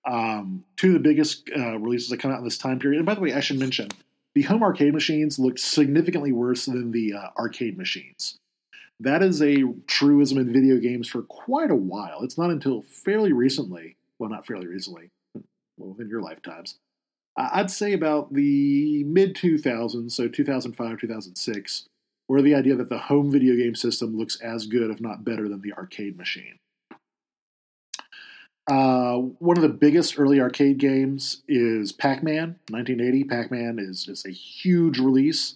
Um, 0.06 0.64
two 0.76 0.90
of 0.90 0.94
the 0.94 1.00
biggest 1.00 1.50
uh, 1.56 1.78
releases 1.80 2.10
that 2.10 2.20
come 2.20 2.32
out 2.32 2.40
in 2.40 2.44
this 2.44 2.58
time 2.58 2.80
period, 2.80 3.00
and 3.00 3.06
by 3.06 3.16
the 3.16 3.22
way, 3.22 3.34
I 3.34 3.40
should 3.40 3.60
mention 3.60 3.90
the 4.36 4.44
home 4.44 4.64
arcade 4.64 4.94
machines 4.94 5.40
looked 5.40 5.60
significantly 5.60 6.32
worse 6.32 6.66
than 6.66 6.92
the 6.92 7.14
uh, 7.14 7.30
arcade 7.38 7.78
machines. 7.78 8.38
That 9.00 9.24
is 9.24 9.42
a 9.42 9.64
truism 9.88 10.38
in 10.38 10.52
video 10.52 10.78
games 10.78 11.08
for 11.08 11.24
quite 11.24 11.72
a 11.72 11.76
while. 11.76 12.22
It's 12.22 12.38
not 12.38 12.50
until 12.50 12.82
fairly 12.82 13.34
recently, 13.34 13.96
well, 14.20 14.30
not 14.30 14.46
fairly 14.46 14.68
recently, 14.68 15.10
well, 15.78 15.90
within 15.90 16.10
your 16.10 16.22
lifetimes, 16.22 16.78
I'd 17.38 17.72
say 17.72 17.94
about 17.94 18.34
the 18.34 19.04
mid 19.06 19.36
2000s, 19.36 20.12
so 20.12 20.28
2005, 20.28 21.00
2006, 21.00 21.90
where 22.28 22.42
the 22.42 22.54
idea 22.54 22.76
that 22.76 22.90
the 22.90 22.98
home 22.98 23.32
video 23.32 23.56
game 23.56 23.76
system 23.76 24.18
looks 24.18 24.40
as 24.42 24.68
good, 24.68 24.92
if 24.92 25.00
not 25.00 25.24
better, 25.24 25.48
than 25.48 25.62
the 25.62 25.74
arcade 25.74 26.18
machine. 26.18 26.60
Uh, 28.70 29.16
one 29.40 29.58
of 29.58 29.64
the 29.64 29.70
biggest 29.70 30.20
early 30.20 30.40
arcade 30.40 30.78
games 30.78 31.42
is 31.48 31.92
Pac 31.92 32.22
Man, 32.22 32.60
1980. 32.70 33.24
Pac 33.24 33.50
Man 33.50 33.80
is, 33.80 34.08
is 34.08 34.26
a 34.26 34.32
huge 34.32 35.00
release, 35.00 35.56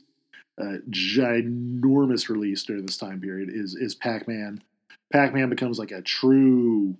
a 0.57 0.77
ginormous 0.89 2.27
release 2.27 2.63
during 2.63 2.85
this 2.85 2.97
time 2.97 3.21
period. 3.21 3.49
Is 3.53 3.75
is 3.75 3.93
Pac 3.93 4.27
Man? 4.27 4.63
Pac 5.11 5.31
Man 5.31 5.49
becomes 5.49 5.77
like 5.77 5.91
a 5.91 6.01
true, 6.01 6.95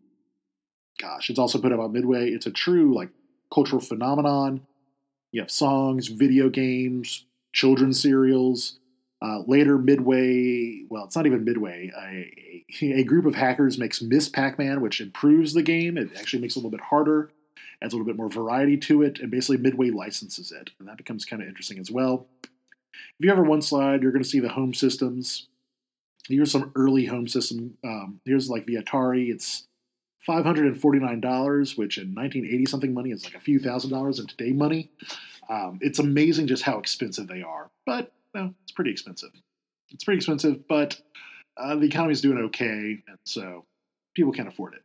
gosh, 1.04 1.30
it's 1.30 1.40
also 1.40 1.60
put 1.60 1.72
out 1.74 1.80
by 1.80 1.88
Midway. 1.88 2.30
It's 2.30 2.46
a 2.46 2.52
true 2.52 2.94
like 2.94 3.10
cultural 3.54 3.82
phenomenon. 3.82 4.62
You 5.32 5.42
have 5.42 5.52
songs, 5.52 6.08
video 6.08 6.50
games, 6.50 7.26
children's 7.52 8.02
serials. 8.02 8.80
Uh, 9.22 9.40
later, 9.48 9.78
Midway, 9.78 10.84
well, 10.90 11.06
it's 11.06 11.16
not 11.16 11.26
even 11.26 11.46
Midway, 11.46 11.92
a, 11.98 12.94
a 13.00 13.04
group 13.06 13.26
of 13.26 13.36
hackers 13.36 13.78
makes 13.78 14.02
Ms. 14.02 14.28
Pac 14.28 14.60
Man, 14.60 14.82
which 14.82 15.00
improves 15.00 15.54
the 15.54 15.64
game. 15.64 15.98
It 15.98 16.10
actually 16.18 16.42
makes 16.42 16.56
it 16.56 16.58
a 16.58 16.60
little 16.60 16.72
bit 16.72 16.82
harder, 16.82 17.32
adds 17.82 17.94
a 17.94 17.96
little 17.96 18.06
bit 18.06 18.18
more 18.18 18.30
variety 18.30 18.76
to 18.78 19.02
it, 19.02 19.20
and 19.20 19.32
basically 19.32 19.58
Midway 19.58 19.92
licenses 19.92 20.52
it. 20.52 20.72
And 20.78 20.90
that 20.90 20.98
becomes 20.98 21.24
kind 21.24 21.42
of 21.42 21.48
interesting 21.48 21.80
as 21.80 21.90
well. 21.90 22.28
If 22.44 23.26
you 23.26 23.32
ever 23.32 23.44
one 23.44 23.62
slide, 23.62 24.02
you're 24.02 24.12
going 24.12 24.24
to 24.24 24.30
see 24.30 24.42
the 24.42 24.50
home 24.50 24.74
systems. 24.74 25.48
Here's 26.28 26.52
some 26.52 26.72
early 26.76 27.06
home 27.06 27.28
system. 27.28 27.78
Um, 27.84 28.20
here's 28.26 28.50
like 28.50 28.66
the 28.66 28.76
Atari. 28.76 29.30
It's 29.30 29.68
$549, 30.28 31.78
which 31.78 31.98
in 31.98 32.14
1980 32.16 32.66
something 32.66 32.94
money 32.94 33.12
is 33.12 33.26
like 33.26 33.36
a 33.36 33.40
few 33.40 33.60
thousand 33.60 33.92
dollars 33.92 34.20
in 34.20 34.28
today 34.28 34.52
money. 34.52 34.90
Um, 35.50 35.80
it's 35.82 36.00
amazing 36.00 36.48
just 36.48 36.64
how 36.64 36.78
expensive 36.78 37.28
they 37.28 37.42
are. 37.42 37.70
But 37.86 38.12
well, 38.34 38.54
it's 38.64 38.72
pretty 38.72 38.92
expensive. 38.92 39.32
It's 39.90 40.04
pretty 40.04 40.18
expensive, 40.18 40.68
but 40.68 41.00
uh, 41.58 41.76
the 41.76 41.86
economy 41.86 42.14
is 42.14 42.22
doing 42.22 42.38
okay, 42.46 43.04
and 43.08 43.18
so 43.26 43.66
people 44.16 44.32
can't 44.32 44.48
afford 44.48 44.74
it. 44.74 44.82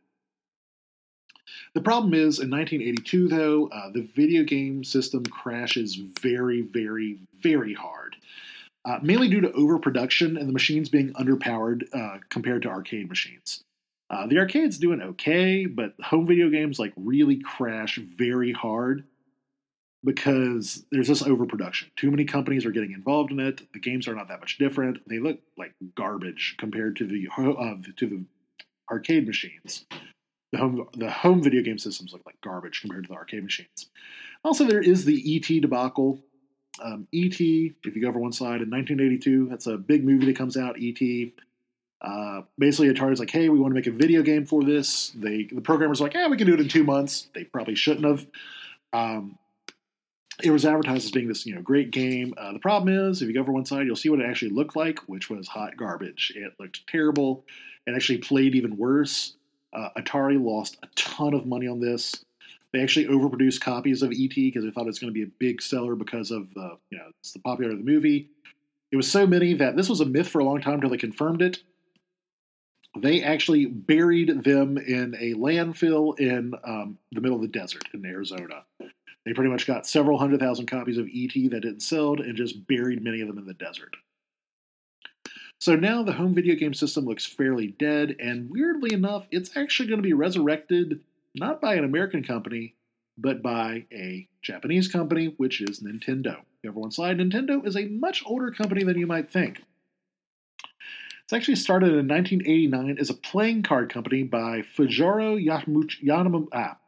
The 1.73 1.81
problem 1.81 2.13
is, 2.13 2.39
in 2.39 2.49
1982, 2.49 3.27
though, 3.27 3.67
uh, 3.67 3.89
the 3.91 4.01
video 4.01 4.43
game 4.43 4.83
system 4.83 5.25
crashes 5.25 5.95
very, 5.95 6.61
very, 6.61 7.19
very 7.41 7.73
hard. 7.73 8.15
Uh, 8.85 8.99
mainly 9.01 9.27
due 9.27 9.41
to 9.41 9.51
overproduction 9.51 10.37
and 10.37 10.47
the 10.47 10.53
machines 10.53 10.89
being 10.89 11.11
underpowered 11.13 11.83
uh, 11.93 12.19
compared 12.29 12.61
to 12.63 12.69
arcade 12.69 13.09
machines. 13.09 13.63
Uh, 14.09 14.25
the 14.25 14.39
arcade's 14.39 14.77
doing 14.77 15.01
okay, 15.01 15.65
but 15.65 15.93
home 16.01 16.25
video 16.25 16.49
games 16.49 16.79
like 16.79 16.93
really 16.95 17.37
crash 17.37 17.97
very 17.97 18.51
hard 18.51 19.03
because 20.03 20.85
there's 20.91 21.07
this 21.07 21.21
overproduction. 21.21 21.91
Too 21.95 22.09
many 22.09 22.25
companies 22.25 22.65
are 22.65 22.71
getting 22.71 22.93
involved 22.93 23.31
in 23.31 23.39
it. 23.39 23.71
The 23.73 23.79
games 23.79 24.07
are 24.07 24.15
not 24.15 24.27
that 24.29 24.39
much 24.39 24.57
different. 24.57 24.99
They 25.07 25.19
look 25.19 25.39
like 25.57 25.73
garbage 25.95 26.55
compared 26.57 26.95
to 26.97 27.07
the 27.07 27.27
uh, 27.37 27.75
to 27.97 28.07
the 28.07 28.25
arcade 28.89 29.27
machines. 29.27 29.85
The 30.51 30.57
home 30.57 30.87
the 30.95 31.11
home 31.11 31.43
video 31.43 31.61
game 31.61 31.77
systems 31.77 32.13
look 32.13 32.25
like 32.25 32.41
garbage 32.41 32.81
compared 32.81 33.03
to 33.03 33.09
the 33.09 33.15
arcade 33.15 33.43
machines. 33.43 33.89
Also, 34.43 34.65
there 34.65 34.81
is 34.81 35.05
the 35.05 35.35
ET 35.35 35.61
debacle. 35.61 36.23
Um, 36.81 37.07
ET, 37.13 37.39
if 37.39 37.95
you 37.95 38.01
go 38.01 38.07
over 38.07 38.19
one 38.19 38.31
slide, 38.31 38.61
in 38.61 38.69
1982, 38.69 39.49
that's 39.49 39.67
a 39.67 39.77
big 39.77 40.05
movie 40.05 40.25
that 40.27 40.37
comes 40.37 40.55
out. 40.55 40.77
ET. 40.79 40.99
Uh, 42.01 42.41
basically, 42.57 42.93
Atari's 42.93 43.19
like, 43.19 43.29
"Hey, 43.29 43.49
we 43.49 43.59
want 43.59 43.71
to 43.71 43.75
make 43.75 43.87
a 43.87 43.91
video 43.91 44.21
game 44.21 44.45
for 44.45 44.63
this." 44.63 45.09
They 45.09 45.43
the 45.43 45.61
programmers 45.61 45.99
like, 45.99 46.13
"Yeah, 46.13 46.27
we 46.27 46.37
can 46.37 46.47
do 46.47 46.53
it 46.53 46.59
in 46.59 46.69
two 46.69 46.83
months." 46.83 47.27
They 47.33 47.43
probably 47.43 47.75
shouldn't 47.75 48.05
have. 48.05 48.25
Um, 48.93 49.37
it 50.41 50.51
was 50.51 50.65
advertised 50.65 51.05
as 51.05 51.11
being 51.11 51.27
this 51.27 51.45
you 51.45 51.55
know 51.55 51.61
great 51.61 51.91
game. 51.91 52.33
Uh, 52.37 52.53
the 52.53 52.59
problem 52.59 53.09
is, 53.09 53.21
if 53.21 53.27
you 53.27 53.33
go 53.33 53.41
over 53.41 53.51
one 53.51 53.65
side, 53.65 53.85
you'll 53.85 53.95
see 53.95 54.09
what 54.09 54.19
it 54.19 54.25
actually 54.25 54.51
looked 54.51 54.75
like, 54.75 54.99
which 55.07 55.29
was 55.29 55.47
hot 55.47 55.75
garbage. 55.75 56.31
It 56.35 56.53
looked 56.59 56.87
terrible. 56.87 57.43
It 57.85 57.95
actually 57.95 58.19
played 58.19 58.55
even 58.55 58.77
worse. 58.77 59.33
Uh, 59.73 59.89
Atari 59.97 60.41
lost 60.41 60.77
a 60.83 60.87
ton 60.95 61.33
of 61.33 61.45
money 61.45 61.67
on 61.67 61.79
this. 61.79 62.23
They 62.71 62.81
actually 62.81 63.07
overproduced 63.07 63.61
copies 63.61 64.03
of 64.03 64.11
ET 64.11 64.35
because 64.35 64.63
they 64.63 64.71
thought 64.71 64.83
it 64.83 64.87
was 64.87 64.99
going 64.99 65.13
to 65.13 65.19
be 65.19 65.23
a 65.23 65.31
big 65.39 65.61
seller 65.61 65.95
because 65.95 66.31
of 66.31 66.53
the 66.53 66.77
you 66.91 66.97
know 66.97 67.05
it's 67.19 67.33
the 67.33 67.39
popularity 67.39 67.79
of 67.79 67.85
the 67.85 67.91
movie. 67.91 68.29
It 68.91 68.95
was 68.95 69.11
so 69.11 69.27
many 69.27 69.53
that 69.55 69.75
this 69.75 69.89
was 69.89 69.99
a 69.99 70.05
myth 70.05 70.29
for 70.29 70.39
a 70.39 70.43
long 70.43 70.61
time 70.61 70.75
until 70.75 70.89
they 70.89 70.97
confirmed 70.97 71.41
it. 71.41 71.61
They 72.97 73.21
actually 73.21 73.65
buried 73.67 74.43
them 74.43 74.77
in 74.77 75.15
a 75.19 75.33
landfill 75.35 76.19
in 76.19 76.53
um, 76.63 76.97
the 77.11 77.21
middle 77.21 77.35
of 77.35 77.41
the 77.41 77.47
desert 77.47 77.83
in 77.93 78.05
Arizona. 78.05 78.63
They 79.25 79.33
pretty 79.33 79.51
much 79.51 79.67
got 79.67 79.85
several 79.85 80.17
hundred 80.17 80.39
thousand 80.39 80.65
copies 80.65 80.97
of 80.97 81.07
ET 81.13 81.33
that 81.51 81.61
didn't 81.61 81.81
sell 81.81 82.13
and 82.13 82.35
just 82.35 82.65
buried 82.67 83.03
many 83.03 83.21
of 83.21 83.27
them 83.27 83.37
in 83.37 83.45
the 83.45 83.53
desert. 83.53 83.95
So 85.59 85.75
now 85.75 86.03
the 86.03 86.13
home 86.13 86.33
video 86.33 86.55
game 86.55 86.73
system 86.73 87.05
looks 87.05 87.25
fairly 87.25 87.67
dead, 87.67 88.15
and 88.19 88.49
weirdly 88.49 88.93
enough, 88.93 89.27
it's 89.29 89.55
actually 89.57 89.89
going 89.89 89.99
to 89.99 90.07
be 90.07 90.13
resurrected 90.13 91.01
not 91.35 91.59
by 91.61 91.75
an 91.75 91.83
American 91.83 92.23
company, 92.23 92.75
but 93.17 93.43
by 93.43 93.85
a 93.91 94.27
Japanese 94.41 94.87
company, 94.87 95.33
which 95.37 95.61
is 95.61 95.81
Nintendo. 95.81 96.37
Over 96.65 96.79
one 96.79 96.91
slide, 96.91 97.17
Nintendo 97.17 97.65
is 97.65 97.75
a 97.75 97.85
much 97.85 98.23
older 98.25 98.51
company 98.51 98.83
than 98.83 98.97
you 98.97 99.05
might 99.05 99.29
think. 99.29 99.61
It's 101.29 101.33
actually 101.35 101.57
started 101.57 101.89
in 101.89 102.07
1989 102.07 102.97
as 102.99 103.11
a 103.11 103.13
playing 103.13 103.61
card 103.61 103.93
company 103.93 104.23
by 104.23 104.63
Fujiro 104.63 105.37
Yamamuchi, 105.39 106.49
ah, 106.51 106.79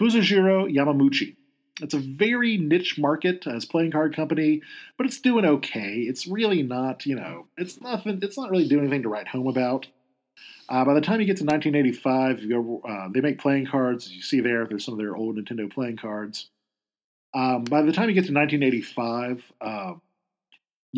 Yamamuchi. 0.00 1.36
It's 1.80 1.94
a 1.94 2.00
very 2.00 2.58
niche 2.58 2.98
market 2.98 3.46
as 3.46 3.64
playing 3.64 3.92
card 3.92 4.16
company, 4.16 4.60
but 4.96 5.06
it's 5.06 5.20
doing 5.20 5.44
okay. 5.44 5.98
It's 5.98 6.26
really 6.26 6.64
not, 6.64 7.06
you 7.06 7.14
know, 7.14 7.46
it's 7.56 7.80
nothing. 7.80 8.18
It's 8.22 8.36
not 8.36 8.50
really 8.50 8.66
doing 8.66 8.80
anything 8.80 9.04
to 9.04 9.08
write 9.08 9.28
home 9.28 9.46
about. 9.46 9.86
Uh, 10.68 10.84
by 10.84 10.94
the 10.94 11.00
time 11.00 11.20
you 11.20 11.26
get 11.26 11.36
to 11.36 11.44
1985, 11.44 12.42
you 12.42 12.48
go, 12.48 12.88
uh, 12.88 13.08
they 13.14 13.20
make 13.20 13.38
playing 13.38 13.66
cards. 13.66 14.10
You 14.10 14.20
see 14.20 14.40
there, 14.40 14.66
there's 14.66 14.84
some 14.84 14.94
of 14.94 14.98
their 14.98 15.14
old 15.14 15.36
Nintendo 15.36 15.72
playing 15.72 15.98
cards. 15.98 16.50
Um, 17.34 17.62
by 17.62 17.82
the 17.82 17.92
time 17.92 18.08
you 18.08 18.16
get 18.16 18.26
to 18.26 18.34
1985, 18.34 19.44
uh, 19.60 19.94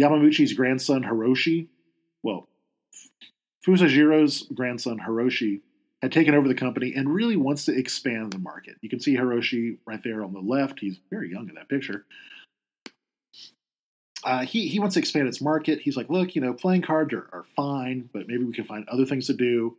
Yamamuchi's 0.00 0.54
grandson 0.54 1.02
Hiroshi, 1.02 1.68
well, 2.22 2.48
Fusajiro's 3.66 4.44
grandson 4.54 4.98
Hiroshi 4.98 5.60
had 6.02 6.12
taken 6.12 6.34
over 6.34 6.48
the 6.48 6.54
company 6.54 6.94
and 6.96 7.12
really 7.14 7.36
wants 7.36 7.64
to 7.66 7.78
expand 7.78 8.32
the 8.32 8.38
market. 8.38 8.76
You 8.82 8.88
can 8.90 9.00
see 9.00 9.16
Hiroshi 9.16 9.78
right 9.86 10.02
there 10.02 10.24
on 10.24 10.32
the 10.32 10.40
left. 10.40 10.80
He's 10.80 10.98
very 11.10 11.30
young 11.30 11.48
in 11.48 11.54
that 11.56 11.68
picture. 11.68 12.04
uh, 14.24 14.40
he 14.44 14.68
he 14.68 14.78
wants 14.78 14.94
to 14.94 15.00
expand 15.00 15.28
its 15.28 15.40
market. 15.40 15.80
He's 15.80 15.96
like, 15.96 16.10
look, 16.10 16.34
you 16.34 16.40
know, 16.42 16.52
playing 16.54 16.82
cards 16.82 17.12
are, 17.14 17.28
are 17.32 17.44
fine, 17.56 18.08
but 18.12 18.28
maybe 18.28 18.44
we 18.44 18.52
can 18.52 18.64
find 18.64 18.88
other 18.88 19.06
things 19.06 19.26
to 19.28 19.34
do. 19.34 19.76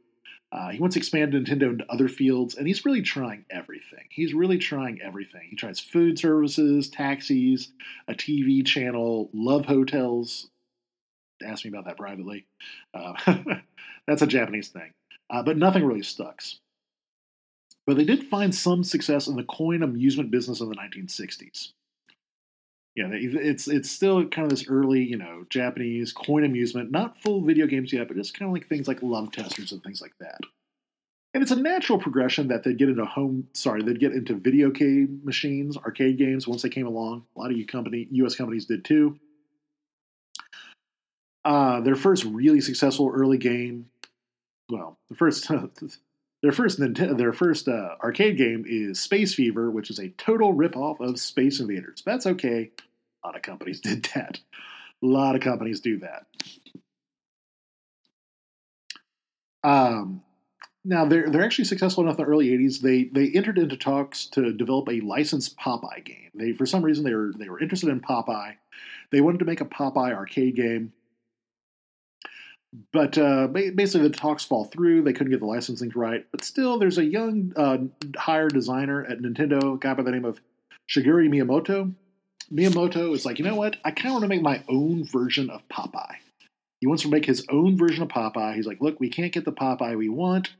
Uh, 0.51 0.69
he 0.69 0.79
wants 0.79 0.95
to 0.95 0.99
expand 0.99 1.33
Nintendo 1.33 1.71
into 1.71 1.85
other 1.91 2.07
fields, 2.07 2.55
and 2.55 2.67
he's 2.67 2.85
really 2.85 3.01
trying 3.01 3.45
everything. 3.49 4.05
He's 4.11 4.33
really 4.33 4.59
trying 4.59 5.01
everything. 5.01 5.47
He 5.49 5.55
tries 5.55 5.79
food 5.79 6.19
services, 6.19 6.89
taxis, 6.89 7.69
a 8.07 8.13
TV 8.13 8.65
channel, 8.65 9.29
love 9.33 9.65
hotels. 9.65 10.49
Ask 11.43 11.65
me 11.65 11.69
about 11.69 11.85
that 11.85 11.97
privately. 11.97 12.45
Uh, 12.93 13.13
that's 14.07 14.21
a 14.21 14.27
Japanese 14.27 14.69
thing, 14.69 14.91
uh, 15.29 15.43
but 15.43 15.57
nothing 15.57 15.85
really 15.85 16.03
stuck. 16.03 16.41
But 17.85 17.97
they 17.97 18.05
did 18.05 18.27
find 18.27 18.55
some 18.55 18.83
success 18.83 19.27
in 19.27 19.35
the 19.35 19.43
coin 19.43 19.83
amusement 19.83 20.31
business 20.31 20.61
in 20.61 20.69
the 20.69 20.75
1960s 20.75 21.73
yeah, 22.95 23.09
it's 23.11 23.67
it's 23.67 23.89
still 23.89 24.27
kind 24.27 24.45
of 24.45 24.49
this 24.51 24.69
early, 24.69 25.03
you 25.03 25.17
know, 25.17 25.45
Japanese 25.49 26.13
coin 26.13 26.43
amusement, 26.43 26.91
not 26.91 27.19
full 27.19 27.41
video 27.41 27.65
games 27.65 27.91
yet, 27.91 28.07
but 28.07 28.17
just 28.17 28.37
kind 28.37 28.49
of 28.49 28.53
like 28.53 28.67
things 28.67 28.87
like 28.87 29.01
love 29.01 29.31
testers 29.31 29.71
and 29.71 29.81
things 29.81 29.99
like 29.99 30.13
that. 30.19 30.39
And 31.33 31.41
it's 31.41 31.51
a 31.51 31.55
natural 31.55 31.97
progression 31.97 32.49
that 32.49 32.63
they'd 32.63 32.77
get 32.77 32.89
into 32.89 33.05
home, 33.05 33.47
sorry, 33.53 33.81
they'd 33.81 33.99
get 33.99 34.13
into 34.13 34.35
video 34.35 34.69
game 34.69 35.21
machines, 35.23 35.75
arcade 35.75 36.19
games 36.19 36.47
once 36.47 36.61
they 36.61 36.69
came 36.69 36.85
along. 36.85 37.25
A 37.35 37.39
lot 37.39 37.49
of 37.49 37.57
you 37.57 37.65
company, 37.65 38.07
U.S. 38.11 38.35
companies 38.35 38.65
did 38.65 38.85
too. 38.85 39.17
Uh, 41.45 41.81
their 41.81 41.95
first 41.95 42.23
really 42.23 42.61
successful 42.61 43.11
early 43.13 43.37
game, 43.37 43.89
well, 44.69 44.97
the 45.09 45.15
first 45.15 45.49
their 46.41 46.51
first 46.51 46.79
Nintendo, 46.79 47.17
their 47.17 47.33
first 47.33 47.67
uh, 47.67 47.95
arcade 48.03 48.37
game 48.37 48.65
is 48.67 49.01
Space 49.01 49.33
Fever, 49.33 49.69
which 49.69 49.89
is 49.89 49.99
a 49.99 50.09
total 50.09 50.53
ripoff 50.53 50.99
of 50.99 51.19
Space 51.19 51.59
Invaders. 51.59 52.01
That's 52.05 52.25
okay. 52.25 52.71
A 53.23 53.27
lot 53.27 53.35
of 53.35 53.41
companies 53.41 53.79
did 53.81 54.09
that. 54.15 54.39
A 55.01 55.05
lot 55.05 55.35
of 55.35 55.41
companies 55.41 55.81
do 55.81 55.99
that. 55.99 56.25
Um, 59.63 60.21
now 60.85 61.05
they're 61.05 61.29
they're 61.29 61.43
actually 61.43 61.65
successful 61.65 62.03
enough 62.03 62.19
in 62.19 62.25
the 62.25 62.29
early 62.29 62.49
'80s. 62.49 62.79
They 62.79 63.05
they 63.05 63.29
entered 63.29 63.57
into 63.57 63.77
talks 63.77 64.25
to 64.27 64.51
develop 64.53 64.89
a 64.89 64.99
licensed 64.99 65.57
Popeye 65.57 66.03
game. 66.03 66.29
They 66.35 66.53
for 66.53 66.65
some 66.65 66.83
reason 66.83 67.03
they 67.03 67.13
were 67.13 67.33
they 67.37 67.49
were 67.49 67.59
interested 67.59 67.89
in 67.89 68.01
Popeye. 68.01 68.55
They 69.11 69.21
wanted 69.21 69.39
to 69.39 69.45
make 69.45 69.61
a 69.61 69.65
Popeye 69.65 70.13
arcade 70.13 70.55
game 70.55 70.91
but 72.91 73.17
uh, 73.17 73.47
basically 73.47 74.07
the 74.07 74.15
talks 74.15 74.43
fall 74.43 74.65
through. 74.65 75.03
They 75.03 75.13
couldn't 75.13 75.31
get 75.31 75.39
the 75.39 75.45
licensing 75.45 75.91
right. 75.95 76.25
But 76.31 76.43
still, 76.43 76.79
there's 76.79 76.97
a 76.97 77.05
young 77.05 77.53
uh, 77.55 77.77
hired 78.17 78.53
designer 78.53 79.05
at 79.05 79.19
Nintendo, 79.19 79.75
a 79.75 79.77
guy 79.77 79.93
by 79.93 80.03
the 80.03 80.11
name 80.11 80.25
of 80.25 80.41
Shigeru 80.89 81.29
Miyamoto. 81.29 81.93
Miyamoto 82.51 83.13
is 83.13 83.25
like, 83.25 83.39
you 83.39 83.45
know 83.45 83.55
what? 83.55 83.77
I 83.85 83.91
kind 83.91 84.07
of 84.07 84.13
want 84.13 84.23
to 84.23 84.27
make 84.27 84.41
my 84.41 84.63
own 84.67 85.05
version 85.05 85.49
of 85.49 85.67
Popeye. 85.69 86.15
He 86.79 86.87
wants 86.87 87.03
to 87.03 87.09
make 87.09 87.25
his 87.25 87.45
own 87.49 87.77
version 87.77 88.03
of 88.03 88.09
Popeye. 88.09 88.55
He's 88.55 88.67
like, 88.67 88.81
look, 88.81 88.99
we 88.99 89.09
can't 89.09 89.31
get 89.31 89.45
the 89.45 89.51
Popeye 89.51 89.97
we 89.97 90.09
want, 90.09 90.51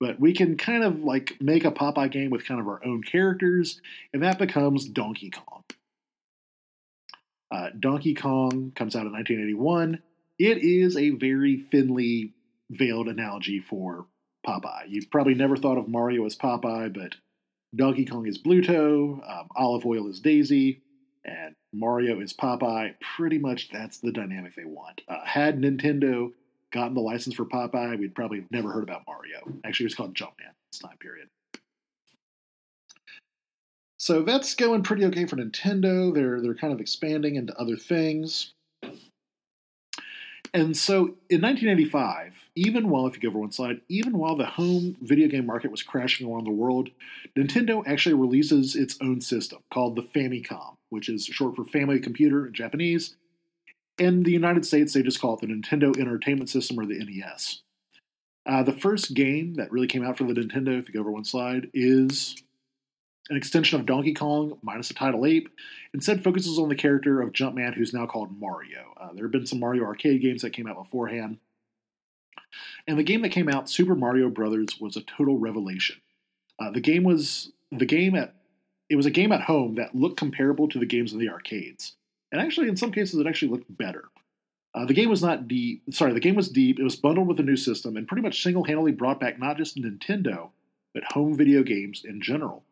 but 0.00 0.20
we 0.20 0.34
can 0.34 0.56
kind 0.56 0.84
of 0.84 1.00
like 1.00 1.40
make 1.40 1.64
a 1.64 1.70
Popeye 1.70 2.10
game 2.10 2.30
with 2.30 2.44
kind 2.44 2.60
of 2.60 2.68
our 2.68 2.84
own 2.84 3.02
characters, 3.02 3.80
and 4.12 4.22
that 4.22 4.38
becomes 4.38 4.84
Donkey 4.84 5.30
Kong. 5.30 5.62
Uh, 7.50 7.70
Donkey 7.78 8.14
Kong 8.14 8.72
comes 8.74 8.96
out 8.96 9.06
in 9.06 9.12
1981 9.12 10.02
it 10.38 10.58
is 10.58 10.96
a 10.96 11.10
very 11.10 11.58
thinly 11.70 12.34
veiled 12.70 13.08
analogy 13.08 13.60
for 13.60 14.06
Popeye. 14.46 14.86
You've 14.88 15.10
probably 15.10 15.34
never 15.34 15.56
thought 15.56 15.78
of 15.78 15.88
Mario 15.88 16.24
as 16.24 16.36
Popeye, 16.36 16.92
but 16.92 17.14
Donkey 17.74 18.04
Kong 18.04 18.26
is 18.26 18.38
Bluto, 18.38 19.20
um, 19.28 19.48
Olive 19.56 19.86
Oyl 19.86 20.08
is 20.08 20.20
Daisy, 20.20 20.82
and 21.24 21.54
Mario 21.72 22.20
is 22.20 22.32
Popeye. 22.32 22.94
Pretty 23.16 23.38
much 23.38 23.70
that's 23.70 23.98
the 23.98 24.12
dynamic 24.12 24.54
they 24.54 24.64
want. 24.64 25.02
Uh, 25.08 25.24
had 25.24 25.58
Nintendo 25.58 26.32
gotten 26.70 26.94
the 26.94 27.00
license 27.00 27.34
for 27.34 27.44
Popeye, 27.44 27.98
we'd 27.98 28.14
probably 28.14 28.44
never 28.50 28.72
heard 28.72 28.82
about 28.82 29.02
Mario. 29.06 29.40
Actually, 29.64 29.84
it 29.84 29.86
was 29.86 29.94
called 29.94 30.14
Jumpman 30.14 30.52
this 30.70 30.80
time 30.80 30.96
period. 30.98 31.28
So 33.98 34.22
that's 34.22 34.56
going 34.56 34.82
pretty 34.82 35.04
okay 35.06 35.26
for 35.26 35.36
Nintendo. 35.36 36.12
They're 36.12 36.40
they're 36.40 36.56
kind 36.56 36.72
of 36.72 36.80
expanding 36.80 37.36
into 37.36 37.54
other 37.56 37.76
things. 37.76 38.52
And 40.54 40.76
so 40.76 41.14
in 41.30 41.40
1985, 41.40 42.34
even 42.54 42.90
while, 42.90 43.06
if 43.06 43.14
you 43.14 43.20
go 43.20 43.28
over 43.28 43.38
one 43.38 43.52
slide, 43.52 43.80
even 43.88 44.18
while 44.18 44.36
the 44.36 44.44
home 44.44 44.96
video 45.00 45.28
game 45.28 45.46
market 45.46 45.70
was 45.70 45.82
crashing 45.82 46.30
around 46.30 46.44
the 46.44 46.50
world, 46.50 46.90
Nintendo 47.36 47.82
actually 47.86 48.14
releases 48.14 48.76
its 48.76 48.98
own 49.00 49.22
system 49.22 49.60
called 49.72 49.96
the 49.96 50.02
Famicom, 50.02 50.76
which 50.90 51.08
is 51.08 51.24
short 51.24 51.56
for 51.56 51.64
Family 51.64 52.00
Computer 52.00 52.46
in 52.46 52.52
Japanese. 52.52 53.16
In 53.98 54.24
the 54.24 54.32
United 54.32 54.66
States, 54.66 54.92
they 54.92 55.02
just 55.02 55.20
call 55.20 55.34
it 55.34 55.40
the 55.40 55.46
Nintendo 55.46 55.98
Entertainment 55.98 56.50
System 56.50 56.78
or 56.78 56.84
the 56.84 56.98
NES. 56.98 57.62
Uh, 58.44 58.62
the 58.62 58.72
first 58.72 59.14
game 59.14 59.54
that 59.54 59.72
really 59.72 59.86
came 59.86 60.04
out 60.04 60.18
for 60.18 60.24
the 60.24 60.34
Nintendo, 60.34 60.78
if 60.78 60.88
you 60.88 60.94
go 60.94 61.00
over 61.00 61.12
one 61.12 61.24
slide, 61.24 61.70
is 61.72 62.42
an 63.30 63.36
extension 63.36 63.78
of 63.78 63.86
Donkey 63.86 64.14
Kong 64.14 64.58
minus 64.62 64.90
a 64.90 64.94
title 64.94 65.26
ape. 65.26 65.48
Instead, 65.94 66.24
focuses 66.24 66.58
on 66.58 66.68
the 66.68 66.74
character 66.74 67.20
of 67.20 67.32
Jumpman, 67.32 67.74
who's 67.74 67.94
now 67.94 68.06
called 68.06 68.38
Mario. 68.38 68.94
Uh, 69.00 69.10
there 69.14 69.24
have 69.24 69.32
been 69.32 69.46
some 69.46 69.60
Mario 69.60 69.84
arcade 69.84 70.22
games 70.22 70.42
that 70.42 70.52
came 70.52 70.66
out 70.66 70.82
beforehand, 70.82 71.38
and 72.86 72.98
the 72.98 73.04
game 73.04 73.22
that 73.22 73.30
came 73.30 73.48
out, 73.48 73.70
Super 73.70 73.94
Mario 73.94 74.28
Brothers, 74.28 74.80
was 74.80 74.96
a 74.96 75.02
total 75.02 75.38
revelation. 75.38 75.96
Uh, 76.58 76.70
the 76.70 76.80
game 76.80 77.04
was 77.04 77.52
the 77.70 77.86
game 77.86 78.14
at 78.14 78.34
it 78.88 78.96
was 78.96 79.06
a 79.06 79.10
game 79.10 79.32
at 79.32 79.42
home 79.42 79.76
that 79.76 79.94
looked 79.94 80.18
comparable 80.18 80.68
to 80.68 80.78
the 80.78 80.86
games 80.86 81.12
in 81.12 81.18
the 81.18 81.30
arcades, 81.30 81.94
and 82.30 82.40
actually, 82.40 82.68
in 82.68 82.76
some 82.76 82.92
cases, 82.92 83.18
it 83.18 83.26
actually 83.26 83.50
looked 83.50 83.76
better. 83.76 84.04
Uh, 84.74 84.86
the 84.86 84.94
game 84.94 85.10
was 85.10 85.22
not 85.22 85.48
deep. 85.48 85.82
Sorry, 85.90 86.12
the 86.12 86.20
game 86.20 86.34
was 86.34 86.48
deep. 86.48 86.80
It 86.80 86.84
was 86.84 86.96
bundled 86.96 87.28
with 87.28 87.40
a 87.40 87.42
new 87.42 87.56
system, 87.56 87.96
and 87.96 88.08
pretty 88.08 88.22
much 88.22 88.42
single-handedly 88.42 88.92
brought 88.92 89.20
back 89.20 89.38
not 89.38 89.58
just 89.58 89.76
Nintendo, 89.76 90.50
but 90.94 91.04
home 91.04 91.36
video 91.36 91.62
games 91.62 92.04
in 92.04 92.22
general. 92.22 92.64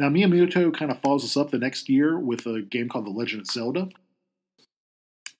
Now, 0.00 0.08
Miyamoto 0.08 0.74
kind 0.74 0.90
of 0.90 0.98
follows 1.00 1.24
us 1.24 1.36
up 1.36 1.50
the 1.50 1.58
next 1.58 1.90
year 1.90 2.18
with 2.18 2.46
a 2.46 2.62
game 2.62 2.88
called 2.88 3.04
The 3.04 3.10
Legend 3.10 3.42
of 3.42 3.46
Zelda. 3.46 3.86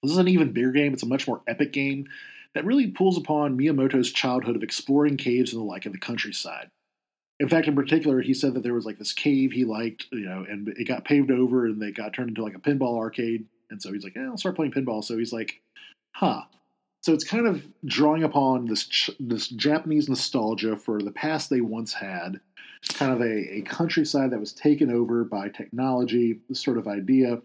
This 0.02 0.12
is 0.12 0.18
an 0.18 0.28
even 0.28 0.52
bigger 0.52 0.70
game. 0.70 0.92
It's 0.92 1.02
a 1.02 1.06
much 1.06 1.26
more 1.26 1.40
epic 1.48 1.72
game 1.72 2.06
that 2.54 2.66
really 2.66 2.88
pulls 2.88 3.16
upon 3.16 3.56
Miyamoto's 3.56 4.12
childhood 4.12 4.56
of 4.56 4.62
exploring 4.62 5.16
caves 5.16 5.54
and 5.54 5.62
the 5.62 5.64
like 5.64 5.86
in 5.86 5.92
the 5.92 5.98
countryside. 5.98 6.68
In 7.38 7.48
fact, 7.48 7.68
in 7.68 7.74
particular, 7.74 8.20
he 8.20 8.34
said 8.34 8.52
that 8.52 8.62
there 8.62 8.74
was 8.74 8.84
like 8.84 8.98
this 8.98 9.14
cave 9.14 9.50
he 9.50 9.64
liked, 9.64 10.08
you 10.12 10.28
know, 10.28 10.44
and 10.46 10.68
it 10.68 10.86
got 10.86 11.06
paved 11.06 11.30
over 11.30 11.64
and 11.64 11.80
they 11.80 11.90
got 11.90 12.12
turned 12.12 12.28
into 12.28 12.42
like 12.42 12.54
a 12.54 12.58
pinball 12.58 12.98
arcade. 12.98 13.46
And 13.70 13.80
so 13.80 13.90
he's 13.94 14.04
like, 14.04 14.14
yeah, 14.14 14.26
I'll 14.26 14.36
start 14.36 14.56
playing 14.56 14.72
pinball. 14.72 15.02
So 15.02 15.16
he's 15.16 15.32
like, 15.32 15.58
huh. 16.12 16.42
So 17.00 17.14
it's 17.14 17.24
kind 17.24 17.46
of 17.46 17.64
drawing 17.86 18.24
upon 18.24 18.66
this 18.66 19.08
this 19.18 19.48
Japanese 19.48 20.06
nostalgia 20.06 20.76
for 20.76 21.00
the 21.00 21.12
past 21.12 21.48
they 21.48 21.62
once 21.62 21.94
had, 21.94 22.40
kind 22.88 23.12
of 23.12 23.20
a, 23.20 23.58
a 23.58 23.62
countryside 23.62 24.30
that 24.30 24.40
was 24.40 24.52
taken 24.52 24.90
over 24.90 25.24
by 25.24 25.48
technology, 25.48 26.40
this 26.48 26.62
sort 26.62 26.78
of 26.78 26.88
idea. 26.88 27.40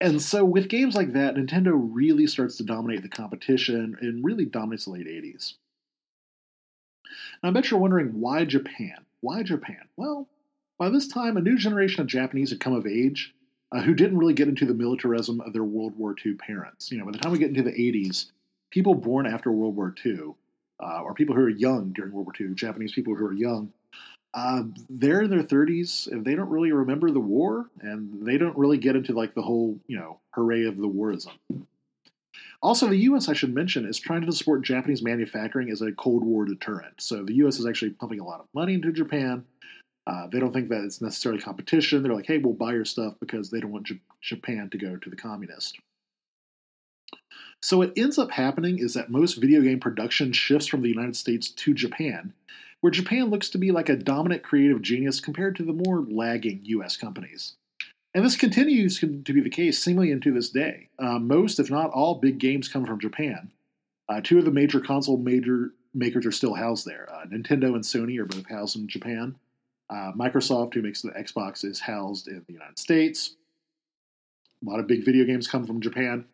And 0.00 0.20
so, 0.20 0.44
with 0.44 0.68
games 0.68 0.94
like 0.94 1.12
that, 1.12 1.36
Nintendo 1.36 1.72
really 1.74 2.26
starts 2.26 2.56
to 2.58 2.64
dominate 2.64 3.02
the 3.02 3.08
competition 3.08 3.96
and 4.00 4.24
really 4.24 4.44
dominates 4.44 4.84
the 4.84 4.92
late 4.92 5.06
80s. 5.06 5.54
Now, 7.42 7.50
I 7.50 7.52
bet 7.52 7.70
you're 7.70 7.80
wondering 7.80 8.20
why 8.20 8.44
Japan? 8.44 9.06
Why 9.20 9.42
Japan? 9.42 9.88
Well, 9.96 10.28
by 10.78 10.90
this 10.90 11.08
time, 11.08 11.36
a 11.36 11.40
new 11.40 11.56
generation 11.56 12.00
of 12.00 12.06
Japanese 12.06 12.50
had 12.50 12.60
come 12.60 12.74
of 12.74 12.86
age 12.86 13.34
uh, 13.72 13.80
who 13.80 13.94
didn't 13.94 14.18
really 14.18 14.34
get 14.34 14.48
into 14.48 14.66
the 14.66 14.74
militarism 14.74 15.40
of 15.40 15.52
their 15.52 15.64
World 15.64 15.96
War 15.96 16.14
II 16.24 16.34
parents. 16.34 16.90
You 16.90 16.98
know, 16.98 17.04
by 17.04 17.12
the 17.12 17.18
time 17.18 17.32
we 17.32 17.38
get 17.38 17.48
into 17.48 17.62
the 17.62 17.70
80s, 17.70 18.26
people 18.70 18.94
born 18.94 19.26
after 19.26 19.52
World 19.52 19.76
War 19.76 19.94
II 20.04 20.34
uh, 20.84 21.00
or 21.00 21.14
people 21.14 21.34
who 21.34 21.42
are 21.42 21.48
young 21.48 21.92
during 21.92 22.12
World 22.12 22.26
War 22.26 22.34
II, 22.38 22.54
Japanese 22.54 22.92
people 22.92 23.14
who 23.14 23.24
are 23.24 23.32
young, 23.32 23.72
uh, 24.34 24.64
they're 24.90 25.22
in 25.22 25.30
their 25.30 25.42
30s 25.42 26.10
and 26.10 26.24
they 26.24 26.34
don't 26.34 26.50
really 26.50 26.72
remember 26.72 27.10
the 27.10 27.20
war 27.20 27.70
and 27.80 28.26
they 28.26 28.36
don't 28.36 28.56
really 28.56 28.78
get 28.78 28.96
into 28.96 29.12
like 29.12 29.34
the 29.34 29.42
whole, 29.42 29.78
you 29.86 29.96
know, 29.96 30.18
hooray 30.32 30.64
of 30.64 30.76
the 30.76 30.88
warism. 30.88 31.32
Also, 32.62 32.88
the 32.88 32.96
U.S., 32.96 33.28
I 33.28 33.34
should 33.34 33.54
mention, 33.54 33.86
is 33.86 33.98
trying 33.98 34.24
to 34.24 34.32
support 34.32 34.62
Japanese 34.62 35.02
manufacturing 35.02 35.70
as 35.70 35.82
a 35.82 35.92
Cold 35.92 36.24
War 36.24 36.46
deterrent. 36.46 36.94
So 36.98 37.22
the 37.22 37.34
U.S. 37.34 37.58
is 37.58 37.66
actually 37.66 37.90
pumping 37.90 38.20
a 38.20 38.24
lot 38.24 38.40
of 38.40 38.46
money 38.54 38.74
into 38.74 38.90
Japan. 38.90 39.44
Uh, 40.06 40.26
they 40.28 40.40
don't 40.40 40.52
think 40.52 40.68
that 40.70 40.82
it's 40.82 41.00
necessarily 41.00 41.40
competition. 41.40 42.02
They're 42.02 42.14
like, 42.14 42.26
hey, 42.26 42.38
we'll 42.38 42.54
buy 42.54 42.72
your 42.72 42.84
stuff 42.84 43.14
because 43.20 43.50
they 43.50 43.60
don't 43.60 43.70
want 43.70 43.86
J- 43.86 44.00
Japan 44.22 44.70
to 44.70 44.78
go 44.78 44.96
to 44.96 45.10
the 45.10 45.16
communist. 45.16 45.78
So 47.64 47.78
what 47.78 47.94
ends 47.96 48.18
up 48.18 48.30
happening 48.30 48.78
is 48.78 48.92
that 48.92 49.08
most 49.08 49.40
video 49.40 49.62
game 49.62 49.80
production 49.80 50.34
shifts 50.34 50.66
from 50.66 50.82
the 50.82 50.90
United 50.90 51.16
States 51.16 51.48
to 51.48 51.72
Japan, 51.72 52.34
where 52.82 52.90
Japan 52.90 53.30
looks 53.30 53.48
to 53.48 53.56
be 53.56 53.70
like 53.70 53.88
a 53.88 53.96
dominant 53.96 54.42
creative 54.42 54.82
genius 54.82 55.18
compared 55.18 55.56
to 55.56 55.62
the 55.62 55.72
more 55.72 56.02
lagging 56.02 56.60
US 56.64 56.98
companies. 56.98 57.54
And 58.12 58.22
this 58.22 58.36
continues 58.36 59.00
to 59.00 59.06
be 59.06 59.40
the 59.40 59.48
case 59.48 59.82
seemingly 59.82 60.10
into 60.10 60.30
this 60.30 60.50
day. 60.50 60.90
Uh, 60.98 61.18
most, 61.18 61.58
if 61.58 61.70
not 61.70 61.90
all, 61.92 62.16
big 62.16 62.38
games 62.38 62.68
come 62.68 62.84
from 62.84 63.00
Japan. 63.00 63.50
Uh, 64.10 64.20
two 64.22 64.38
of 64.38 64.44
the 64.44 64.50
major 64.50 64.80
console 64.80 65.16
major 65.16 65.72
makers 65.94 66.26
are 66.26 66.32
still 66.32 66.52
housed 66.52 66.84
there. 66.84 67.08
Uh, 67.10 67.24
Nintendo 67.24 67.74
and 67.74 67.82
Sony 67.82 68.18
are 68.18 68.26
both 68.26 68.46
housed 68.46 68.76
in 68.76 68.88
Japan. 68.88 69.36
Uh, 69.88 70.12
Microsoft, 70.12 70.74
who 70.74 70.82
makes 70.82 71.00
the 71.00 71.12
Xbox, 71.12 71.64
is 71.64 71.80
housed 71.80 72.28
in 72.28 72.44
the 72.46 72.52
United 72.52 72.78
States. 72.78 73.36
A 74.62 74.68
lot 74.68 74.80
of 74.80 74.86
big 74.86 75.02
video 75.02 75.24
games 75.24 75.48
come 75.48 75.66
from 75.66 75.80
Japan. 75.80 76.26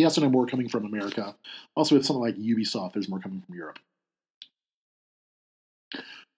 He 0.00 0.04
also 0.04 0.22
know 0.22 0.30
more 0.30 0.46
coming 0.46 0.66
from 0.66 0.86
America. 0.86 1.36
Also, 1.76 1.94
with 1.94 2.06
something 2.06 2.22
like 2.22 2.36
Ubisoft, 2.36 2.94
there's 2.94 3.10
more 3.10 3.18
coming 3.18 3.42
from 3.42 3.54
Europe. 3.54 3.78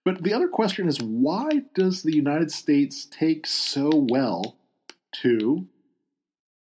But 0.04 0.24
the 0.24 0.32
other 0.32 0.48
question 0.48 0.88
is 0.88 1.00
why 1.00 1.62
does 1.72 2.02
the 2.02 2.12
United 2.12 2.50
States 2.50 3.06
take 3.08 3.46
so 3.46 3.88
well 3.94 4.56
to 5.20 5.68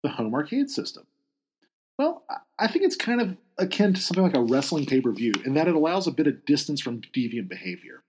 the 0.04 0.10
home 0.10 0.36
arcade 0.36 0.70
system? 0.70 1.08
Well, 1.98 2.26
I 2.60 2.68
think 2.68 2.86
it's 2.86 2.96
kind 2.96 3.20
of 3.20 3.38
akin 3.58 3.96
to 3.96 4.00
something 4.00 4.24
like 4.24 4.36
a 4.36 4.44
wrestling 4.44 4.86
pay 4.86 5.02
per 5.02 5.12
view 5.12 5.34
in 5.44 5.56
that 5.56 5.68
it 5.68 5.74
allows 5.74 6.06
a 6.06 6.12
bit 6.12 6.28
of 6.28 6.46
distance 6.46 6.80
from 6.80 7.02
deviant 7.02 7.50
behavior. 7.50 8.04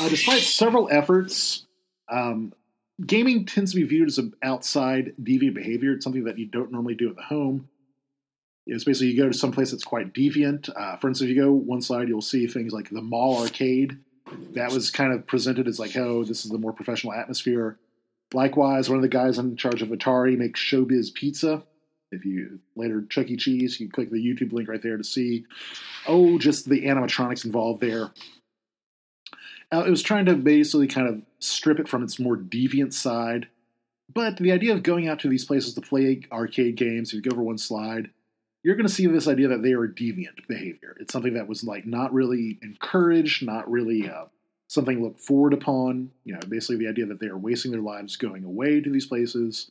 Uh, 0.00 0.08
despite 0.08 0.42
several 0.42 0.88
efforts, 0.92 1.66
um, 2.08 2.52
gaming 3.04 3.46
tends 3.46 3.72
to 3.72 3.76
be 3.76 3.84
viewed 3.84 4.08
as 4.08 4.18
an 4.18 4.34
outside 4.42 5.14
deviant 5.22 5.54
behavior. 5.54 5.92
It's 5.92 6.04
something 6.04 6.24
that 6.24 6.38
you 6.38 6.46
don't 6.46 6.72
normally 6.72 6.94
do 6.94 7.08
at 7.10 7.16
the 7.16 7.22
home. 7.22 7.68
It's 8.66 8.84
basically 8.84 9.08
you 9.08 9.22
go 9.22 9.28
to 9.28 9.38
some 9.38 9.52
place 9.52 9.70
that's 9.70 9.84
quite 9.84 10.12
deviant. 10.12 10.68
Uh, 10.76 10.96
for 10.96 11.08
instance, 11.08 11.30
if 11.30 11.36
you 11.36 11.42
go 11.42 11.52
one 11.52 11.80
side, 11.80 12.08
you'll 12.08 12.20
see 12.20 12.46
things 12.46 12.72
like 12.72 12.90
the 12.90 13.00
mall 13.00 13.40
arcade. 13.40 13.98
That 14.52 14.72
was 14.72 14.90
kind 14.90 15.12
of 15.12 15.26
presented 15.26 15.66
as 15.66 15.78
like, 15.78 15.96
oh, 15.96 16.22
this 16.22 16.44
is 16.44 16.50
the 16.50 16.58
more 16.58 16.72
professional 16.72 17.14
atmosphere. 17.14 17.78
Likewise, 18.34 18.90
one 18.90 18.98
of 18.98 19.02
the 19.02 19.08
guys 19.08 19.38
in 19.38 19.56
charge 19.56 19.80
of 19.80 19.88
Atari 19.88 20.36
makes 20.36 20.60
Showbiz 20.60 21.14
Pizza. 21.14 21.62
If 22.10 22.26
you 22.26 22.58
later 22.76 23.04
Chuck 23.08 23.28
E. 23.28 23.36
Cheese, 23.36 23.80
you 23.80 23.88
click 23.88 24.10
the 24.10 24.16
YouTube 24.16 24.52
link 24.52 24.68
right 24.68 24.82
there 24.82 24.98
to 24.98 25.04
see, 25.04 25.46
oh, 26.06 26.38
just 26.38 26.68
the 26.68 26.84
animatronics 26.84 27.46
involved 27.46 27.80
there. 27.80 28.10
Uh, 29.72 29.84
it 29.86 29.90
was 29.90 30.02
trying 30.02 30.26
to 30.26 30.34
basically 30.34 30.88
kind 30.88 31.08
of 31.08 31.22
strip 31.38 31.78
it 31.78 31.88
from 31.88 32.02
its 32.02 32.18
more 32.18 32.36
deviant 32.36 32.92
side. 32.92 33.48
But 34.12 34.38
the 34.38 34.52
idea 34.52 34.72
of 34.72 34.82
going 34.82 35.08
out 35.08 35.20
to 35.20 35.28
these 35.28 35.44
places 35.44 35.74
to 35.74 35.80
play 35.80 36.22
arcade 36.32 36.76
games, 36.76 37.10
if 37.10 37.14
you 37.14 37.22
go 37.22 37.34
over 37.34 37.42
one 37.42 37.58
slide, 37.58 38.10
you're 38.62 38.74
going 38.74 38.86
to 38.86 38.92
see 38.92 39.06
this 39.06 39.28
idea 39.28 39.48
that 39.48 39.62
they 39.62 39.72
are 39.72 39.86
deviant 39.86 40.46
behavior. 40.48 40.96
It's 40.98 41.12
something 41.12 41.34
that 41.34 41.48
was 41.48 41.62
like 41.62 41.86
not 41.86 42.12
really 42.12 42.58
encouraged, 42.62 43.44
not 43.44 43.70
really 43.70 44.08
uh, 44.08 44.24
something 44.66 45.02
looked 45.02 45.20
forward 45.20 45.52
upon. 45.52 46.10
You 46.24 46.34
know, 46.34 46.40
basically 46.48 46.76
the 46.76 46.88
idea 46.88 47.06
that 47.06 47.20
they 47.20 47.26
are 47.28 47.38
wasting 47.38 47.70
their 47.70 47.80
lives 47.80 48.16
going 48.16 48.44
away 48.44 48.80
to 48.80 48.90
these 48.90 49.06
places. 49.06 49.70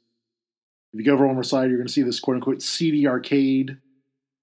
If 0.93 0.99
you 0.99 1.05
go 1.05 1.13
over 1.13 1.25
one 1.25 1.35
more 1.35 1.43
side, 1.43 1.69
you're 1.69 1.77
going 1.77 1.87
to 1.87 1.93
see 1.93 2.03
this 2.03 2.19
quote 2.19 2.35
unquote 2.35 2.61
seedy 2.61 3.07
arcade 3.07 3.77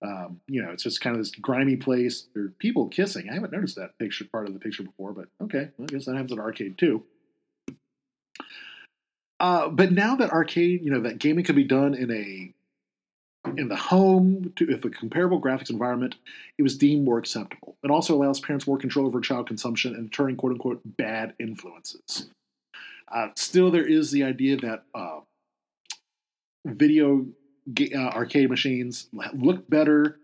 um, 0.04 0.40
you 0.46 0.62
know, 0.62 0.70
it's 0.70 0.82
just 0.82 1.00
kind 1.00 1.16
of 1.16 1.20
this 1.20 1.30
grimy 1.30 1.76
place. 1.76 2.26
There 2.34 2.44
are 2.44 2.48
people 2.58 2.88
kissing. 2.88 3.28
I 3.30 3.34
haven't 3.34 3.52
noticed 3.52 3.76
that 3.76 3.98
picture 3.98 4.24
part 4.24 4.46
of 4.46 4.52
the 4.52 4.60
picture 4.60 4.82
before, 4.82 5.12
but 5.12 5.28
okay, 5.42 5.70
well, 5.78 5.88
I 5.88 5.92
guess 5.92 6.04
that 6.04 6.14
happens 6.14 6.32
at 6.32 6.38
arcade 6.38 6.76
too. 6.76 7.04
Uh, 9.44 9.68
but 9.68 9.92
now 9.92 10.16
that 10.16 10.30
arcade, 10.30 10.82
you 10.82 10.90
know, 10.90 11.00
that 11.00 11.18
gaming 11.18 11.44
could 11.44 11.54
be 11.54 11.64
done 11.64 11.92
in 11.94 12.10
a 12.10 12.50
in 13.58 13.68
the 13.68 13.76
home 13.76 14.54
to, 14.56 14.64
with 14.64 14.82
a 14.86 14.88
comparable 14.88 15.38
graphics 15.38 15.68
environment, 15.68 16.14
it 16.56 16.62
was 16.62 16.78
deemed 16.78 17.04
more 17.04 17.18
acceptable. 17.18 17.76
It 17.84 17.90
also 17.90 18.16
allows 18.16 18.40
parents 18.40 18.66
more 18.66 18.78
control 18.78 19.06
over 19.06 19.20
child 19.20 19.46
consumption 19.46 19.94
and 19.94 20.10
deterring 20.10 20.36
quote 20.36 20.52
unquote 20.52 20.80
bad 20.96 21.34
influences. 21.38 22.30
Uh, 23.14 23.28
still, 23.36 23.70
there 23.70 23.86
is 23.86 24.10
the 24.10 24.24
idea 24.24 24.56
that 24.56 24.84
uh, 24.94 25.20
video 26.64 27.26
uh, 27.94 27.98
arcade 27.98 28.48
machines 28.48 29.08
look 29.34 29.68
better, 29.68 30.20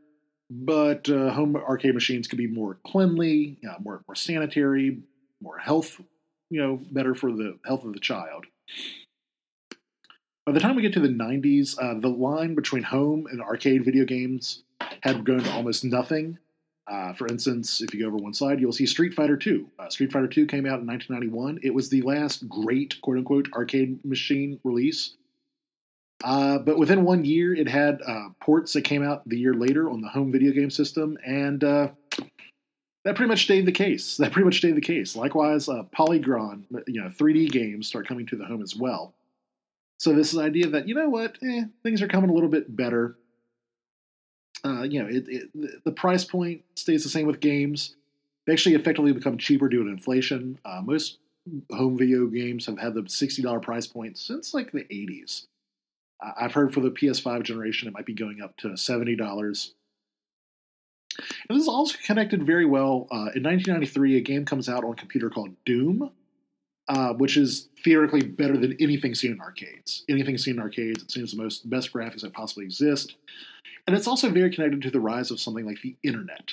but 0.48 1.10
uh, 1.10 1.28
home 1.32 1.56
arcade 1.56 1.92
machines 1.92 2.26
could 2.26 2.38
be 2.38 2.46
more 2.46 2.78
cleanly, 2.86 3.58
uh, 3.68 3.74
more 3.80 4.02
more 4.08 4.14
sanitary, 4.14 4.96
more 5.42 5.58
health, 5.58 6.00
you 6.48 6.58
know, 6.58 6.80
better 6.90 7.14
for 7.14 7.30
the 7.30 7.58
health 7.66 7.84
of 7.84 7.92
the 7.92 8.00
child. 8.00 8.46
By 10.50 10.54
the 10.54 10.58
time 10.58 10.74
we 10.74 10.82
get 10.82 10.92
to 10.94 11.00
the 11.00 11.06
90s, 11.06 11.78
uh, 11.80 12.00
the 12.00 12.08
line 12.08 12.56
between 12.56 12.82
home 12.82 13.28
and 13.30 13.40
arcade 13.40 13.84
video 13.84 14.04
games 14.04 14.64
had 15.02 15.24
grown 15.24 15.44
to 15.44 15.52
almost 15.52 15.84
nothing. 15.84 16.38
Uh, 16.88 17.12
for 17.12 17.28
instance, 17.28 17.80
if 17.80 17.94
you 17.94 18.00
go 18.00 18.08
over 18.08 18.16
one 18.16 18.34
side, 18.34 18.58
you'll 18.58 18.72
see 18.72 18.84
Street 18.84 19.14
Fighter 19.14 19.38
II. 19.46 19.66
Uh, 19.78 19.88
Street 19.90 20.10
Fighter 20.10 20.28
II 20.36 20.46
came 20.46 20.66
out 20.66 20.80
in 20.80 20.88
1991. 20.88 21.60
It 21.62 21.72
was 21.72 21.88
the 21.88 22.02
last 22.02 22.48
great 22.48 23.00
quote 23.00 23.18
unquote 23.18 23.48
arcade 23.54 24.04
machine 24.04 24.58
release 24.64 25.14
uh, 26.24 26.58
but 26.58 26.76
within 26.78 27.04
one 27.04 27.24
year, 27.24 27.54
it 27.54 27.68
had 27.68 28.00
uh, 28.04 28.30
ports 28.40 28.72
that 28.72 28.82
came 28.82 29.04
out 29.04 29.28
the 29.28 29.38
year 29.38 29.54
later 29.54 29.88
on 29.88 30.00
the 30.00 30.08
home 30.08 30.32
video 30.32 30.52
game 30.52 30.68
system, 30.68 31.16
and 31.24 31.62
uh, 31.62 31.88
that 33.04 33.14
pretty 33.14 33.28
much 33.28 33.44
stayed 33.44 33.66
the 33.66 33.72
case. 33.72 34.16
That 34.16 34.32
pretty 34.32 34.44
much 34.44 34.58
stayed 34.58 34.74
the 34.74 34.82
case. 34.82 35.14
Likewise, 35.14 35.68
uh, 35.68 35.84
Polygon, 35.92 36.66
you 36.88 37.00
know, 37.00 37.08
3D 37.08 37.52
games 37.52 37.86
start 37.86 38.06
coming 38.06 38.26
to 38.26 38.36
the 38.36 38.44
home 38.44 38.62
as 38.62 38.76
well. 38.76 39.14
So 40.00 40.14
this 40.14 40.34
idea 40.34 40.66
that 40.68 40.88
you 40.88 40.94
know 40.94 41.10
what, 41.10 41.36
eh, 41.42 41.64
things 41.82 42.00
are 42.00 42.08
coming 42.08 42.30
a 42.30 42.32
little 42.32 42.48
bit 42.48 42.74
better. 42.74 43.18
Uh, 44.64 44.82
you 44.82 45.02
know, 45.02 45.06
it, 45.06 45.24
it, 45.28 45.84
the 45.84 45.92
price 45.92 46.24
point 46.24 46.62
stays 46.74 47.02
the 47.02 47.10
same 47.10 47.26
with 47.26 47.38
games. 47.38 47.96
They 48.46 48.54
actually 48.54 48.76
effectively 48.76 49.12
become 49.12 49.36
cheaper 49.36 49.68
due 49.68 49.84
to 49.84 49.90
inflation. 49.90 50.58
Uh, 50.64 50.80
most 50.82 51.18
home 51.70 51.98
video 51.98 52.26
games 52.28 52.64
have 52.64 52.78
had 52.78 52.94
the 52.94 53.02
$60 53.02 53.62
price 53.62 53.86
point 53.86 54.16
since 54.16 54.54
like 54.54 54.72
the 54.72 54.84
80s. 54.84 55.46
I've 56.22 56.54
heard 56.54 56.72
for 56.72 56.80
the 56.80 56.90
PS5 56.90 57.42
generation, 57.42 57.86
it 57.86 57.92
might 57.92 58.06
be 58.06 58.14
going 58.14 58.40
up 58.40 58.56
to 58.58 58.68
$70. 58.68 59.70
And 61.18 61.28
this 61.50 61.62
is 61.62 61.68
also 61.68 61.98
connected 62.06 62.42
very 62.42 62.64
well. 62.64 63.06
Uh, 63.10 63.36
in 63.36 63.42
1993, 63.42 64.16
a 64.16 64.20
game 64.22 64.46
comes 64.46 64.66
out 64.66 64.82
on 64.82 64.94
computer 64.94 65.28
called 65.28 65.50
Doom, 65.66 66.10
uh, 66.90 67.12
which 67.14 67.36
is 67.36 67.68
theoretically 67.84 68.26
better 68.26 68.56
than 68.56 68.76
anything 68.80 69.14
seen 69.14 69.30
in 69.30 69.40
arcades. 69.40 70.04
Anything 70.08 70.36
seen 70.36 70.56
in 70.56 70.60
arcades, 70.60 71.04
it 71.04 71.10
seems 71.10 71.30
the 71.30 71.40
most 71.40 71.70
best 71.70 71.92
graphics 71.92 72.22
that 72.22 72.32
possibly 72.32 72.64
exist. 72.64 73.14
And 73.86 73.96
it's 73.96 74.08
also 74.08 74.28
very 74.28 74.50
connected 74.50 74.82
to 74.82 74.90
the 74.90 74.98
rise 74.98 75.30
of 75.30 75.38
something 75.38 75.64
like 75.64 75.80
the 75.82 75.94
internet. 76.02 76.50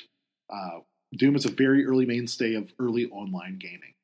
Uh, 0.47 0.81
Doom 1.15 1.35
is 1.35 1.45
a 1.45 1.51
very 1.51 1.87
early 1.87 2.05
mainstay 2.05 2.53
of 2.53 2.71
early 2.77 3.07
online 3.07 3.57
gaming. 3.57 3.95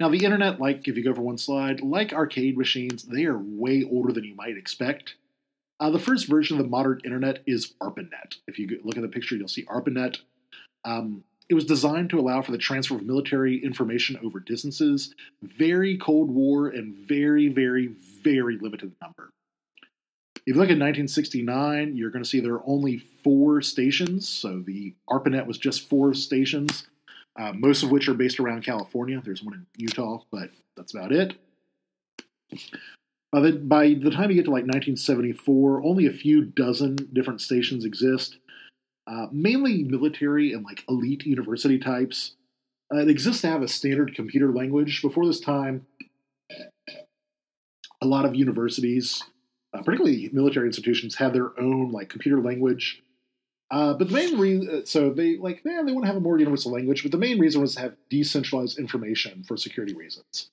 Now, 0.00 0.08
the 0.08 0.24
internet, 0.24 0.58
like 0.58 0.88
if 0.88 0.96
you 0.96 1.04
go 1.04 1.14
for 1.14 1.22
one 1.22 1.38
slide, 1.38 1.80
like 1.80 2.12
arcade 2.12 2.58
machines, 2.58 3.04
they 3.04 3.24
are 3.26 3.38
way 3.38 3.84
older 3.88 4.12
than 4.12 4.24
you 4.24 4.34
might 4.34 4.56
expect. 4.56 5.14
Uh, 5.78 5.90
the 5.90 6.00
first 6.00 6.26
version 6.26 6.58
of 6.58 6.64
the 6.64 6.68
modern 6.68 7.00
internet 7.04 7.44
is 7.46 7.74
ARPANET. 7.80 8.38
If 8.48 8.58
you 8.58 8.80
look 8.82 8.96
at 8.96 9.02
the 9.02 9.08
picture, 9.08 9.36
you'll 9.36 9.46
see 9.46 9.64
ARPANET. 9.66 10.18
Um, 10.84 11.22
it 11.52 11.54
was 11.54 11.64
designed 11.64 12.10
to 12.10 12.18
allow 12.18 12.42
for 12.42 12.50
the 12.50 12.58
transfer 12.58 12.96
of 12.96 13.04
military 13.04 13.62
information 13.62 14.18
over 14.24 14.40
distances, 14.40 15.14
very 15.42 15.96
Cold 15.96 16.30
War 16.30 16.68
and 16.68 16.94
very, 16.94 17.48
very, 17.48 17.94
very 18.22 18.58
limited 18.58 18.92
number. 19.00 19.30
If 20.44 20.54
you 20.54 20.54
look 20.54 20.70
at 20.70 20.80
1969, 20.80 21.96
you're 21.96 22.10
going 22.10 22.24
to 22.24 22.28
see 22.28 22.40
there 22.40 22.54
are 22.54 22.66
only 22.66 22.98
four 23.22 23.62
stations. 23.62 24.28
So 24.28 24.60
the 24.66 24.94
ARPANET 25.08 25.46
was 25.46 25.58
just 25.58 25.88
four 25.88 26.14
stations 26.14 26.88
uh, 27.38 27.52
most 27.54 27.82
of 27.82 27.90
which 27.90 28.08
are 28.08 28.14
based 28.14 28.40
around 28.40 28.64
California. 28.64 29.20
There's 29.24 29.42
one 29.42 29.54
in 29.54 29.66
Utah, 29.76 30.18
but 30.30 30.50
that's 30.76 30.94
about 30.94 31.12
it. 31.12 31.34
By 33.30 33.40
the, 33.40 33.52
by 33.52 33.94
the 33.94 34.10
time 34.10 34.28
you 34.28 34.36
get 34.36 34.44
to 34.44 34.50
like 34.50 34.64
1974, 34.64 35.82
only 35.82 36.06
a 36.06 36.12
few 36.12 36.44
dozen 36.44 37.08
different 37.12 37.40
stations 37.40 37.84
exist, 37.84 38.36
uh, 39.06 39.26
mainly 39.30 39.84
military 39.84 40.52
and 40.52 40.64
like 40.64 40.84
elite 40.88 41.26
university 41.26 41.78
types. 41.78 42.34
Uh, 42.92 42.98
it 42.98 43.08
exists 43.08 43.42
to 43.42 43.48
have 43.48 43.62
a 43.62 43.68
standard 43.68 44.14
computer 44.14 44.52
language. 44.52 45.02
Before 45.02 45.26
this 45.26 45.40
time, 45.40 45.86
a 48.00 48.06
lot 48.06 48.24
of 48.24 48.34
universities, 48.34 49.22
uh, 49.72 49.82
particularly 49.82 50.28
military 50.32 50.66
institutions, 50.66 51.14
had 51.14 51.32
their 51.32 51.58
own 51.58 51.90
like 51.92 52.08
computer 52.08 52.40
language 52.40 53.02
uh, 53.72 53.94
but 53.94 54.08
the 54.08 54.14
main 54.14 54.38
reason, 54.38 54.68
uh, 54.68 54.84
so 54.84 55.08
they 55.08 55.38
like, 55.38 55.64
man, 55.64 55.86
they 55.86 55.92
want 55.92 56.04
to 56.04 56.06
have 56.06 56.16
a 56.16 56.20
more 56.20 56.38
universal 56.38 56.70
language, 56.70 57.02
but 57.02 57.10
the 57.10 57.16
main 57.16 57.38
reason 57.38 57.62
was 57.62 57.74
to 57.74 57.80
have 57.80 57.96
decentralized 58.10 58.78
information 58.78 59.42
for 59.44 59.56
security 59.56 59.94
reasons. 59.94 60.50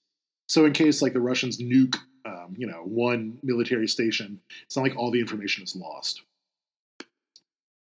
So 0.48 0.66
in 0.66 0.72
case 0.72 1.02
like 1.02 1.12
the 1.12 1.20
Russians 1.20 1.58
nuke, 1.58 1.98
um, 2.26 2.56
you 2.58 2.66
know, 2.66 2.82
one 2.86 3.38
military 3.44 3.90
station, 3.90 4.40
it's 4.64 4.78
not 4.78 4.84
like 4.84 4.96
all 4.96 5.12
the 5.12 5.20
information 5.20 5.66
is 5.66 5.76
lost. 5.76 6.22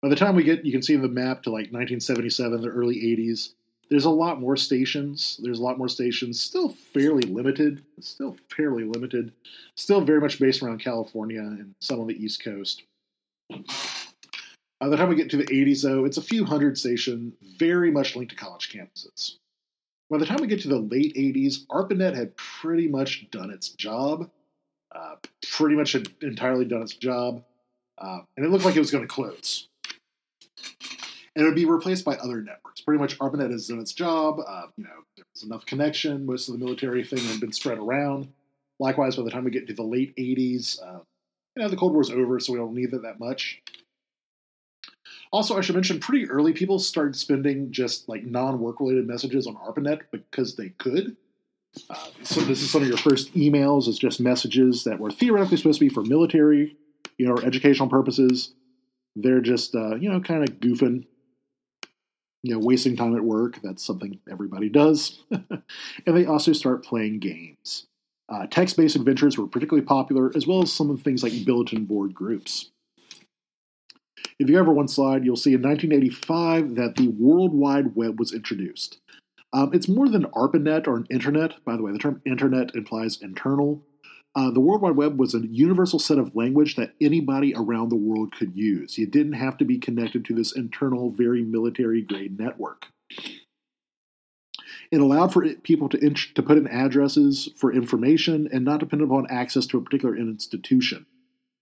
By 0.03 0.09
the 0.09 0.17
time 0.17 0.35
we 0.35 0.43
get, 0.43 0.65
you 0.65 0.73
can 0.73 0.81
see 0.81 0.93
in 0.93 1.01
the 1.01 1.07
map 1.07 1.43
to 1.43 1.49
like 1.49 1.71
1977, 1.71 2.61
the 2.61 2.67
early 2.67 2.97
80s, 2.97 3.53
there's 3.89 4.03
a 4.03 4.09
lot 4.09 4.41
more 4.41 4.57
stations. 4.57 5.39
There's 5.41 5.59
a 5.59 5.63
lot 5.63 5.77
more 5.77 5.87
stations, 5.87 6.41
still 6.41 6.75
fairly 6.93 7.23
limited, 7.23 7.85
still 8.01 8.35
fairly 8.53 8.83
limited, 8.83 9.31
still 9.75 10.01
very 10.01 10.19
much 10.19 10.41
based 10.41 10.61
around 10.61 10.79
California 10.79 11.39
and 11.39 11.73
some 11.79 12.01
on 12.01 12.07
the 12.07 12.21
East 12.21 12.43
Coast. 12.43 12.83
By 13.49 14.89
the 14.89 14.97
time 14.97 15.07
we 15.07 15.15
get 15.15 15.29
to 15.29 15.37
the 15.37 15.45
80s, 15.45 15.83
though, 15.83 16.03
it's 16.03 16.17
a 16.17 16.21
few 16.21 16.43
hundred 16.43 16.77
stations, 16.77 17.33
very 17.57 17.89
much 17.89 18.17
linked 18.17 18.31
to 18.31 18.35
college 18.35 18.73
campuses. 18.73 19.37
By 20.09 20.17
the 20.17 20.25
time 20.25 20.41
we 20.41 20.47
get 20.47 20.59
to 20.63 20.67
the 20.67 20.79
late 20.79 21.15
80s, 21.15 21.65
ARPANET 21.71 22.13
had 22.13 22.35
pretty 22.35 22.89
much 22.89 23.31
done 23.31 23.51
its 23.51 23.69
job, 23.69 24.29
uh, 24.93 25.15
pretty 25.49 25.75
much 25.75 25.93
had 25.93 26.09
entirely 26.21 26.65
done 26.65 26.81
its 26.81 26.93
job, 26.93 27.41
uh, 27.99 28.19
and 28.35 28.45
it 28.45 28.49
looked 28.49 28.65
like 28.65 28.75
it 28.75 28.79
was 28.79 28.91
going 28.91 29.05
to 29.05 29.07
close. 29.07 29.69
And 31.35 31.43
it 31.43 31.47
would 31.47 31.55
be 31.55 31.65
replaced 31.65 32.05
by 32.05 32.15
other 32.15 32.41
networks. 32.41 32.81
Pretty 32.81 32.99
much, 32.99 33.17
ARPANET 33.19 33.51
has 33.51 33.67
done 33.67 33.79
its 33.79 33.93
job. 33.93 34.39
Uh, 34.45 34.67
you 34.77 34.83
know, 34.83 34.89
there's 35.15 35.43
enough 35.43 35.65
connection. 35.65 36.25
Most 36.25 36.47
of 36.47 36.57
the 36.57 36.63
military 36.63 37.03
thing 37.03 37.19
had 37.19 37.39
been 37.39 37.51
spread 37.51 37.79
around. 37.79 38.31
Likewise, 38.79 39.15
by 39.15 39.23
the 39.23 39.31
time 39.31 39.43
we 39.43 39.51
get 39.51 39.67
to 39.67 39.73
the 39.73 39.83
late 39.83 40.15
80s, 40.15 40.81
uh, 40.81 40.99
you 41.55 41.63
know, 41.63 41.69
the 41.69 41.75
Cold 41.75 41.93
War's 41.93 42.09
over, 42.09 42.39
so 42.39 42.53
we 42.53 42.59
don't 42.59 42.73
need 42.73 42.93
it 42.93 43.01
that 43.03 43.19
much. 43.19 43.61
Also, 45.31 45.57
I 45.57 45.61
should 45.61 45.75
mention, 45.75 45.99
pretty 45.99 46.29
early 46.29 46.53
people 46.53 46.77
started 46.77 47.15
spending 47.15 47.71
just 47.71 48.07
like 48.07 48.23
non-work 48.23 48.79
related 48.79 49.07
messages 49.07 49.47
on 49.47 49.55
ARPANET 49.55 50.01
because 50.11 50.55
they 50.55 50.69
could. 50.69 51.15
Uh, 51.89 51.95
so 52.21 52.41
this 52.41 52.61
is 52.61 52.69
some 52.69 52.83
of 52.83 52.87
your 52.87 52.97
first 52.97 53.33
emails. 53.33 53.87
It's 53.87 53.97
just 53.97 54.19
messages 54.19 54.83
that 54.83 54.99
were 54.99 55.09
theoretically 55.09 55.57
supposed 55.57 55.79
to 55.79 55.85
be 55.85 55.93
for 55.93 56.03
military, 56.03 56.77
you 57.17 57.25
know, 57.25 57.33
or 57.33 57.43
educational 57.43 57.89
purposes. 57.89 58.53
They're 59.15 59.41
just, 59.41 59.75
uh, 59.75 59.95
you 59.95 60.09
know, 60.09 60.19
kind 60.19 60.47
of 60.47 60.59
goofing, 60.59 61.05
you 62.41 62.53
know, 62.53 62.59
wasting 62.59 62.95
time 62.95 63.15
at 63.15 63.23
work. 63.23 63.59
That's 63.61 63.85
something 63.85 64.19
everybody 64.29 64.69
does. 64.69 65.19
and 65.31 65.61
they 66.05 66.25
also 66.25 66.53
start 66.53 66.83
playing 66.83 67.19
games. 67.19 67.87
Uh, 68.29 68.47
text-based 68.47 68.95
adventures 68.95 69.37
were 69.37 69.47
particularly 69.47 69.85
popular, 69.85 70.31
as 70.35 70.47
well 70.47 70.63
as 70.63 70.71
some 70.73 70.89
of 70.89 70.97
the 70.97 71.03
things 71.03 71.23
like 71.23 71.45
bulletin 71.45 71.85
board 71.85 72.13
groups. 72.13 72.71
If 74.39 74.49
you 74.49 74.57
ever 74.57 74.73
one 74.73 74.87
slide, 74.87 75.23
you'll 75.23 75.35
see 75.35 75.53
in 75.53 75.61
1985 75.61 76.75
that 76.75 76.95
the 76.95 77.09
World 77.09 77.53
Wide 77.53 77.95
Web 77.95 78.19
was 78.19 78.33
introduced. 78.33 78.99
Um, 79.53 79.71
it's 79.73 79.87
more 79.87 80.09
than 80.09 80.25
ARPANET 80.33 80.87
or 80.87 80.97
an 80.97 81.07
internet. 81.11 81.63
By 81.63 81.77
the 81.77 81.83
way, 81.83 81.91
the 81.91 81.99
term 81.99 82.21
internet 82.25 82.73
implies 82.73 83.21
internal. 83.21 83.83
Uh, 84.35 84.49
the 84.49 84.59
World 84.59 84.81
Wide 84.81 84.95
Web 84.95 85.19
was 85.19 85.35
a 85.35 85.45
universal 85.47 85.99
set 85.99 86.17
of 86.17 86.35
language 86.35 86.75
that 86.75 86.93
anybody 86.99 87.53
around 87.55 87.89
the 87.89 87.95
world 87.95 88.33
could 88.33 88.55
use. 88.55 88.97
You 88.97 89.05
didn't 89.05 89.33
have 89.33 89.57
to 89.59 89.65
be 89.65 89.77
connected 89.77 90.25
to 90.25 90.33
this 90.33 90.55
internal, 90.55 91.11
very 91.11 91.43
military 91.43 92.01
grade 92.01 92.39
network. 92.39 92.87
It 94.91 95.01
allowed 95.01 95.33
for 95.33 95.47
people 95.63 95.87
to, 95.89 96.03
int- 96.03 96.35
to 96.35 96.41
put 96.41 96.57
in 96.57 96.67
addresses 96.67 97.49
for 97.57 97.73
information 97.73 98.49
and 98.51 98.65
not 98.65 98.79
depend 98.79 99.01
upon 99.03 99.27
access 99.29 99.65
to 99.67 99.77
a 99.77 99.81
particular 99.81 100.15
institution. 100.17 101.05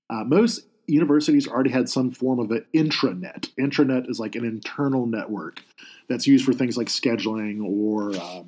Uh, 0.10 0.24
most 0.24 0.66
universities 0.88 1.48
already 1.48 1.70
had 1.70 1.90
some 1.90 2.12
form 2.12 2.40
of 2.40 2.52
an 2.52 2.66
intranet. 2.74 3.50
Intranet 3.60 4.10
is 4.10 4.20
like 4.20 4.36
an 4.36 4.46
internal 4.46 5.06
network 5.06 5.62
that's 6.10 6.28
used 6.28 6.46
for 6.46 6.54
things 6.54 6.78
like 6.78 6.88
scheduling 6.88 7.64
or 7.64 8.16
uh, 8.16 8.44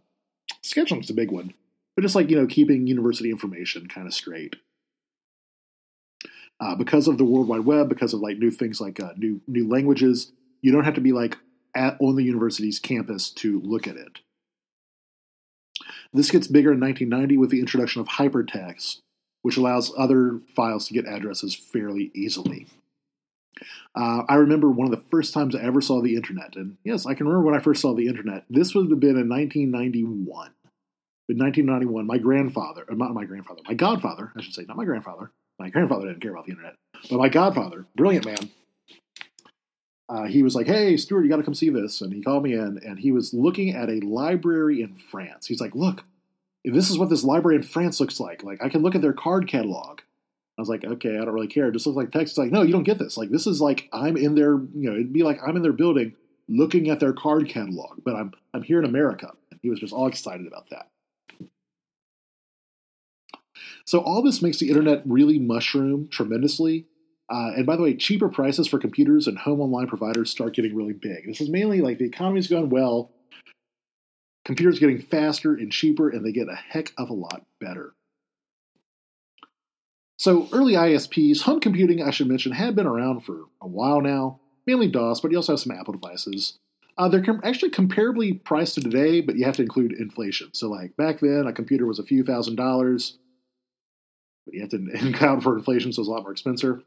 scheduling 0.63 1.01
is 1.01 1.09
a 1.09 1.13
big 1.13 1.31
one, 1.31 1.53
but 1.95 2.01
just 2.01 2.15
like 2.15 2.29
you 2.29 2.39
know 2.39 2.47
keeping 2.47 2.88
university 2.88 3.29
information 3.29 3.88
kind 3.88 4.08
of 4.08 4.13
straight. 4.13 4.56
Uh, 6.60 6.75
because 6.75 7.08
of 7.08 7.17
the 7.17 7.25
World 7.25 7.47
Wide 7.47 7.65
Web, 7.65 7.89
because 7.89 8.13
of 8.13 8.21
like 8.21 8.38
new 8.38 8.51
things 8.51 8.79
like 8.79 8.99
uh, 8.99 9.13
new 9.17 9.41
new 9.47 9.67
languages, 9.67 10.32
you 10.62 10.71
don't 10.71 10.86
have 10.86 10.95
to 10.95 11.01
be 11.01 11.12
like 11.12 11.38
at 11.75 11.97
on 11.99 12.15
the 12.15 12.23
university's 12.23 12.79
campus 12.79 13.29
to 13.32 13.60
look 13.62 13.88
at 13.88 13.97
it. 13.97 14.19
This 16.13 16.29
gets 16.29 16.47
bigger 16.47 16.71
in 16.71 16.79
1990 16.79 17.38
with 17.38 17.49
the 17.49 17.60
introduction 17.60 17.99
of 18.01 18.08
hypertext, 18.08 18.99
which 19.41 19.58
allows 19.58 19.91
other 19.97 20.39
files 20.56 20.88
to 20.88 20.93
get 20.93 21.08
addresses 21.08 21.56
fairly 21.56 22.12
easily. 22.13 22.67
Uh, 23.95 24.23
I 24.27 24.36
remember 24.36 24.69
one 24.69 24.91
of 24.91 24.91
the 24.91 25.06
first 25.10 25.34
times 25.34 25.56
I 25.56 25.62
ever 25.62 25.82
saw 25.82 26.01
the 26.01 26.15
internet, 26.15 26.56
and 26.56 26.77
yes, 26.84 27.06
I 27.06 27.13
can 27.13 27.27
remember 27.27 27.45
when 27.45 27.60
I 27.60 27.63
first 27.63 27.82
saw 27.82 27.93
the 27.93 28.08
internet. 28.08 28.45
This 28.49 28.73
would 28.73 28.89
have 28.89 28.99
been 28.99 29.17
in 29.17 29.29
1991. 29.29 30.51
In 31.29 31.38
1991, 31.38 32.05
my 32.05 32.17
grandfather, 32.17 32.86
not 32.89 33.13
my 33.13 33.23
grandfather, 33.23 33.62
my 33.65 33.73
godfather, 33.73 34.33
I 34.36 34.41
should 34.41 34.53
say, 34.53 34.65
not 34.67 34.77
my 34.77 34.86
grandfather. 34.86 35.31
My 35.57 35.69
grandfather 35.69 36.07
didn't 36.07 36.21
care 36.21 36.31
about 36.31 36.45
the 36.45 36.51
internet, 36.51 36.75
but 37.09 37.17
my 37.17 37.29
godfather, 37.29 37.86
brilliant 37.95 38.25
man, 38.25 38.49
uh, 40.09 40.25
he 40.25 40.43
was 40.43 40.55
like, 40.55 40.67
"Hey, 40.67 40.97
Stuart, 40.97 41.23
you 41.23 41.29
got 41.29 41.38
to 41.38 41.43
come 41.43 41.53
see 41.53 41.69
this." 41.69 42.01
And 42.01 42.13
he 42.13 42.21
called 42.21 42.43
me 42.43 42.53
in, 42.53 42.79
and 42.86 42.99
he 42.99 43.12
was 43.12 43.33
looking 43.33 43.73
at 43.73 43.89
a 43.89 43.99
library 44.01 44.81
in 44.81 44.95
France. 44.95 45.47
He's 45.47 45.62
like, 45.62 45.75
"Look, 45.75 46.03
this 46.65 46.89
is 46.89 46.97
what 46.97 47.09
this 47.09 47.23
library 47.23 47.55
in 47.55 47.63
France 47.63 47.99
looks 47.99 48.19
like. 48.19 48.43
Like, 48.43 48.62
I 48.62 48.69
can 48.69 48.81
look 48.81 48.95
at 48.95 49.01
their 49.01 49.13
card 49.13 49.47
catalog." 49.47 50.01
I 50.57 50.62
was 50.62 50.69
like, 50.69 50.83
"Okay, 50.83 51.17
I 51.17 51.25
don't 51.25 51.33
really 51.33 51.47
care. 51.47 51.69
It 51.69 51.73
just 51.73 51.88
looks 51.88 51.97
like 51.97 52.12
text." 52.12 52.33
He's 52.33 52.38
like, 52.38 52.51
"No, 52.51 52.62
you 52.62 52.73
don't 52.73 52.83
get 52.83 52.99
this. 52.99 53.17
Like, 53.17 53.29
this 53.29 53.47
is 53.47 53.62
like 53.62 53.89
I'm 53.93 54.17
in 54.17 54.36
their, 54.36 54.53
you 54.53 54.89
know, 54.89 54.93
it'd 54.93 55.13
be 55.13 55.23
like 55.23 55.39
I'm 55.45 55.55
in 55.55 55.63
their 55.63 55.73
building 55.73 56.13
looking 56.49 56.89
at 56.89 56.99
their 56.99 57.13
card 57.13 57.47
catalog, 57.47 58.03
but 58.03 58.15
I'm 58.15 58.33
I'm 58.53 58.63
here 58.63 58.79
in 58.79 58.86
America." 58.86 59.31
And 59.51 59.59
he 59.63 59.69
was 59.69 59.79
just 59.79 59.93
all 59.93 60.07
excited 60.07 60.45
about 60.45 60.69
that. 60.69 60.89
So 63.86 64.00
all 64.00 64.22
this 64.22 64.41
makes 64.41 64.60
the 64.60 64.69
internet 64.69 65.02
really 65.06 65.39
mushroom 65.39 66.08
tremendously. 66.10 66.88
Uh, 67.30 67.52
and 67.56 67.65
by 67.65 67.76
the 67.76 67.82
way, 67.82 67.96
cheaper 67.96 68.30
prices 68.30 68.67
for 68.67 68.80
computers 68.80 69.28
and 69.28 69.38
home 69.38 69.60
online 69.60 69.88
providers 69.88 70.30
start 70.30 70.54
getting 70.54 70.76
really 70.76 70.93
big. 70.93 71.26
This 71.26 71.41
is 71.41 71.50
mainly 71.50 71.82
like 71.82 71.98
the 71.98 72.06
economy's 72.06 72.48
going 72.48 72.69
well, 72.69 73.12
computers 74.46 74.80
getting 74.80 75.00
faster 75.00 75.54
and 75.54 75.72
cheaper, 75.72 76.10
and 76.10 76.26
they 76.26 76.32
get 76.32 76.50
a 76.50 76.56
heck 76.56 76.93
of 76.98 77.10
a 77.10 77.13
lot 77.13 77.46
better. 77.60 77.93
So 80.17 80.48
early 80.52 80.74
ISPs, 80.74 81.41
home 81.41 81.60
computing, 81.60 82.02
I 82.04 82.12
should 82.12 82.28
mention, 82.28 82.52
had 82.52 82.76
been 82.76 82.88
around 82.88 83.22
for 83.22 83.46
a 83.62 83.67
while 83.67 84.00
now, 84.00 84.39
mainly 84.65 84.88
DOS, 84.88 85.19
but 85.19 85.32
you 85.32 85.38
also 85.38 85.54
have 85.54 85.60
some 85.60 85.76
Apple 85.78 85.93
devices. 85.93 86.60
Uh, 86.98 87.10
they're 87.10 87.24
com- 87.24 87.41
actually 87.43 87.72
comparably 87.72 88.41
priced 88.43 88.76
to 88.76 88.82
today, 88.82 89.19
but 89.19 89.36
you 89.36 89.46
have 89.46 89.56
to 89.56 89.63
include 89.63 89.93
inflation. 89.93 90.50
So, 90.54 90.69
like 90.69 90.96
back 90.96 91.19
then, 91.19 91.48
a 91.48 91.54
computer 91.54 91.88
was 91.88 92.00
a 92.00 92.04
few 92.04 92.24
thousand 92.24 92.56
dollars, 92.56 93.17
you 94.51 94.62
have 94.62 94.69
to 94.69 95.10
account 95.10 95.43
for 95.43 95.58
inflation, 95.58 95.93
so 95.93 96.01
it's 96.01 96.10
a 96.10 96.12
lot 96.12 96.23
more 96.23 96.32
expensive. 96.32 96.84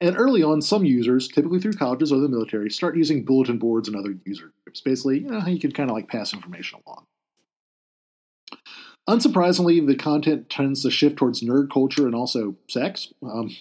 And 0.00 0.16
early 0.16 0.42
on, 0.42 0.60
some 0.60 0.84
users, 0.84 1.28
typically 1.28 1.60
through 1.60 1.74
colleges 1.74 2.12
or 2.12 2.20
the 2.20 2.28
military, 2.28 2.70
start 2.70 2.96
using 2.96 3.24
bulletin 3.24 3.58
boards 3.58 3.88
and 3.88 3.96
other 3.96 4.16
user 4.24 4.52
groups. 4.64 4.80
Basically, 4.80 5.20
you 5.20 5.30
know, 5.30 5.46
you 5.46 5.60
can 5.60 5.72
kind 5.72 5.88
of 5.88 5.94
like 5.94 6.08
pass 6.08 6.34
information 6.34 6.80
along. 6.86 7.06
Unsurprisingly, 9.08 9.86
the 9.86 9.94
content 9.94 10.48
tends 10.48 10.82
to 10.82 10.90
shift 10.90 11.16
towards 11.16 11.42
nerd 11.42 11.70
culture 11.70 12.06
and 12.06 12.14
also 12.14 12.56
sex. 12.68 13.12
Um, 13.22 13.54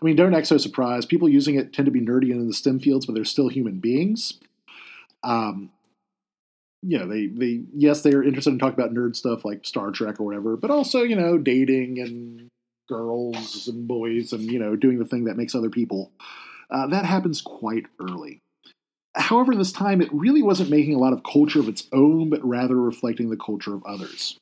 I 0.00 0.04
mean, 0.04 0.16
don't 0.16 0.34
act 0.34 0.46
so 0.46 0.58
surprised. 0.58 1.08
People 1.08 1.28
using 1.28 1.56
it 1.56 1.72
tend 1.72 1.86
to 1.86 1.92
be 1.92 2.00
nerdy 2.00 2.30
in 2.30 2.46
the 2.46 2.54
STEM 2.54 2.80
fields, 2.80 3.06
but 3.06 3.14
they're 3.14 3.24
still 3.24 3.48
human 3.48 3.80
beings. 3.80 4.38
Um, 5.24 5.70
you 6.86 6.98
know, 6.98 7.06
they, 7.06 7.26
they 7.26 7.62
yes, 7.74 8.02
they 8.02 8.12
are 8.12 8.22
interested 8.22 8.50
in 8.50 8.58
talking 8.58 8.78
about 8.78 8.94
nerd 8.94 9.16
stuff 9.16 9.44
like 9.44 9.66
Star 9.66 9.90
Trek 9.90 10.20
or 10.20 10.24
whatever, 10.24 10.56
but 10.56 10.70
also, 10.70 11.02
you 11.02 11.16
know, 11.16 11.36
dating 11.36 11.98
and 11.98 12.48
girls 12.88 13.66
and 13.66 13.88
boys 13.88 14.32
and, 14.32 14.42
you 14.42 14.58
know, 14.58 14.76
doing 14.76 14.98
the 14.98 15.04
thing 15.04 15.24
that 15.24 15.36
makes 15.36 15.54
other 15.54 15.70
people. 15.70 16.12
Uh, 16.70 16.86
that 16.86 17.04
happens 17.04 17.40
quite 17.40 17.86
early. 18.00 18.40
However, 19.16 19.54
this 19.54 19.72
time 19.72 20.00
it 20.00 20.12
really 20.12 20.42
wasn't 20.42 20.70
making 20.70 20.94
a 20.94 20.98
lot 20.98 21.12
of 21.12 21.24
culture 21.24 21.58
of 21.58 21.68
its 21.68 21.88
own, 21.92 22.30
but 22.30 22.44
rather 22.44 22.76
reflecting 22.76 23.30
the 23.30 23.36
culture 23.36 23.74
of 23.74 23.84
others. 23.84 24.38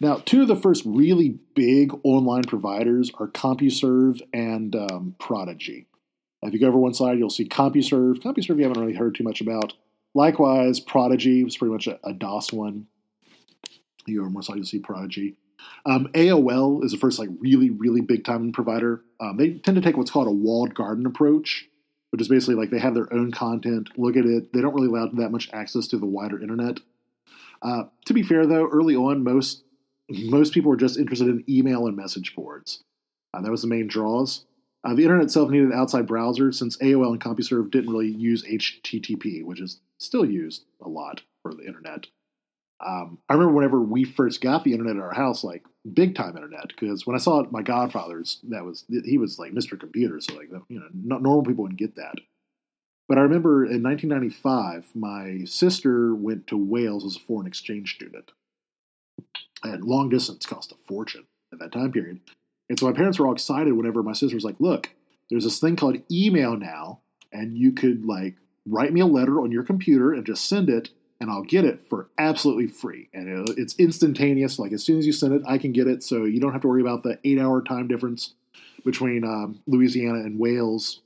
Now, 0.00 0.16
two 0.24 0.42
of 0.42 0.48
the 0.48 0.56
first 0.56 0.82
really 0.84 1.38
big 1.54 1.92
online 2.04 2.44
providers 2.44 3.10
are 3.18 3.28
CompuServe 3.28 4.20
and 4.32 4.76
um, 4.76 5.14
Prodigy. 5.18 5.86
If 6.42 6.52
you 6.52 6.60
go 6.60 6.68
over 6.68 6.78
one 6.78 6.94
side, 6.94 7.18
you'll 7.18 7.30
see 7.30 7.48
CompuServe. 7.48 8.20
CompuServe 8.20 8.58
you 8.58 8.64
haven't 8.64 8.80
really 8.80 8.94
heard 8.94 9.14
too 9.14 9.24
much 9.24 9.40
about. 9.40 9.72
Likewise, 10.14 10.80
Prodigy 10.80 11.44
was 11.44 11.56
pretty 11.56 11.72
much 11.72 11.86
a, 11.86 11.98
a 12.04 12.12
DOS 12.12 12.52
one. 12.52 12.86
You 14.06 14.20
go 14.20 14.26
over 14.26 14.34
likely 14.34 14.56
you'll 14.56 14.66
see 14.66 14.78
Prodigy. 14.78 15.36
Um, 15.84 16.08
AOL 16.14 16.84
is 16.84 16.92
the 16.92 16.98
first 16.98 17.18
like 17.18 17.28
really 17.40 17.70
really 17.70 18.00
big 18.00 18.24
time 18.24 18.52
provider. 18.52 19.02
Um, 19.20 19.36
they 19.36 19.54
tend 19.54 19.76
to 19.76 19.80
take 19.80 19.96
what's 19.96 20.10
called 20.10 20.28
a 20.28 20.32
walled 20.32 20.74
garden 20.74 21.06
approach, 21.06 21.66
which 22.10 22.20
is 22.20 22.28
basically 22.28 22.54
like 22.54 22.70
they 22.70 22.78
have 22.78 22.94
their 22.94 23.12
own 23.12 23.32
content, 23.32 23.90
look 23.96 24.16
at 24.16 24.24
it. 24.24 24.52
They 24.52 24.60
don't 24.60 24.74
really 24.74 24.88
allow 24.88 25.06
that 25.06 25.30
much 25.30 25.50
access 25.52 25.86
to 25.88 25.98
the 25.98 26.06
wider 26.06 26.40
internet. 26.40 26.80
Uh, 27.60 27.84
to 28.06 28.14
be 28.14 28.22
fair 28.22 28.46
though, 28.46 28.68
early 28.68 28.96
on 28.96 29.24
most 29.24 29.62
most 30.10 30.54
people 30.54 30.70
were 30.70 30.76
just 30.76 30.98
interested 30.98 31.28
in 31.28 31.44
email 31.48 31.86
and 31.86 31.96
message 31.96 32.34
boards. 32.34 32.82
Uh, 33.34 33.42
that 33.42 33.50
was 33.50 33.62
the 33.62 33.68
main 33.68 33.88
draws. 33.88 34.44
Uh, 34.84 34.94
the 34.94 35.02
internet 35.02 35.24
itself 35.24 35.50
needed 35.50 35.68
an 35.68 35.78
outside 35.78 36.06
browser 36.06 36.52
since 36.52 36.76
AOL 36.78 37.10
and 37.10 37.20
CompuServe 37.20 37.70
didn't 37.70 37.90
really 37.90 38.10
use 38.10 38.44
HTTP, 38.44 39.44
which 39.44 39.60
is 39.60 39.80
still 39.98 40.24
used 40.24 40.64
a 40.80 40.88
lot 40.88 41.22
for 41.42 41.52
the 41.52 41.66
internet. 41.66 42.06
Um, 42.84 43.18
I 43.28 43.34
remember 43.34 43.54
whenever 43.54 43.80
we 43.80 44.04
first 44.04 44.40
got 44.40 44.62
the 44.62 44.72
internet 44.72 44.96
at 44.96 45.02
our 45.02 45.14
house, 45.14 45.42
like 45.42 45.64
big 45.94 46.14
time 46.14 46.36
internet, 46.36 46.68
because 46.68 47.06
when 47.06 47.16
I 47.16 47.18
saw 47.18 47.40
it, 47.40 47.50
my 47.50 47.62
godfather's, 47.62 48.40
that 48.50 48.64
was 48.64 48.84
he 49.04 49.18
was 49.18 49.38
like 49.38 49.52
Mr. 49.52 49.78
Computer, 49.78 50.20
so 50.20 50.34
like 50.34 50.48
you 50.68 50.78
know, 50.78 51.18
normal 51.18 51.42
people 51.42 51.62
wouldn't 51.62 51.80
get 51.80 51.96
that. 51.96 52.14
But 53.08 53.18
I 53.18 53.22
remember 53.22 53.64
in 53.64 53.82
1995, 53.82 54.90
my 54.94 55.44
sister 55.44 56.14
went 56.14 56.46
to 56.48 56.56
Wales 56.56 57.04
as 57.04 57.16
a 57.16 57.20
foreign 57.20 57.48
exchange 57.48 57.96
student, 57.96 58.30
and 59.64 59.82
long 59.82 60.08
distance 60.08 60.46
cost 60.46 60.70
a 60.70 60.76
fortune 60.86 61.26
at 61.52 61.58
that 61.58 61.72
time 61.72 61.90
period. 61.90 62.20
And 62.68 62.78
so 62.78 62.86
my 62.86 62.92
parents 62.92 63.18
were 63.18 63.26
all 63.26 63.32
excited 63.32 63.72
whenever 63.72 64.02
my 64.02 64.12
sister 64.12 64.36
was 64.36 64.44
like, 64.44 64.60
"Look, 64.60 64.90
there's 65.30 65.44
this 65.44 65.60
thing 65.60 65.76
called 65.76 65.98
email 66.10 66.56
now, 66.56 67.00
and 67.32 67.56
you 67.56 67.72
could 67.72 68.04
like 68.04 68.36
write 68.66 68.92
me 68.92 69.00
a 69.00 69.06
letter 69.06 69.40
on 69.40 69.52
your 69.52 69.62
computer 69.62 70.12
and 70.12 70.26
just 70.26 70.48
send 70.48 70.68
it." 70.68 70.90
and 71.20 71.30
I'll 71.30 71.42
get 71.42 71.64
it 71.64 71.82
for 71.88 72.08
absolutely 72.18 72.68
free. 72.68 73.08
And 73.12 73.48
it's 73.58 73.74
instantaneous. 73.76 74.58
Like 74.58 74.72
as 74.72 74.84
soon 74.84 74.98
as 74.98 75.06
you 75.06 75.12
send 75.12 75.34
it, 75.34 75.42
I 75.46 75.58
can 75.58 75.72
get 75.72 75.88
it. 75.88 76.02
So 76.02 76.24
you 76.24 76.40
don't 76.40 76.52
have 76.52 76.62
to 76.62 76.68
worry 76.68 76.80
about 76.80 77.02
the 77.02 77.18
eight 77.24 77.38
hour 77.40 77.62
time 77.62 77.88
difference 77.88 78.34
between 78.84 79.24
um, 79.24 79.60
Louisiana 79.66 80.20
and 80.20 80.38
Wales. 80.38 81.00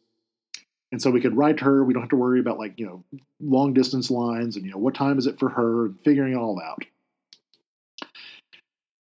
And 0.91 1.01
so 1.01 1.11
we 1.11 1.23
could 1.23 1.37
write 1.37 1.57
to 1.59 1.65
her. 1.65 1.85
We 1.85 1.95
don't 1.95 2.03
have 2.03 2.11
to 2.11 2.17
worry 2.17 2.41
about 2.41 2.59
like, 2.59 2.79
you 2.79 2.85
know, 2.85 3.05
long 3.41 3.73
distance 3.73 4.11
lines 4.11 4.57
and, 4.57 4.67
you 4.67 4.73
know, 4.73 4.79
what 4.79 4.95
time 4.95 5.19
is 5.19 5.27
it 5.27 5.39
for 5.39 5.49
her 5.49 5.87
and 5.87 6.01
figuring 6.01 6.35
it 6.35 6.37
all 6.37 6.61
out. 6.61 6.85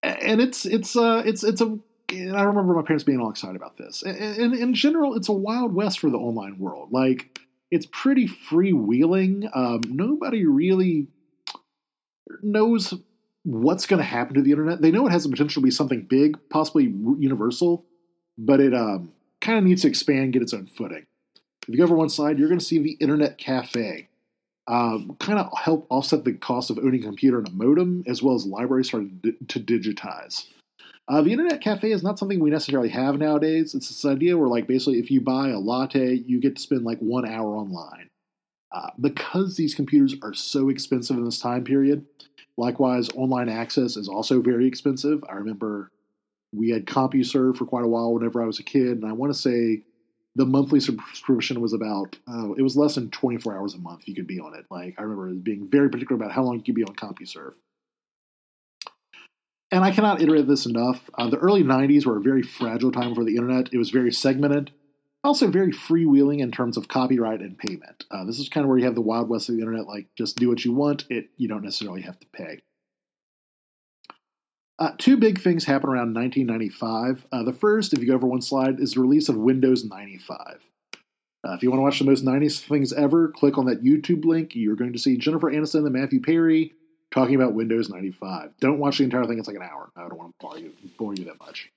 And 0.02 0.40
it's, 0.40 0.64
it's, 0.64 0.96
uh, 0.96 1.22
it's, 1.26 1.44
it's 1.44 1.60
a, 1.60 1.78
I 2.12 2.42
remember 2.42 2.74
my 2.74 2.82
parents 2.82 3.04
being 3.04 3.20
all 3.20 3.30
excited 3.30 3.56
about 3.56 3.76
this. 3.78 4.02
And, 4.02 4.16
and 4.16 4.54
in 4.54 4.74
general, 4.74 5.14
it's 5.14 5.28
a 5.28 5.32
wild 5.32 5.74
west 5.74 6.00
for 6.00 6.10
the 6.10 6.18
online 6.18 6.58
world. 6.58 6.92
Like, 6.92 7.40
it's 7.70 7.86
pretty 7.90 8.28
freewheeling. 8.28 9.48
Um, 9.56 9.80
nobody 9.88 10.44
really 10.44 11.08
knows 12.42 12.94
what's 13.44 13.86
going 13.86 13.98
to 13.98 14.04
happen 14.04 14.34
to 14.34 14.42
the 14.42 14.50
internet. 14.50 14.82
They 14.82 14.90
know 14.90 15.06
it 15.06 15.12
has 15.12 15.24
the 15.24 15.30
potential 15.30 15.62
to 15.62 15.64
be 15.64 15.70
something 15.70 16.02
big, 16.02 16.38
possibly 16.50 16.84
universal, 16.84 17.86
but 18.38 18.60
it 18.60 18.74
um, 18.74 19.12
kind 19.40 19.58
of 19.58 19.64
needs 19.64 19.82
to 19.82 19.88
expand, 19.88 20.32
get 20.32 20.42
its 20.42 20.54
own 20.54 20.66
footing. 20.66 21.06
If 21.62 21.68
you 21.68 21.78
go 21.78 21.84
over 21.84 21.96
one 21.96 22.08
side, 22.08 22.38
you're 22.38 22.48
going 22.48 22.58
to 22.60 22.64
see 22.64 22.78
the 22.78 22.92
Internet 22.92 23.38
Cafe. 23.38 24.08
Um, 24.68 25.16
kind 25.18 25.40
of 25.40 25.50
help 25.58 25.86
offset 25.90 26.24
the 26.24 26.34
cost 26.34 26.70
of 26.70 26.78
owning 26.78 27.02
a 27.02 27.06
computer 27.06 27.38
and 27.38 27.48
a 27.48 27.50
modem, 27.50 28.04
as 28.06 28.22
well 28.22 28.34
as 28.34 28.46
libraries 28.46 28.88
started 28.88 29.36
to 29.48 29.60
digitize. 29.60 30.46
Uh, 31.08 31.20
the 31.20 31.32
Internet 31.32 31.60
Cafe 31.60 31.90
is 31.90 32.02
not 32.02 32.18
something 32.18 32.38
we 32.38 32.50
necessarily 32.50 32.88
have 32.90 33.18
nowadays. 33.18 33.74
It's 33.74 33.88
this 33.88 34.04
idea 34.04 34.38
where, 34.38 34.48
like, 34.48 34.66
basically, 34.66 34.98
if 34.98 35.10
you 35.10 35.20
buy 35.20 35.48
a 35.48 35.58
latte, 35.58 36.14
you 36.14 36.40
get 36.40 36.56
to 36.56 36.62
spend 36.62 36.84
like 36.84 36.98
one 36.98 37.26
hour 37.26 37.56
online. 37.56 38.08
Uh, 38.70 38.90
because 39.00 39.56
these 39.56 39.74
computers 39.74 40.14
are 40.22 40.32
so 40.32 40.68
expensive 40.70 41.16
in 41.16 41.24
this 41.24 41.38
time 41.38 41.64
period, 41.64 42.06
likewise, 42.56 43.10
online 43.10 43.48
access 43.48 43.96
is 43.96 44.08
also 44.08 44.40
very 44.40 44.66
expensive. 44.66 45.22
I 45.28 45.34
remember 45.34 45.90
we 46.54 46.70
had 46.70 46.86
CompuServe 46.86 47.56
for 47.56 47.66
quite 47.66 47.84
a 47.84 47.88
while 47.88 48.14
whenever 48.14 48.42
I 48.42 48.46
was 48.46 48.58
a 48.58 48.62
kid, 48.62 48.92
and 48.92 49.04
I 49.04 49.12
want 49.12 49.32
to 49.32 49.38
say 49.38 49.82
the 50.36 50.46
monthly 50.46 50.80
subscription 50.80 51.60
was 51.60 51.74
about 51.74 52.16
uh, 52.26 52.52
it 52.52 52.62
was 52.62 52.76
less 52.76 52.94
than 52.94 53.10
24 53.10 53.56
hours 53.56 53.74
a 53.74 53.78
month 53.78 54.08
you 54.08 54.14
could 54.14 54.26
be 54.26 54.40
on 54.40 54.54
it. 54.54 54.64
Like 54.70 54.94
I 54.98 55.02
remember 55.02 55.28
being 55.34 55.68
very 55.68 55.90
particular 55.90 56.20
about 56.20 56.32
how 56.32 56.42
long 56.42 56.56
you 56.56 56.62
could 56.62 56.74
be 56.74 56.84
on 56.84 56.94
CompuServe. 56.94 57.54
And 59.72 59.84
I 59.84 59.90
cannot 59.90 60.20
iterate 60.20 60.46
this 60.46 60.66
enough. 60.66 61.08
Uh, 61.14 61.30
the 61.30 61.38
early 61.38 61.64
90s 61.64 62.04
were 62.04 62.18
a 62.18 62.22
very 62.22 62.42
fragile 62.42 62.92
time 62.92 63.14
for 63.14 63.24
the 63.24 63.36
internet. 63.36 63.72
It 63.72 63.78
was 63.78 63.88
very 63.88 64.12
segmented, 64.12 64.70
also 65.24 65.48
very 65.48 65.72
freewheeling 65.72 66.40
in 66.40 66.52
terms 66.52 66.76
of 66.76 66.88
copyright 66.88 67.40
and 67.40 67.56
payment. 67.56 68.04
Uh, 68.10 68.24
this 68.24 68.38
is 68.38 68.50
kind 68.50 68.64
of 68.64 68.68
where 68.68 68.78
you 68.78 68.84
have 68.84 68.94
the 68.94 69.00
wild 69.00 69.30
west 69.30 69.48
of 69.48 69.54
the 69.54 69.62
internet. 69.62 69.86
Like 69.86 70.08
just 70.14 70.36
do 70.36 70.50
what 70.50 70.66
you 70.66 70.74
want. 70.74 71.06
It 71.08 71.30
you 71.38 71.48
don't 71.48 71.64
necessarily 71.64 72.02
have 72.02 72.20
to 72.20 72.26
pay. 72.26 72.60
Uh, 74.78 74.90
two 74.98 75.16
big 75.16 75.40
things 75.40 75.64
happen 75.64 75.88
around 75.88 76.14
1995. 76.14 77.26
Uh, 77.32 77.42
the 77.42 77.52
first, 77.52 77.94
if 77.94 78.00
you 78.00 78.06
go 78.08 78.14
over 78.14 78.26
one 78.26 78.42
slide, 78.42 78.78
is 78.78 78.92
the 78.92 79.00
release 79.00 79.30
of 79.30 79.36
Windows 79.36 79.84
95. 79.84 80.66
Uh, 81.44 81.52
if 81.52 81.62
you 81.62 81.70
want 81.70 81.78
to 81.78 81.82
watch 81.82 81.98
the 81.98 82.04
most 82.04 82.24
90s 82.24 82.60
things 82.60 82.92
ever, 82.92 83.28
click 83.28 83.56
on 83.56 83.64
that 83.66 83.82
YouTube 83.82 84.24
link. 84.24 84.54
You're 84.54 84.76
going 84.76 84.92
to 84.92 84.98
see 84.98 85.16
Jennifer 85.16 85.50
Aniston 85.50 85.86
and 85.86 85.92
Matthew 85.92 86.20
Perry 86.20 86.72
talking 87.12 87.34
about 87.34 87.54
Windows 87.54 87.88
95. 87.88 88.52
Don't 88.60 88.78
watch 88.78 88.98
the 88.98 89.04
entire 89.04 89.24
thing, 89.26 89.38
it's 89.38 89.46
like 89.46 89.56
an 89.56 89.62
hour. 89.62 89.90
I 89.96 90.00
don't 90.00 90.18
want 90.18 90.34
to 90.38 90.46
bore 90.46 90.58
you, 90.58 90.72
bore 90.98 91.14
you 91.14 91.24
that 91.24 91.38
much. 91.40 91.70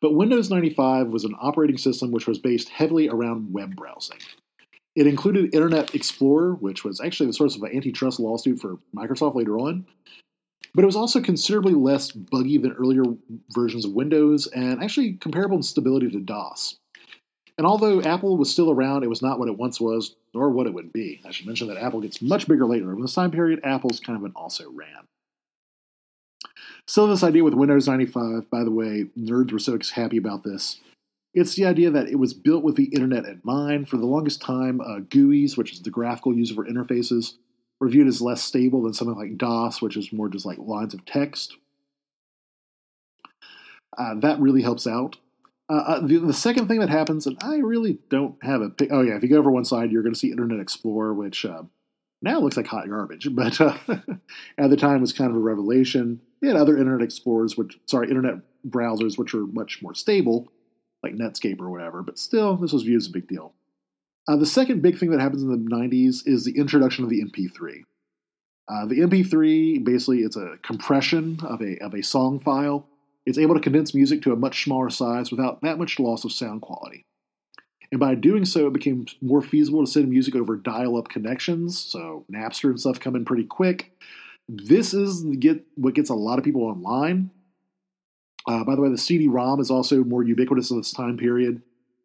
But 0.00 0.14
Windows 0.14 0.50
95 0.50 1.08
was 1.08 1.24
an 1.24 1.34
operating 1.40 1.78
system 1.78 2.12
which 2.12 2.26
was 2.26 2.38
based 2.38 2.68
heavily 2.68 3.08
around 3.08 3.52
web 3.52 3.74
browsing. 3.74 4.18
It 4.94 5.06
included 5.06 5.54
Internet 5.54 5.94
Explorer, 5.94 6.54
which 6.54 6.84
was 6.84 7.00
actually 7.00 7.26
the 7.26 7.32
source 7.34 7.56
of 7.56 7.62
an 7.62 7.74
antitrust 7.74 8.20
lawsuit 8.20 8.60
for 8.60 8.78
Microsoft 8.94 9.34
later 9.34 9.58
on, 9.58 9.86
but 10.74 10.82
it 10.82 10.86
was 10.86 10.96
also 10.96 11.20
considerably 11.20 11.74
less 11.74 12.12
buggy 12.12 12.58
than 12.58 12.72
earlier 12.72 13.02
versions 13.50 13.84
of 13.84 13.92
Windows 13.92 14.46
and 14.48 14.82
actually 14.82 15.14
comparable 15.14 15.56
in 15.56 15.62
stability 15.62 16.10
to 16.10 16.20
DOS. 16.20 16.76
And 17.58 17.66
although 17.66 18.02
Apple 18.02 18.36
was 18.36 18.50
still 18.50 18.70
around, 18.70 19.02
it 19.02 19.08
was 19.08 19.22
not 19.22 19.38
what 19.38 19.48
it 19.48 19.56
once 19.56 19.80
was, 19.80 20.14
nor 20.34 20.50
what 20.50 20.66
it 20.66 20.74
would 20.74 20.92
be. 20.92 21.22
I 21.26 21.30
should 21.30 21.46
mention 21.46 21.68
that 21.68 21.78
Apple 21.78 22.00
gets 22.00 22.20
much 22.20 22.46
bigger 22.46 22.66
later. 22.66 22.92
In 22.92 23.00
this 23.00 23.14
time 23.14 23.30
period, 23.30 23.60
Apple's 23.64 24.00
kind 24.00 24.18
of 24.18 24.24
an 24.24 24.32
also 24.36 24.70
ran. 24.70 25.06
So 26.86 27.06
this 27.06 27.22
idea 27.22 27.44
with 27.44 27.54
Windows 27.54 27.88
95, 27.88 28.50
by 28.50 28.62
the 28.62 28.70
way, 28.70 29.06
nerds 29.18 29.52
were 29.52 29.58
so 29.58 29.78
happy 29.94 30.18
about 30.18 30.44
this. 30.44 30.80
It's 31.34 31.54
the 31.54 31.66
idea 31.66 31.90
that 31.90 32.08
it 32.08 32.16
was 32.16 32.32
built 32.32 32.62
with 32.62 32.76
the 32.76 32.84
internet 32.84 33.24
in 33.24 33.40
mind. 33.42 33.88
For 33.88 33.96
the 33.96 34.06
longest 34.06 34.40
time, 34.40 34.80
uh, 34.80 35.00
GUIs, 35.00 35.56
which 35.56 35.72
is 35.72 35.82
the 35.82 35.90
graphical 35.90 36.34
user 36.34 36.54
interfaces, 36.54 37.34
were 37.80 37.88
viewed 37.88 38.06
as 38.06 38.22
less 38.22 38.42
stable 38.42 38.82
than 38.82 38.94
something 38.94 39.16
like 39.16 39.36
DOS, 39.36 39.82
which 39.82 39.96
is 39.96 40.12
more 40.12 40.28
just 40.28 40.46
like 40.46 40.58
lines 40.58 40.94
of 40.94 41.04
text. 41.04 41.56
Uh, 43.96 44.14
that 44.14 44.40
really 44.40 44.62
helps 44.62 44.86
out. 44.86 45.16
Uh, 45.68 45.74
uh, 45.74 46.00
the, 46.00 46.18
the, 46.18 46.32
second 46.32 46.68
thing 46.68 46.78
that 46.78 46.88
happens, 46.88 47.26
and 47.26 47.36
I 47.40 47.56
really 47.56 47.98
don't 48.08 48.36
have 48.44 48.60
a 48.60 48.70
pic- 48.70 48.92
oh 48.92 49.02
yeah, 49.02 49.16
if 49.16 49.22
you 49.22 49.28
go 49.28 49.38
over 49.38 49.50
one 49.50 49.64
side, 49.64 49.90
you're 49.90 50.02
going 50.02 50.14
to 50.14 50.18
see 50.18 50.30
Internet 50.30 50.60
Explorer, 50.60 51.12
which 51.12 51.44
uh, 51.44 51.62
now 52.22 52.38
looks 52.38 52.56
like 52.56 52.68
hot 52.68 52.88
garbage, 52.88 53.28
but 53.34 53.60
uh, 53.60 53.76
at 54.58 54.70
the 54.70 54.76
time 54.76 55.00
was 55.00 55.12
kind 55.12 55.30
of 55.30 55.36
a 55.36 55.40
revelation. 55.40 56.20
They 56.40 56.48
had 56.48 56.56
other 56.56 56.78
Internet 56.78 57.02
Explorers, 57.02 57.56
which 57.56 57.78
sorry, 57.86 58.08
Internet 58.08 58.36
browsers, 58.68 59.18
which 59.18 59.34
were 59.34 59.46
much 59.46 59.82
more 59.82 59.94
stable, 59.94 60.52
like 61.02 61.14
Netscape 61.14 61.60
or 61.60 61.70
whatever. 61.70 62.02
But 62.02 62.18
still, 62.18 62.56
this 62.56 62.72
was 62.72 62.84
viewed 62.84 63.02
as 63.02 63.08
a 63.08 63.12
big 63.12 63.26
deal. 63.26 63.52
Uh, 64.28 64.36
the 64.36 64.46
second 64.46 64.82
big 64.82 64.98
thing 64.98 65.10
that 65.10 65.20
happens 65.20 65.42
in 65.42 65.50
the 65.50 65.56
90s 65.56 66.26
is 66.26 66.44
the 66.44 66.56
introduction 66.56 67.04
of 67.04 67.10
the 67.10 67.22
MP3. 67.22 67.82
Uh, 68.68 68.86
the 68.86 68.98
MP3 69.00 69.84
basically 69.84 70.20
it's 70.20 70.36
a 70.36 70.56
compression 70.62 71.38
of 71.44 71.60
a 71.62 71.78
of 71.78 71.94
a 71.94 72.02
song 72.02 72.40
file 72.40 72.88
it's 73.26 73.38
able 73.38 73.54
to 73.54 73.60
condense 73.60 73.92
music 73.92 74.22
to 74.22 74.32
a 74.32 74.36
much 74.36 74.64
smaller 74.64 74.88
size 74.88 75.30
without 75.30 75.60
that 75.62 75.78
much 75.78 75.98
loss 75.98 76.24
of 76.24 76.32
sound 76.32 76.62
quality. 76.62 77.04
And 77.90 78.00
by 78.00 78.14
doing 78.14 78.44
so, 78.44 78.66
it 78.66 78.72
became 78.72 79.06
more 79.20 79.42
feasible 79.42 79.84
to 79.84 79.90
send 79.90 80.08
music 80.08 80.34
over 80.34 80.56
dial 80.56 80.96
up 80.96 81.08
connections, 81.08 81.78
so 81.78 82.24
Napster 82.32 82.70
and 82.70 82.80
stuff 82.80 83.00
come 83.00 83.14
in 83.14 83.24
pretty 83.24 83.44
quick. 83.44 83.92
This 84.48 84.94
is 84.94 85.22
get, 85.38 85.64
what 85.74 85.94
gets 85.94 86.10
a 86.10 86.14
lot 86.14 86.38
of 86.38 86.44
people 86.44 86.62
online. 86.62 87.30
Uh, 88.46 88.64
by 88.64 88.76
the 88.76 88.80
way, 88.80 88.88
the 88.88 88.98
CD 88.98 89.26
ROM 89.26 89.60
is 89.60 89.70
also 89.70 90.04
more 90.04 90.22
ubiquitous 90.22 90.70
in 90.70 90.78
this 90.78 90.92
time 90.92 91.16
period, 91.16 91.62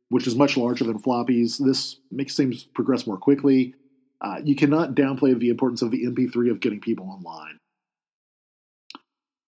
which 0.10 0.26
is 0.26 0.36
much 0.36 0.58
larger 0.58 0.84
than 0.84 1.00
floppies. 1.00 1.64
This 1.64 1.98
makes 2.12 2.36
things 2.36 2.64
progress 2.64 3.06
more 3.06 3.18
quickly. 3.18 3.76
Uh, 4.22 4.40
you 4.44 4.56
cannot 4.56 4.94
downplay 4.96 5.38
the 5.38 5.50
importance 5.50 5.82
of 5.82 5.92
the 5.92 6.06
MP3 6.06 6.50
of 6.52 6.60
getting 6.60 6.80
people 6.80 7.10
online. 7.10 7.58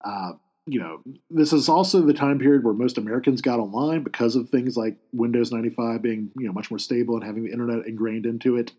Uh, 0.04 0.34
you 0.66 0.80
know, 0.80 1.02
this 1.30 1.52
is 1.52 1.68
also 1.68 2.02
the 2.02 2.14
time 2.14 2.40
period 2.40 2.64
where 2.64 2.74
most 2.74 2.98
Americans 2.98 3.42
got 3.42 3.60
online 3.60 4.04
because 4.04 4.36
of 4.36 4.50
things 4.50 4.78
like 4.78 4.98
Windows 5.12 5.52
95 5.52 6.02
being, 6.02 6.32
you 6.38 6.48
know, 6.48 6.54
much 6.54 6.72
more 6.72 6.80
stable 6.80 7.16
and 7.16 7.24
having 7.24 7.44
the 7.44 7.52
internet 7.52 7.86
ingrained 7.86 8.26
into 8.26 8.56
it. 8.56 8.72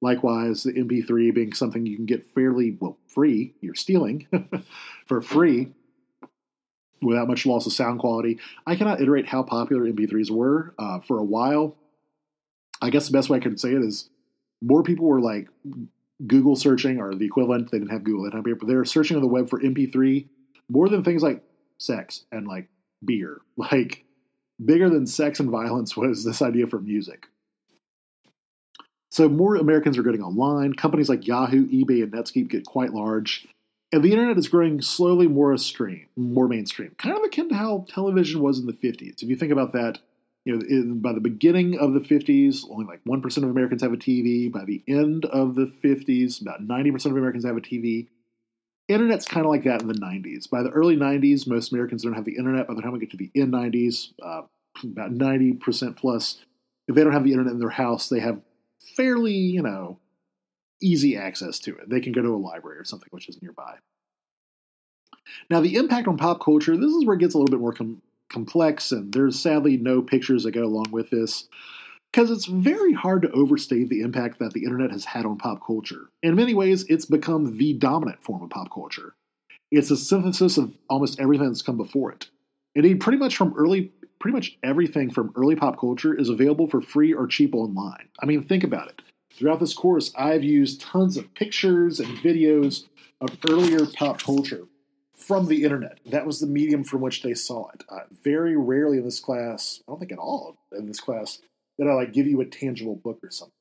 Likewise, 0.00 0.62
the 0.62 0.72
MP3 0.72 1.34
being 1.34 1.52
something 1.52 1.84
you 1.84 1.96
can 1.96 2.06
get 2.06 2.26
fairly, 2.34 2.76
well, 2.80 2.98
free, 3.06 3.54
you're 3.60 3.74
stealing 3.74 4.26
for 5.06 5.20
free 5.20 5.72
without 7.02 7.28
much 7.28 7.44
loss 7.44 7.66
of 7.66 7.72
sound 7.72 8.00
quality. 8.00 8.38
I 8.66 8.76
cannot 8.76 9.00
iterate 9.00 9.26
how 9.26 9.42
popular 9.42 9.82
MP3s 9.82 10.30
were 10.30 10.74
uh, 10.78 11.00
for 11.00 11.18
a 11.18 11.24
while. 11.24 11.76
I 12.80 12.90
guess 12.90 13.06
the 13.06 13.12
best 13.12 13.28
way 13.28 13.38
I 13.38 13.40
could 13.40 13.60
say 13.60 13.72
it 13.72 13.82
is 13.82 14.08
more 14.62 14.82
people 14.82 15.06
were 15.06 15.20
like 15.20 15.48
Google 16.26 16.56
searching 16.56 16.98
or 16.98 17.14
the 17.14 17.26
equivalent. 17.26 17.70
They 17.70 17.78
didn't 17.78 17.90
have 17.90 18.04
Google 18.04 18.26
at 18.26 18.32
that 18.32 18.42
time 18.42 18.56
but 18.58 18.66
they're 18.66 18.84
searching 18.86 19.16
on 19.16 19.22
the 19.22 19.28
web 19.28 19.48
for 19.48 19.60
MP3 19.60 20.26
more 20.68 20.88
than 20.88 21.04
things 21.04 21.22
like 21.22 21.42
sex 21.78 22.24
and 22.32 22.46
like 22.46 22.68
beer. 23.04 23.40
Like 23.58 24.04
bigger 24.62 24.88
than 24.90 25.06
sex 25.06 25.40
and 25.40 25.50
violence 25.50 25.96
was 25.96 26.24
this 26.24 26.42
idea 26.42 26.66
for 26.66 26.78
music. 26.78 27.26
So 29.10 29.28
more 29.28 29.56
Americans 29.56 29.96
are 29.96 30.02
getting 30.02 30.22
online. 30.22 30.74
Companies 30.74 31.08
like 31.08 31.26
Yahoo, 31.26 31.66
eBay, 31.68 32.02
and 32.02 32.12
Netscape 32.12 32.48
get 32.48 32.66
quite 32.66 32.92
large. 32.92 33.46
And 33.92 34.02
the 34.02 34.12
internet 34.12 34.36
is 34.36 34.48
growing 34.48 34.82
slowly 34.82 35.26
more 35.26 35.56
stream, 35.56 36.06
more 36.16 36.48
mainstream, 36.48 36.94
kind 36.98 37.16
of 37.16 37.22
akin 37.22 37.48
to 37.48 37.54
how 37.54 37.86
television 37.88 38.42
was 38.42 38.58
in 38.58 38.66
the 38.66 38.74
50s. 38.74 39.22
If 39.22 39.28
you 39.30 39.36
think 39.36 39.52
about 39.52 39.72
that, 39.72 40.00
you 40.44 40.54
know, 40.54 40.60
in, 40.68 41.00
by 41.00 41.12
the 41.12 41.20
beginning 41.20 41.78
of 41.78 41.94
the 41.94 42.00
50s, 42.00 42.68
only 42.70 42.84
like 42.84 43.02
1% 43.04 43.36
of 43.38 43.44
Americans 43.44 43.82
have 43.82 43.92
a 43.92 43.96
TV. 43.96 44.52
By 44.52 44.64
the 44.64 44.82
end 44.86 45.24
of 45.24 45.54
the 45.54 45.66
50s, 45.66 46.42
about 46.42 46.66
90% 46.66 47.06
of 47.06 47.16
Americans 47.16 47.44
have 47.44 47.56
a 47.56 47.60
TV 47.60 48.08
internet's 48.88 49.26
kind 49.26 49.44
of 49.44 49.50
like 49.50 49.64
that 49.64 49.82
in 49.82 49.88
the 49.88 49.94
90s. 49.94 50.48
By 50.48 50.62
the 50.62 50.70
early 50.70 50.96
90s, 50.96 51.46
most 51.46 51.72
Americans 51.72 52.02
don't 52.02 52.14
have 52.14 52.24
the 52.24 52.36
internet. 52.36 52.68
By 52.68 52.74
the 52.74 52.82
time 52.82 52.92
we 52.92 52.98
get 52.98 53.10
to 53.10 53.16
the 53.16 53.30
end 53.34 53.52
90s, 53.52 54.12
uh, 54.22 54.42
about 54.82 55.12
90% 55.12 55.96
plus, 55.96 56.44
if 56.88 56.94
they 56.94 57.02
don't 57.02 57.12
have 57.12 57.24
the 57.24 57.32
internet 57.32 57.52
in 57.52 57.58
their 57.58 57.70
house, 57.70 58.08
they 58.08 58.20
have 58.20 58.40
fairly, 58.96 59.32
you 59.32 59.62
know, 59.62 59.98
easy 60.80 61.16
access 61.16 61.58
to 61.60 61.76
it. 61.76 61.88
They 61.88 62.00
can 62.00 62.12
go 62.12 62.22
to 62.22 62.34
a 62.34 62.36
library 62.36 62.78
or 62.78 62.84
something 62.84 63.08
which 63.10 63.28
is 63.28 63.40
nearby. 63.42 63.76
Now, 65.50 65.60
the 65.60 65.74
impact 65.74 66.06
on 66.06 66.16
pop 66.16 66.40
culture, 66.40 66.76
this 66.76 66.92
is 66.92 67.04
where 67.04 67.16
it 67.16 67.20
gets 67.20 67.34
a 67.34 67.38
little 67.38 67.50
bit 67.50 67.60
more 67.60 67.72
com- 67.72 68.02
complex, 68.28 68.92
and 68.92 69.12
there's 69.12 69.40
sadly 69.40 69.76
no 69.76 70.02
pictures 70.02 70.44
that 70.44 70.52
go 70.52 70.64
along 70.64 70.90
with 70.92 71.10
this 71.10 71.48
because 72.16 72.30
it's 72.30 72.46
very 72.46 72.94
hard 72.94 73.20
to 73.20 73.30
overstate 73.32 73.90
the 73.90 74.00
impact 74.00 74.38
that 74.38 74.54
the 74.54 74.64
internet 74.64 74.90
has 74.90 75.04
had 75.04 75.26
on 75.26 75.36
pop 75.36 75.60
culture. 75.62 76.08
In 76.22 76.34
many 76.34 76.54
ways, 76.54 76.86
it's 76.88 77.04
become 77.04 77.58
the 77.58 77.74
dominant 77.74 78.22
form 78.24 78.42
of 78.42 78.48
pop 78.48 78.72
culture. 78.72 79.14
It's 79.70 79.90
a 79.90 79.98
synthesis 79.98 80.56
of 80.56 80.72
almost 80.88 81.20
everything 81.20 81.48
that's 81.48 81.60
come 81.60 81.76
before 81.76 82.12
it. 82.12 82.30
Indeed, 82.74 83.00
pretty 83.00 83.18
much 83.18 83.36
from 83.36 83.52
early 83.54 83.92
pretty 84.18 84.34
much 84.34 84.56
everything 84.62 85.10
from 85.10 85.30
early 85.36 85.56
pop 85.56 85.78
culture 85.78 86.18
is 86.18 86.30
available 86.30 86.66
for 86.66 86.80
free 86.80 87.12
or 87.12 87.26
cheap 87.26 87.54
online. 87.54 88.08
I 88.22 88.24
mean, 88.24 88.42
think 88.42 88.64
about 88.64 88.88
it. 88.88 89.02
Throughout 89.34 89.60
this 89.60 89.74
course, 89.74 90.10
I've 90.16 90.42
used 90.42 90.80
tons 90.80 91.18
of 91.18 91.34
pictures 91.34 92.00
and 92.00 92.16
videos 92.20 92.84
of 93.20 93.36
earlier 93.50 93.84
pop 93.84 94.22
culture 94.22 94.64
from 95.12 95.48
the 95.48 95.64
internet. 95.64 96.00
That 96.06 96.24
was 96.24 96.40
the 96.40 96.46
medium 96.46 96.82
from 96.82 97.02
which 97.02 97.22
they 97.22 97.34
saw 97.34 97.68
it. 97.74 97.84
Uh, 97.90 98.04
very 98.24 98.56
rarely 98.56 98.96
in 98.96 99.04
this 99.04 99.20
class, 99.20 99.82
I 99.86 99.92
don't 99.92 99.98
think 99.98 100.12
at 100.12 100.18
all 100.18 100.56
in 100.72 100.86
this 100.86 101.00
class, 101.00 101.40
that 101.78 101.88
I 101.88 101.94
like 101.94 102.12
give 102.12 102.26
you 102.26 102.40
a 102.40 102.46
tangible 102.46 102.96
book 102.96 103.20
or 103.22 103.30
something. 103.30 103.52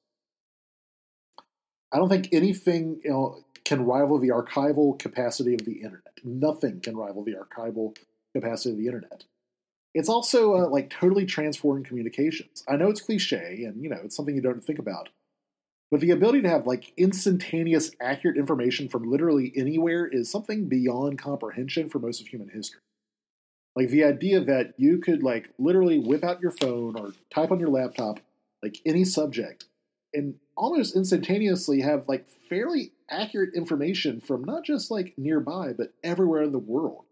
I 1.91 1.97
don't 1.97 2.09
think 2.09 2.29
anything 2.31 2.99
you 3.03 3.11
know, 3.11 3.43
can 3.63 3.85
rival 3.85 4.19
the 4.19 4.29
archival 4.29 4.97
capacity 4.97 5.53
of 5.53 5.65
the 5.65 5.81
internet. 5.81 6.19
Nothing 6.23 6.81
can 6.81 6.97
rival 6.97 7.23
the 7.23 7.35
archival 7.35 7.95
capacity 8.33 8.71
of 8.71 8.77
the 8.77 8.87
internet. 8.87 9.23
It's 9.93 10.09
also 10.09 10.55
uh, 10.55 10.67
like 10.67 10.89
totally 10.89 11.25
transformed 11.25 11.85
communications. 11.85 12.63
I 12.67 12.75
know 12.75 12.89
it's 12.89 13.01
cliche, 13.01 13.63
and 13.63 13.81
you 13.81 13.89
know 13.89 13.99
it's 14.03 14.15
something 14.15 14.35
you 14.35 14.41
don't 14.41 14.63
think 14.63 14.77
about, 14.77 15.09
but 15.89 16.01
the 16.01 16.11
ability 16.11 16.41
to 16.41 16.49
have 16.49 16.67
like 16.67 16.91
instantaneous, 16.97 17.91
accurate 18.01 18.37
information 18.37 18.89
from 18.89 19.09
literally 19.09 19.53
anywhere 19.55 20.05
is 20.05 20.29
something 20.29 20.67
beyond 20.67 21.17
comprehension 21.17 21.89
for 21.89 21.99
most 21.99 22.19
of 22.19 22.27
human 22.27 22.49
history. 22.49 22.81
Like 23.75 23.89
the 23.89 24.03
idea 24.03 24.39
that 24.39 24.73
you 24.77 24.99
could 24.99 25.21
like 25.21 25.49
literally 25.57 25.99
whip 25.99 26.23
out 26.23 26.41
your 26.41 26.51
phone 26.51 26.97
or 26.97 27.13
type 27.33 27.51
on 27.51 27.59
your 27.59 27.69
laptop 27.69 28.19
like 28.63 28.79
any 28.85 29.03
subject 29.03 29.65
and 30.13 30.35
almost 30.55 30.95
instantaneously 30.95 31.81
have 31.81 32.07
like 32.07 32.25
fairly 32.49 32.93
accurate 33.09 33.53
information 33.53 34.21
from 34.21 34.43
not 34.43 34.63
just 34.63 34.89
like 34.89 35.13
nearby 35.17 35.73
but 35.77 35.93
everywhere 36.03 36.41
in 36.41 36.53
the 36.53 36.59
world. 36.59 37.03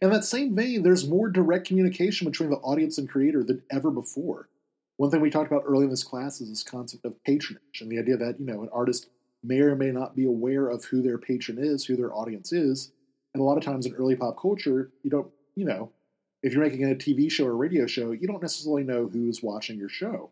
In 0.00 0.10
that 0.10 0.24
same 0.24 0.54
vein, 0.54 0.82
there's 0.82 1.08
more 1.08 1.28
direct 1.28 1.66
communication 1.66 2.26
between 2.26 2.50
the 2.50 2.56
audience 2.56 2.98
and 2.98 3.08
creator 3.08 3.44
than 3.44 3.62
ever 3.70 3.90
before. 3.90 4.48
One 4.96 5.10
thing 5.10 5.20
we 5.20 5.30
talked 5.30 5.50
about 5.50 5.64
early 5.66 5.84
in 5.84 5.90
this 5.90 6.04
class 6.04 6.40
is 6.40 6.48
this 6.48 6.62
concept 6.62 7.04
of 7.04 7.22
patronage 7.24 7.80
and 7.80 7.90
the 7.90 7.98
idea 7.98 8.16
that, 8.16 8.38
you 8.38 8.46
know, 8.46 8.62
an 8.62 8.68
artist 8.72 9.08
may 9.42 9.60
or 9.60 9.74
may 9.74 9.90
not 9.90 10.14
be 10.14 10.24
aware 10.24 10.68
of 10.68 10.84
who 10.84 11.02
their 11.02 11.18
patron 11.18 11.58
is, 11.58 11.84
who 11.84 11.96
their 11.96 12.14
audience 12.14 12.52
is. 12.52 12.92
And 13.34 13.40
a 13.40 13.44
lot 13.44 13.56
of 13.56 13.64
times 13.64 13.86
in 13.86 13.94
early 13.94 14.16
pop 14.16 14.40
culture, 14.40 14.90
you 15.02 15.10
don't, 15.10 15.28
you 15.54 15.64
know, 15.64 15.90
if 16.42 16.52
you're 16.52 16.62
making 16.62 16.84
a 16.84 16.94
TV 16.94 17.30
show 17.30 17.46
or 17.46 17.56
radio 17.56 17.86
show, 17.86 18.12
you 18.12 18.26
don't 18.26 18.42
necessarily 18.42 18.82
know 18.82 19.06
who's 19.06 19.42
watching 19.42 19.78
your 19.78 19.88
show. 19.88 20.30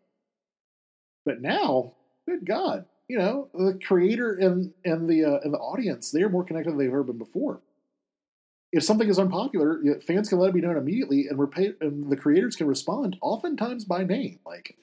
But 1.25 1.41
now, 1.41 1.93
good 2.27 2.45
God, 2.45 2.85
you 3.09 3.19
know, 3.19 3.49
the 3.55 3.79
creator 3.87 4.35
and 4.35 4.73
and 4.85 5.09
the 5.09 5.25
uh, 5.25 5.41
and 5.45 5.55
the 5.55 5.59
audience, 5.59 6.11
they 6.11 6.23
are 6.23 6.29
more 6.29 6.45
connected 6.45 6.71
than 6.71 6.79
they've 6.79 6.89
ever 6.89 7.05
been 7.05 7.19
before 7.19 7.61
if 8.73 8.85
something 8.85 9.09
is 9.09 9.19
unpopular, 9.19 9.81
fans 10.01 10.29
can 10.29 10.39
let 10.39 10.51
it 10.51 10.55
be 10.55 10.61
known 10.61 10.77
immediately, 10.77 11.27
and, 11.27 11.39
repa- 11.39 11.81
and 11.81 12.11
the 12.11 12.17
creators 12.17 12.55
can 12.55 12.69
respond, 12.69 13.17
oftentimes 13.21 13.85
by 13.85 14.05
name. 14.05 14.39
Like, 14.47 14.77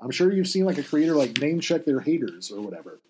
I'm 0.00 0.10
sure 0.10 0.32
you've 0.32 0.48
seen 0.48 0.64
like 0.64 0.78
a 0.78 0.82
creator 0.82 1.14
like 1.14 1.38
name 1.38 1.60
check 1.60 1.84
their 1.84 2.00
haters 2.00 2.50
or 2.50 2.62
whatever. 2.62 3.00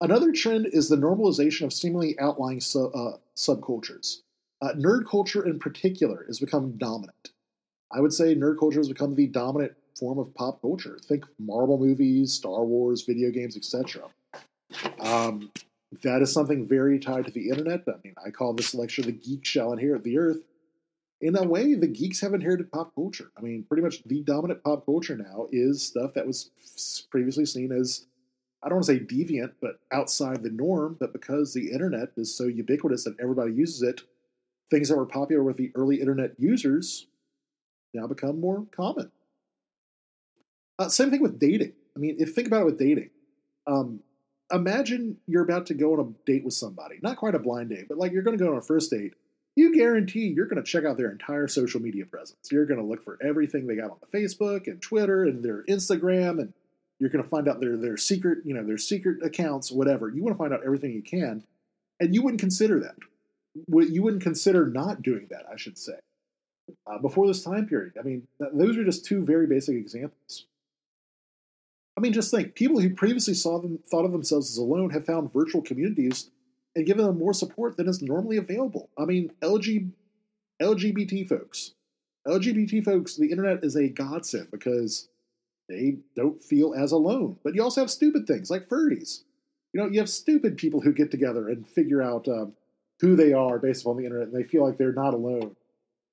Another 0.00 0.32
trend 0.32 0.66
is 0.66 0.88
the 0.88 0.96
normalization 0.96 1.64
of 1.64 1.72
seemingly 1.72 2.18
outlying 2.18 2.60
su- 2.60 2.90
uh, 2.92 3.16
subcultures. 3.36 4.22
Uh, 4.60 4.72
nerd 4.72 5.06
culture, 5.08 5.46
in 5.46 5.58
particular, 5.58 6.24
has 6.26 6.38
become 6.38 6.76
dominant. 6.76 7.30
I 7.92 8.00
would 8.00 8.12
say 8.12 8.34
nerd 8.34 8.58
culture 8.58 8.80
has 8.80 8.88
become 8.88 9.14
the 9.14 9.26
dominant 9.26 9.72
form 9.98 10.18
of 10.18 10.34
pop 10.34 10.60
culture. 10.60 10.98
Think 11.02 11.24
Marvel 11.38 11.78
movies, 11.78 12.32
Star 12.32 12.64
Wars, 12.64 13.02
video 13.02 13.30
games, 13.30 13.56
etc. 13.56 14.02
Um, 15.00 15.52
that 16.02 16.22
is 16.22 16.32
something 16.32 16.66
very 16.66 16.98
tied 16.98 17.26
to 17.26 17.30
the 17.30 17.50
internet. 17.50 17.84
I 17.86 17.92
mean, 18.02 18.14
I 18.24 18.30
call 18.30 18.52
this 18.52 18.74
lecture 18.74 19.02
the 19.02 19.12
geek 19.12 19.44
shall 19.44 19.72
inherit 19.72 20.02
the 20.02 20.18
earth. 20.18 20.38
In 21.20 21.36
a 21.36 21.44
way, 21.44 21.74
the 21.74 21.86
geeks 21.86 22.20
have 22.20 22.34
inherited 22.34 22.72
pop 22.72 22.94
culture. 22.94 23.30
I 23.38 23.40
mean, 23.40 23.62
pretty 23.62 23.82
much 23.82 24.02
the 24.04 24.20
dominant 24.22 24.62
pop 24.64 24.84
culture 24.84 25.16
now 25.16 25.46
is 25.52 25.82
stuff 25.82 26.14
that 26.14 26.26
was 26.26 26.50
previously 27.10 27.46
seen 27.46 27.72
as, 27.72 28.06
I 28.64 28.68
don't 28.68 28.76
want 28.76 28.86
to 28.86 28.94
say 28.94 29.00
deviant, 29.00 29.52
but 29.60 29.78
outside 29.92 30.42
the 30.42 30.50
norm. 30.50 30.96
But 30.98 31.12
because 31.12 31.52
the 31.52 31.70
internet 31.70 32.10
is 32.16 32.34
so 32.34 32.44
ubiquitous 32.44 33.04
that 33.04 33.16
everybody 33.20 33.52
uses 33.52 33.82
it, 33.82 34.00
things 34.70 34.88
that 34.88 34.96
were 34.96 35.06
popular 35.06 35.42
with 35.42 35.58
the 35.58 35.70
early 35.74 36.00
internet 36.00 36.32
users 36.38 37.06
now 37.92 38.06
become 38.06 38.40
more 38.40 38.66
common. 38.74 39.10
Uh, 40.78 40.88
same 40.88 41.10
thing 41.10 41.22
with 41.22 41.38
dating. 41.38 41.72
I 41.94 41.98
mean, 42.00 42.16
if 42.18 42.34
think 42.34 42.48
about 42.48 42.62
it 42.62 42.66
with 42.66 42.78
dating, 42.78 43.10
um, 43.66 44.00
imagine 44.50 45.18
you're 45.26 45.44
about 45.44 45.66
to 45.66 45.74
go 45.74 45.92
on 45.92 46.00
a 46.00 46.30
date 46.30 46.44
with 46.44 46.54
somebody, 46.54 46.96
not 47.02 47.16
quite 47.16 47.34
a 47.34 47.38
blind 47.38 47.70
date, 47.70 47.86
but 47.88 47.98
like 47.98 48.12
you're 48.12 48.22
going 48.22 48.36
to 48.36 48.42
go 48.42 48.50
on 48.50 48.58
a 48.58 48.62
first 48.62 48.90
date. 48.90 49.12
You 49.56 49.76
guarantee 49.76 50.32
you're 50.34 50.46
going 50.46 50.62
to 50.62 50.68
check 50.68 50.84
out 50.84 50.96
their 50.96 51.12
entire 51.12 51.46
social 51.46 51.80
media 51.80 52.06
presence. 52.06 52.50
You're 52.50 52.66
going 52.66 52.80
to 52.80 52.86
look 52.86 53.04
for 53.04 53.18
everything 53.22 53.66
they 53.66 53.76
got 53.76 53.92
on 53.92 53.98
the 54.00 54.18
Facebook 54.18 54.66
and 54.66 54.82
Twitter 54.82 55.24
and 55.24 55.44
their 55.44 55.62
Instagram, 55.64 56.40
and 56.40 56.52
you're 56.98 57.10
going 57.10 57.22
to 57.22 57.28
find 57.28 57.48
out 57.48 57.60
their 57.60 57.76
their 57.76 57.96
secret, 57.96 58.38
you 58.44 58.54
know, 58.54 58.64
their 58.64 58.78
secret 58.78 59.24
accounts, 59.24 59.70
whatever. 59.70 60.08
You 60.08 60.22
want 60.22 60.34
to 60.34 60.38
find 60.38 60.52
out 60.52 60.60
everything 60.64 60.92
you 60.92 61.02
can, 61.02 61.44
and 62.00 62.14
you 62.14 62.22
wouldn't 62.22 62.40
consider 62.40 62.80
that. 62.80 62.94
You 63.68 64.02
wouldn't 64.02 64.22
consider 64.22 64.66
not 64.66 65.02
doing 65.02 65.28
that, 65.30 65.44
I 65.52 65.56
should 65.56 65.78
say, 65.78 65.94
uh, 66.86 66.98
before 66.98 67.26
this 67.26 67.42
time 67.42 67.66
period. 67.66 67.92
I 67.98 68.02
mean, 68.02 68.26
those 68.40 68.76
are 68.76 68.84
just 68.84 69.04
two 69.04 69.24
very 69.24 69.46
basic 69.46 69.76
examples. 69.76 70.46
I 71.96 72.00
mean, 72.00 72.12
just 72.12 72.32
think 72.32 72.54
people 72.54 72.80
who 72.80 72.90
previously 72.90 73.34
saw 73.34 73.60
them 73.60 73.78
thought 73.86 74.04
of 74.04 74.12
themselves 74.12 74.50
as 74.50 74.56
alone 74.56 74.90
have 74.90 75.06
found 75.06 75.32
virtual 75.32 75.62
communities 75.62 76.30
and 76.74 76.86
given 76.86 77.06
them 77.06 77.18
more 77.18 77.32
support 77.32 77.76
than 77.76 77.88
is 77.88 78.02
normally 78.02 78.36
available. 78.36 78.90
I 78.98 79.04
mean, 79.04 79.30
LG, 79.40 79.90
LGBT 80.60 81.28
folks, 81.28 81.74
LGBT 82.26 82.84
folks, 82.84 83.16
the 83.16 83.30
internet 83.30 83.62
is 83.62 83.76
a 83.76 83.88
godsend 83.88 84.50
because 84.50 85.08
they 85.68 85.98
don't 86.14 86.42
feel 86.42 86.74
as 86.74 86.92
alone. 86.92 87.36
But 87.42 87.54
you 87.54 87.62
also 87.62 87.80
have 87.80 87.90
stupid 87.90 88.26
things 88.26 88.50
like 88.50 88.68
furries. 88.68 89.20
You 89.72 89.80
know, 89.80 89.88
you 89.88 89.98
have 89.98 90.10
stupid 90.10 90.56
people 90.56 90.80
who 90.80 90.92
get 90.92 91.10
together 91.10 91.48
and 91.48 91.66
figure 91.66 92.02
out 92.02 92.28
um, 92.28 92.52
who 93.00 93.16
they 93.16 93.32
are 93.32 93.58
based 93.58 93.82
upon 93.82 93.96
the 93.96 94.04
internet, 94.04 94.28
and 94.28 94.36
they 94.36 94.44
feel 94.44 94.64
like 94.64 94.78
they're 94.78 94.92
not 94.92 95.14
alone. 95.14 95.56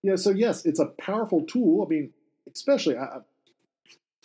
Yeah, 0.03 0.15
so 0.15 0.31
yes, 0.31 0.65
it's 0.65 0.79
a 0.79 0.87
powerful 0.87 1.43
tool. 1.43 1.85
I 1.85 1.89
mean, 1.89 2.11
especially 2.51 2.97
I, 2.97 3.19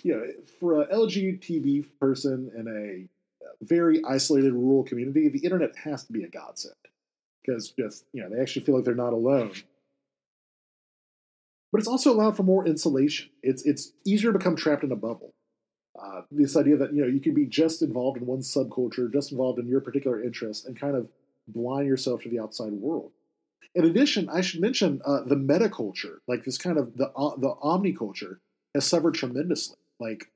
you 0.02 0.14
know, 0.14 0.24
for 0.58 0.82
a 0.82 0.86
LGBT 0.86 1.86
person 2.00 2.50
in 2.56 2.66
a 2.68 3.64
very 3.64 4.02
isolated 4.04 4.52
rural 4.52 4.84
community, 4.84 5.28
the 5.28 5.40
internet 5.40 5.76
has 5.84 6.04
to 6.04 6.12
be 6.12 6.24
a 6.24 6.28
godsend 6.28 6.74
because 7.44 7.70
just 7.70 8.04
you 8.12 8.22
know 8.22 8.28
they 8.28 8.40
actually 8.40 8.64
feel 8.64 8.74
like 8.74 8.84
they're 8.84 8.94
not 8.94 9.12
alone. 9.12 9.52
But 11.72 11.78
it's 11.78 11.88
also 11.88 12.12
allowed 12.12 12.36
for 12.36 12.42
more 12.42 12.66
insulation. 12.66 13.30
It's 13.42 13.64
it's 13.64 13.92
easier 14.04 14.32
to 14.32 14.38
become 14.38 14.56
trapped 14.56 14.84
in 14.84 14.92
a 14.92 14.96
bubble. 14.96 15.34
Uh, 16.00 16.22
this 16.30 16.56
idea 16.56 16.76
that 16.76 16.92
you 16.92 17.02
know 17.02 17.08
you 17.08 17.20
can 17.20 17.34
be 17.34 17.46
just 17.46 17.82
involved 17.82 18.18
in 18.18 18.26
one 18.26 18.40
subculture, 18.40 19.12
just 19.12 19.32
involved 19.32 19.58
in 19.58 19.66
your 19.66 19.80
particular 19.80 20.22
interest, 20.22 20.66
and 20.66 20.78
kind 20.78 20.96
of 20.96 21.08
blind 21.48 21.88
yourself 21.88 22.22
to 22.22 22.28
the 22.28 22.40
outside 22.40 22.72
world. 22.72 23.12
In 23.74 23.84
addition, 23.84 24.28
I 24.28 24.40
should 24.40 24.60
mention 24.60 25.00
uh, 25.04 25.22
the 25.22 25.36
metaculture, 25.36 26.18
like 26.26 26.44
this 26.44 26.58
kind 26.58 26.78
of 26.78 26.96
the 26.96 27.10
uh, 27.10 27.36
the 27.36 27.54
omniculture, 27.62 28.38
has 28.74 28.86
suffered 28.86 29.14
tremendously 29.14 29.76
like 29.98 30.30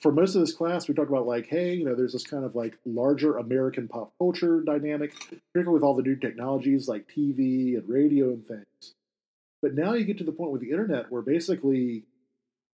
for 0.00 0.12
most 0.12 0.34
of 0.34 0.42
this 0.42 0.52
class, 0.52 0.88
we 0.88 0.94
talked 0.94 1.08
about 1.08 1.26
like, 1.26 1.46
hey, 1.48 1.74
you 1.74 1.84
know, 1.84 1.94
there's 1.94 2.12
this 2.12 2.26
kind 2.26 2.44
of 2.44 2.54
like 2.54 2.76
larger 2.84 3.38
American 3.38 3.88
pop 3.88 4.12
culture 4.18 4.60
dynamic, 4.60 5.14
particularly 5.52 5.72
with 5.72 5.82
all 5.82 5.94
the 5.94 6.02
new 6.02 6.16
technologies 6.16 6.86
like 6.86 7.08
TV 7.08 7.76
and 7.76 7.88
radio 7.88 8.26
and 8.26 8.46
things. 8.46 8.94
But 9.66 9.74
now 9.74 9.94
you 9.94 10.04
get 10.04 10.16
to 10.18 10.24
the 10.24 10.30
point 10.30 10.52
with 10.52 10.60
the 10.60 10.70
internet 10.70 11.10
where 11.10 11.22
basically 11.22 12.04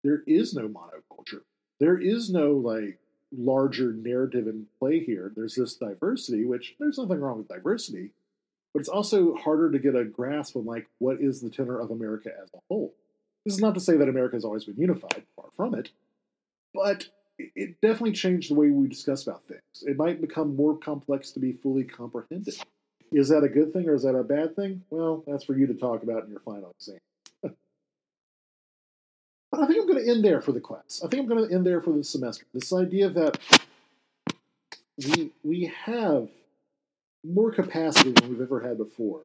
there 0.02 0.22
is 0.26 0.54
no 0.54 0.68
monoculture. 0.68 1.42
There 1.80 1.98
is 1.98 2.30
no 2.30 2.52
like 2.52 2.98
larger 3.30 3.92
narrative 3.92 4.46
in 4.46 4.68
play 4.78 5.00
here. 5.00 5.30
There's 5.36 5.56
this 5.56 5.74
diversity, 5.74 6.46
which 6.46 6.76
there's 6.80 6.96
nothing 6.96 7.20
wrong 7.20 7.36
with 7.36 7.48
diversity, 7.48 8.12
but 8.72 8.80
it's 8.80 8.88
also 8.88 9.34
harder 9.34 9.70
to 9.70 9.78
get 9.78 9.96
a 9.96 10.04
grasp 10.06 10.56
on 10.56 10.64
like 10.64 10.88
what 10.96 11.20
is 11.20 11.42
the 11.42 11.50
tenor 11.50 11.78
of 11.78 11.90
America 11.90 12.30
as 12.42 12.48
a 12.54 12.58
whole. 12.70 12.94
This 13.44 13.52
is 13.52 13.60
not 13.60 13.74
to 13.74 13.80
say 13.80 13.98
that 13.98 14.08
America 14.08 14.36
has 14.36 14.46
always 14.46 14.64
been 14.64 14.78
unified, 14.78 15.24
far 15.36 15.50
from 15.54 15.74
it, 15.74 15.90
but 16.72 17.08
it 17.36 17.82
definitely 17.82 18.12
changed 18.12 18.50
the 18.50 18.54
way 18.54 18.70
we 18.70 18.88
discuss 18.88 19.26
about 19.26 19.44
things. 19.44 19.60
It 19.82 19.98
might 19.98 20.22
become 20.22 20.56
more 20.56 20.78
complex 20.78 21.32
to 21.32 21.38
be 21.38 21.52
fully 21.52 21.84
comprehended. 21.84 22.54
Is 23.12 23.28
that 23.28 23.42
a 23.42 23.48
good 23.48 23.72
thing 23.72 23.88
or 23.88 23.94
is 23.94 24.02
that 24.02 24.14
a 24.14 24.22
bad 24.22 24.54
thing? 24.54 24.82
Well, 24.90 25.24
that's 25.26 25.44
for 25.44 25.56
you 25.56 25.66
to 25.66 25.74
talk 25.74 26.02
about 26.02 26.24
in 26.24 26.30
your 26.30 26.40
final 26.40 26.74
exam. 26.78 26.98
but 27.42 27.54
I 29.60 29.66
think 29.66 29.80
I'm 29.80 29.86
going 29.86 30.04
to 30.04 30.10
end 30.10 30.24
there 30.24 30.40
for 30.40 30.52
the 30.52 30.60
class. 30.60 31.00
I 31.04 31.08
think 31.08 31.22
I'm 31.22 31.28
going 31.28 31.48
to 31.48 31.54
end 31.54 31.66
there 31.66 31.80
for 31.80 31.92
the 31.92 32.04
semester. 32.04 32.44
This 32.52 32.72
idea 32.72 33.08
that 33.10 33.38
we 34.98 35.30
we 35.42 35.72
have 35.84 36.28
more 37.24 37.52
capacity 37.52 38.12
than 38.12 38.30
we've 38.30 38.40
ever 38.40 38.60
had 38.60 38.78
before. 38.78 39.22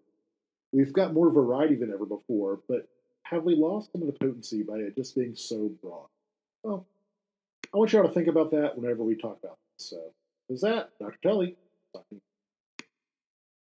We've 0.71 0.93
got 0.93 1.13
more 1.13 1.29
variety 1.29 1.75
than 1.75 1.91
ever 1.91 2.05
before, 2.05 2.59
but 2.67 2.87
have 3.23 3.43
we 3.43 3.55
lost 3.55 3.91
some 3.91 4.01
of 4.01 4.07
the 4.07 4.13
potency 4.13 4.63
by 4.63 4.75
it 4.77 4.95
just 4.95 5.15
being 5.15 5.35
so 5.35 5.71
broad? 5.81 6.07
Well, 6.63 6.85
I 7.73 7.77
want 7.77 7.93
you 7.93 7.99
all 7.99 8.07
to 8.07 8.13
think 8.13 8.27
about 8.27 8.51
that 8.51 8.77
whenever 8.77 9.03
we 9.03 9.15
talk 9.15 9.39
about 9.43 9.57
this. 9.77 9.89
So, 9.89 10.13
is 10.49 10.61
that 10.61 10.91
Dr. 10.99 11.17
Tully? 11.21 11.55